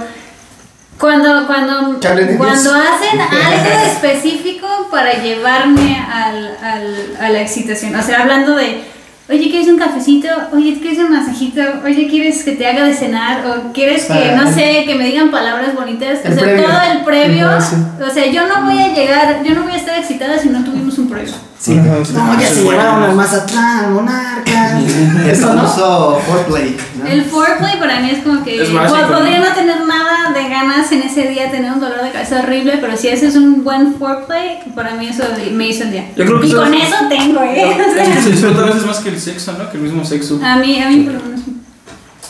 [0.99, 1.99] cuando, cuando,
[2.37, 8.81] cuando hacen algo específico para llevarme al, al, a la excitación, o sea, hablando de,
[9.29, 10.27] oye, ¿quieres un cafecito?
[10.51, 11.61] Oye, ¿quieres un masajito?
[11.83, 13.45] Oye, ¿quieres que te haga de cenar?
[13.45, 16.19] ¿O quieres que, Ah, no sé, que me digan palabras bonitas?
[16.19, 16.63] O sea, previo.
[16.65, 17.75] todo el previo, Ajá, sí.
[18.03, 20.63] o sea, yo no voy a llegar, yo no voy a estar excitada si no
[20.63, 21.33] tuvimos un previo.
[21.59, 21.77] Sí.
[21.79, 22.13] Ajá, sí.
[22.13, 24.79] No, ya se llevaron al Mazatlán, Monarca.
[25.31, 25.61] Eso no.
[25.61, 26.77] famoso foreplay.
[27.01, 27.07] ¿no?
[27.09, 31.01] El foreplay para mí es como que Es podría no tener nada de ganas en
[31.03, 34.59] ese día, tener un dolor de cabeza horrible, pero si ese es un buen foreplay,
[34.75, 36.09] para mí eso me hizo el día.
[36.15, 37.65] Yo creo que y eso con es- eso tengo, ¿eh?
[37.77, 39.69] O Es que se disfruta a veces más que el sexo, ¿no?
[39.71, 40.39] Que el mismo sexo.
[40.43, 41.41] a mí, a mí por lo menos.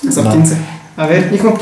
[0.08, 0.58] Hasta 15.
[0.98, 1.58] A ver, hijo.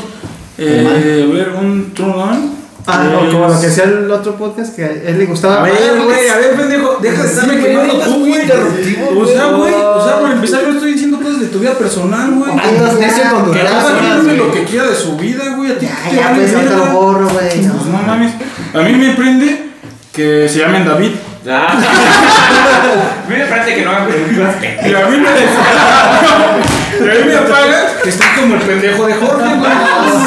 [0.58, 2.51] Eh, a ver, un turn on.
[2.84, 5.60] Ah, o como lo que decía el otro podcast, que a él le gustaba.
[5.60, 8.42] A ver, güey, a ver, pendejo, deja de estarme quemando tú, güey.
[8.42, 9.74] O sea, güey.
[9.74, 12.50] o sea, para empezar, yo estoy diciendo cosas de tu vida personal, güey.
[12.50, 15.72] Andas necio con tu Que cada quien lo que quiera de su vida, güey.
[15.72, 16.76] A ti Ya, te ya, pues verga.
[16.76, 17.48] lo borro, güey.
[17.48, 18.02] Pues no.
[18.04, 18.32] mames.
[18.74, 19.70] A mí me prende
[20.12, 21.12] que se llamen David.
[21.48, 21.78] Ah.
[23.24, 24.56] A mí me parece que no hagan preguntas.
[24.62, 25.28] Y a mí me.
[27.06, 29.72] y a mí me apaga que estoy como el pendejo de Jorge, güey.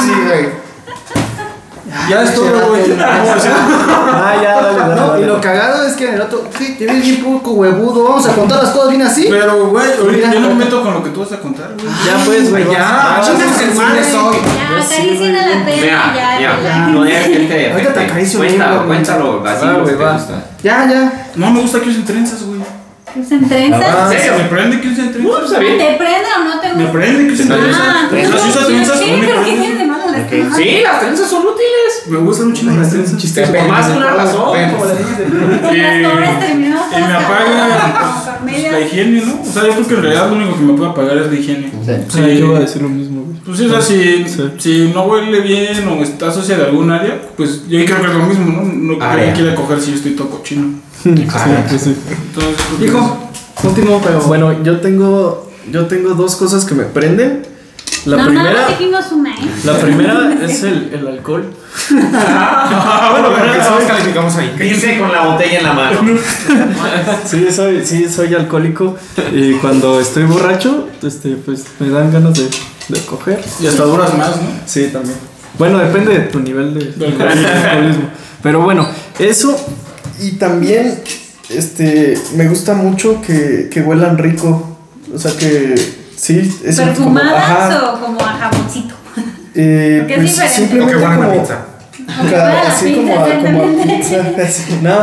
[0.02, 0.66] Sí, güey.
[2.10, 2.82] Ya es todo, güey.
[3.00, 4.96] Ah, ya, dale, dale.
[4.96, 5.24] No, dale.
[5.24, 8.26] y lo cagado es que en el otro, sí, te ves bien poco huevudo, vamos
[8.28, 9.28] a contar las cosas bien así.
[9.30, 11.88] Pero, güey, ahorita yo no me meto con lo que tú vas a contar, güey.
[12.06, 13.22] Ya, pues, güey, Ya, ya.
[13.24, 14.04] chingas madre.
[14.04, 14.36] soy.
[14.36, 16.88] Ya, la Mira, ya, ya.
[16.88, 18.88] no dejes que te Ahorita te acaricio bien, Cuéntalo, güey.
[18.88, 20.14] cuéntalo, va.
[20.14, 20.44] gusta.
[20.64, 21.28] Ya, ya.
[21.36, 22.60] No me gusta que usen trenzas, güey.
[23.16, 23.82] ¿Usan trenzas?
[23.88, 24.34] Ah, ¿En serio?
[24.38, 25.50] Me prende que usen trenzas.
[25.52, 26.84] ¿Te prende o no te gusta?
[26.84, 28.32] Me prende que usen Ah, trenzas.
[28.34, 29.12] Ah, O sea, si usa trenzas, ¿qué?
[29.12, 29.86] no me ¿Pero qué prende.
[30.18, 30.58] Las trenzas?
[30.58, 32.04] Sí, las trenzas son útiles.
[32.08, 33.48] Me gustan un chingo las trenzas.
[33.48, 34.86] Por más de una razón, como.
[34.86, 35.00] Las
[36.96, 38.72] Y me apaga pues, familias.
[38.72, 39.42] la higiene, ¿no?
[39.42, 41.38] O sea, yo creo que en realidad lo único que me puede apagar es la
[41.38, 41.72] higiene.
[42.10, 43.38] Sí, yo iba a decir lo mismo, güey.
[43.46, 44.52] Pues sí, o sea, si, Sí.
[44.58, 48.14] si no huele bien o está sucia de algún área, pues yo creo que es
[48.14, 48.64] lo mismo, ¿no?
[48.64, 50.80] No que quiera coger si yo estoy todo cochino.
[51.04, 51.10] Sí,
[51.70, 51.96] pues sí.
[52.10, 53.18] Entonces, Hijo,
[53.64, 54.22] último, pero.
[54.22, 57.55] Bueno, yo tengo, yo tengo dos cosas que me prenden.
[58.06, 58.54] La no, primera,
[59.64, 61.44] la primera es el, el alcohol.
[61.90, 64.56] bueno, pero que todos calificamos ahí.
[64.60, 66.00] Dice con la botella en la mano.
[67.26, 68.96] Sí, soy, sí, soy alcohólico.
[69.34, 72.48] Y cuando estoy borracho, este, pues me dan ganas de,
[72.90, 73.44] de coger.
[73.60, 74.48] Y hasta duras más, ¿no?
[74.66, 75.18] Sí, también.
[75.58, 78.10] Bueno, depende de tu nivel de, De de alcoholismo.
[78.44, 78.88] Pero bueno,
[79.18, 79.58] eso.
[80.22, 81.02] Y también,
[81.50, 84.78] este, me gusta mucho que, que huelan rico.
[85.14, 85.76] O sea que,
[86.16, 88.96] sí, es como- ¿Perfumadas ajá, o como a jaboncito?
[89.56, 90.56] eh, Porque es pues diferente.
[90.56, 91.58] simplemente como, pizza.
[92.38, 94.96] Ah, así sí, como a, como a pizza, así, no,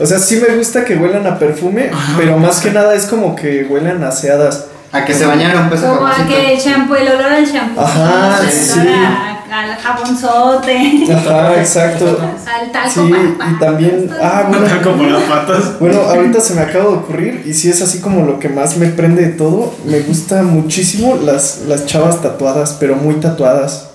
[0.00, 3.34] o sea, sí me gusta que huelan a perfume, pero más que nada es como
[3.34, 4.66] que huelan aseadas.
[4.90, 7.82] A que se bañaron, pues, a Como a que el shampoo, el olor al shampoo.
[7.84, 8.80] Ajá, sí.
[8.88, 11.04] a- al jabonzote.
[11.12, 12.18] Ajá, exacto.
[12.46, 15.78] Al talco Sí, para y también, ah, bueno, Como las patas.
[15.80, 18.76] Bueno, ahorita se me acaba de ocurrir y sí es así como lo que más
[18.76, 19.74] me prende de todo.
[19.84, 23.88] Me gusta muchísimo las, las chavas tatuadas, pero muy tatuadas.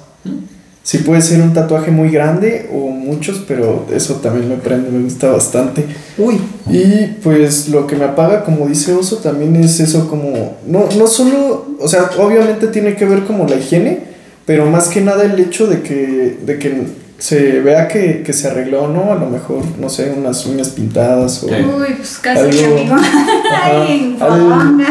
[0.84, 5.02] Sí puede ser un tatuaje muy grande o muchos, pero eso también me prende, me
[5.02, 5.86] gusta bastante.
[6.18, 10.90] Uy, Y pues lo que me apaga, como dice Oso, también es eso como, no,
[10.98, 14.13] no solo, o sea, obviamente tiene que ver como la higiene,
[14.46, 16.88] pero más que nada el hecho de que, de que
[17.18, 19.14] se vea que, que se arregló, ¿no?
[19.14, 21.48] A lo mejor, no sé, unas uñas pintadas o...
[21.48, 22.96] Uy, pues casi Algo- mi amigo.
[23.64, 24.84] Ay, Ajá, algo-.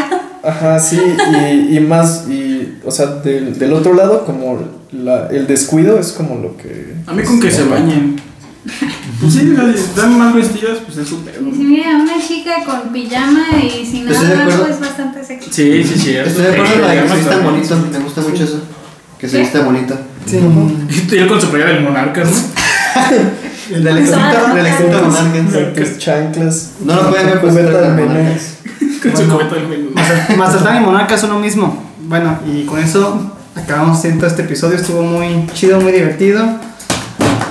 [0.45, 4.59] Ajá, sí, y, y más, y, o sea, del, del otro lado, como
[4.93, 6.95] la, el descuido es como lo que...
[7.07, 8.17] A mí con que se bañen.
[9.21, 11.47] Pues sí, están mal vestidas, pues es un pedo.
[11.49, 14.67] Y si mira, una chica con pijama y sin nada acuerdo.
[14.69, 15.51] es bastante sexy.
[15.53, 16.17] Sí, sí, sí.
[16.17, 17.77] Estoy de acuerdo la que vista bonito.
[17.93, 18.61] Me gusta mucho eso.
[19.23, 19.43] Que se ¿Qué?
[19.45, 19.97] vista bonito.
[20.27, 20.39] sí.
[21.13, 22.31] Y él con su playera del monarca, ¿no?
[23.71, 25.73] El del extinto, monarca.
[25.81, 26.73] Tus chanclas.
[26.85, 28.09] No lo pueden ver pues Cubeta con menú.
[28.09, 28.55] monarcas.
[29.03, 29.91] Con su cometa del menú.
[29.95, 31.83] Mazat- Mazatlán y Monarca son lo mismo.
[32.07, 34.77] Bueno, y con eso acabamos haciendo este episodio.
[34.77, 36.45] Estuvo muy chido, muy divertido.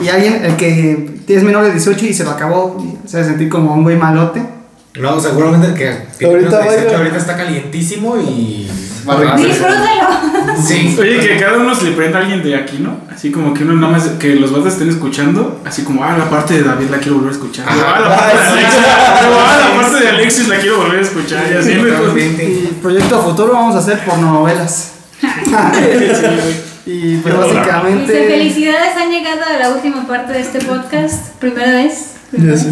[0.04, 3.26] Y alguien, el que es menor de 18 y se lo acabó, se va a
[3.28, 4.42] sentir como un güey malote.
[5.00, 6.98] No, seguramente el que, que Ahorita menos de 18 baila.
[6.98, 8.70] ahorita está calientísimo y.
[9.38, 10.62] Disfrútalo.
[10.66, 10.96] Sí.
[11.00, 12.98] Oye, que cada uno se le prenda a alguien de aquí, ¿no?
[13.14, 16.30] Así como que uno nada más, que los vatos estén escuchando, así como, ah, la
[16.30, 17.68] parte de David la quiero volver a escuchar.
[17.68, 17.96] Ajá.
[17.96, 21.44] Ah, la parte de Alexis, ah, la parte de Alexis la quiero volver a escuchar.
[21.52, 21.72] Y así.
[21.72, 24.92] Y proyecto a futuro vamos a hacer pornovelas.
[26.86, 28.28] y pues Dice, básicamente.
[28.28, 31.30] felicidades, han llegado a la última parte de este podcast.
[31.40, 32.16] Primera vez.
[32.32, 32.72] Sé.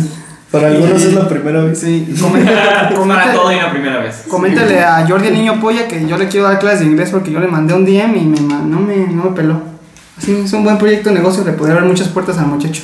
[0.52, 1.80] Para algunos es la primera vez.
[1.80, 4.24] Sí, coméntale, Para coméntale- todo y la primera vez.
[4.28, 7.32] Coméntale a Jordi el Niño Polla que yo le quiero dar clases de inglés porque
[7.32, 9.62] yo le mandé un DM y me, no, me, no me peló.
[10.18, 12.82] Así es un buen proyecto de negocio, le podría abrir muchas puertas al muchacho.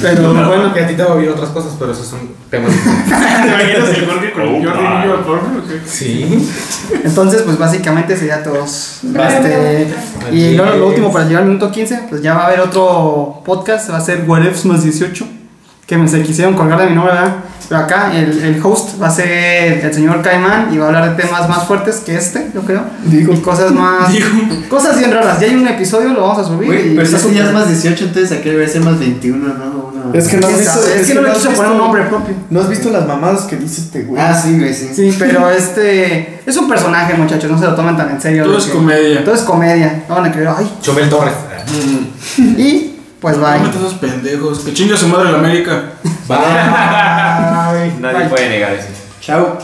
[0.00, 2.20] Pero Bueno, bueno, que a ti te va a oír otras cosas, pero esos son
[2.50, 2.70] temas.
[2.72, 5.62] ¿Te imaginas el Jorge con Jordi niño porno?
[5.62, 5.80] o qué?
[5.86, 6.48] sí.
[7.02, 9.00] entonces pues básicamente sería todos.
[9.02, 9.88] Este,
[10.32, 13.42] y luego lo último para llegar al minuto 15, pues ya va a haber otro
[13.44, 15.26] podcast, va a ser What Ifs más 18.
[15.86, 17.36] Que me se quisieron colgar de mi nombre, ¿verdad?
[17.68, 21.16] Pero acá el, el host va a ser el señor Caimán y va a hablar
[21.16, 22.82] de temas más fuertes que este, yo creo.
[23.04, 23.32] Digo.
[23.32, 24.10] Y cosas más.
[24.68, 25.38] Cosas bien raras.
[25.40, 26.66] Ya hay un episodio, lo vamos a subir.
[26.66, 28.82] Güey, y pero si está es que ya es más 18, entonces aquí debería ser
[28.82, 29.54] más 21, ¿no?
[29.54, 30.80] Uno- Es que no has ¿Quién visto.
[30.88, 32.34] Es que no le quiso poner un nombre propio.
[32.50, 34.20] No has visto las mamadas que dice este güey.
[34.20, 34.90] Ah, sí, güey, sí.
[34.94, 36.40] Sí, pero este.
[36.46, 38.44] Es un personaje, muchachos, no se lo tomen tan en serio.
[38.44, 39.24] Todo es que- comedia.
[39.24, 40.04] Todo es comedia.
[40.08, 40.68] No van a creer, ay.
[40.82, 41.34] Chumel Torres.
[42.38, 42.95] Y
[43.26, 43.58] pues No bye.
[43.58, 44.60] metas esos pendejos.
[44.60, 45.82] Que chingue a su madre la América.
[46.28, 47.92] Bye.
[47.98, 48.86] Nadie puede negar eso.
[49.20, 49.58] Chao.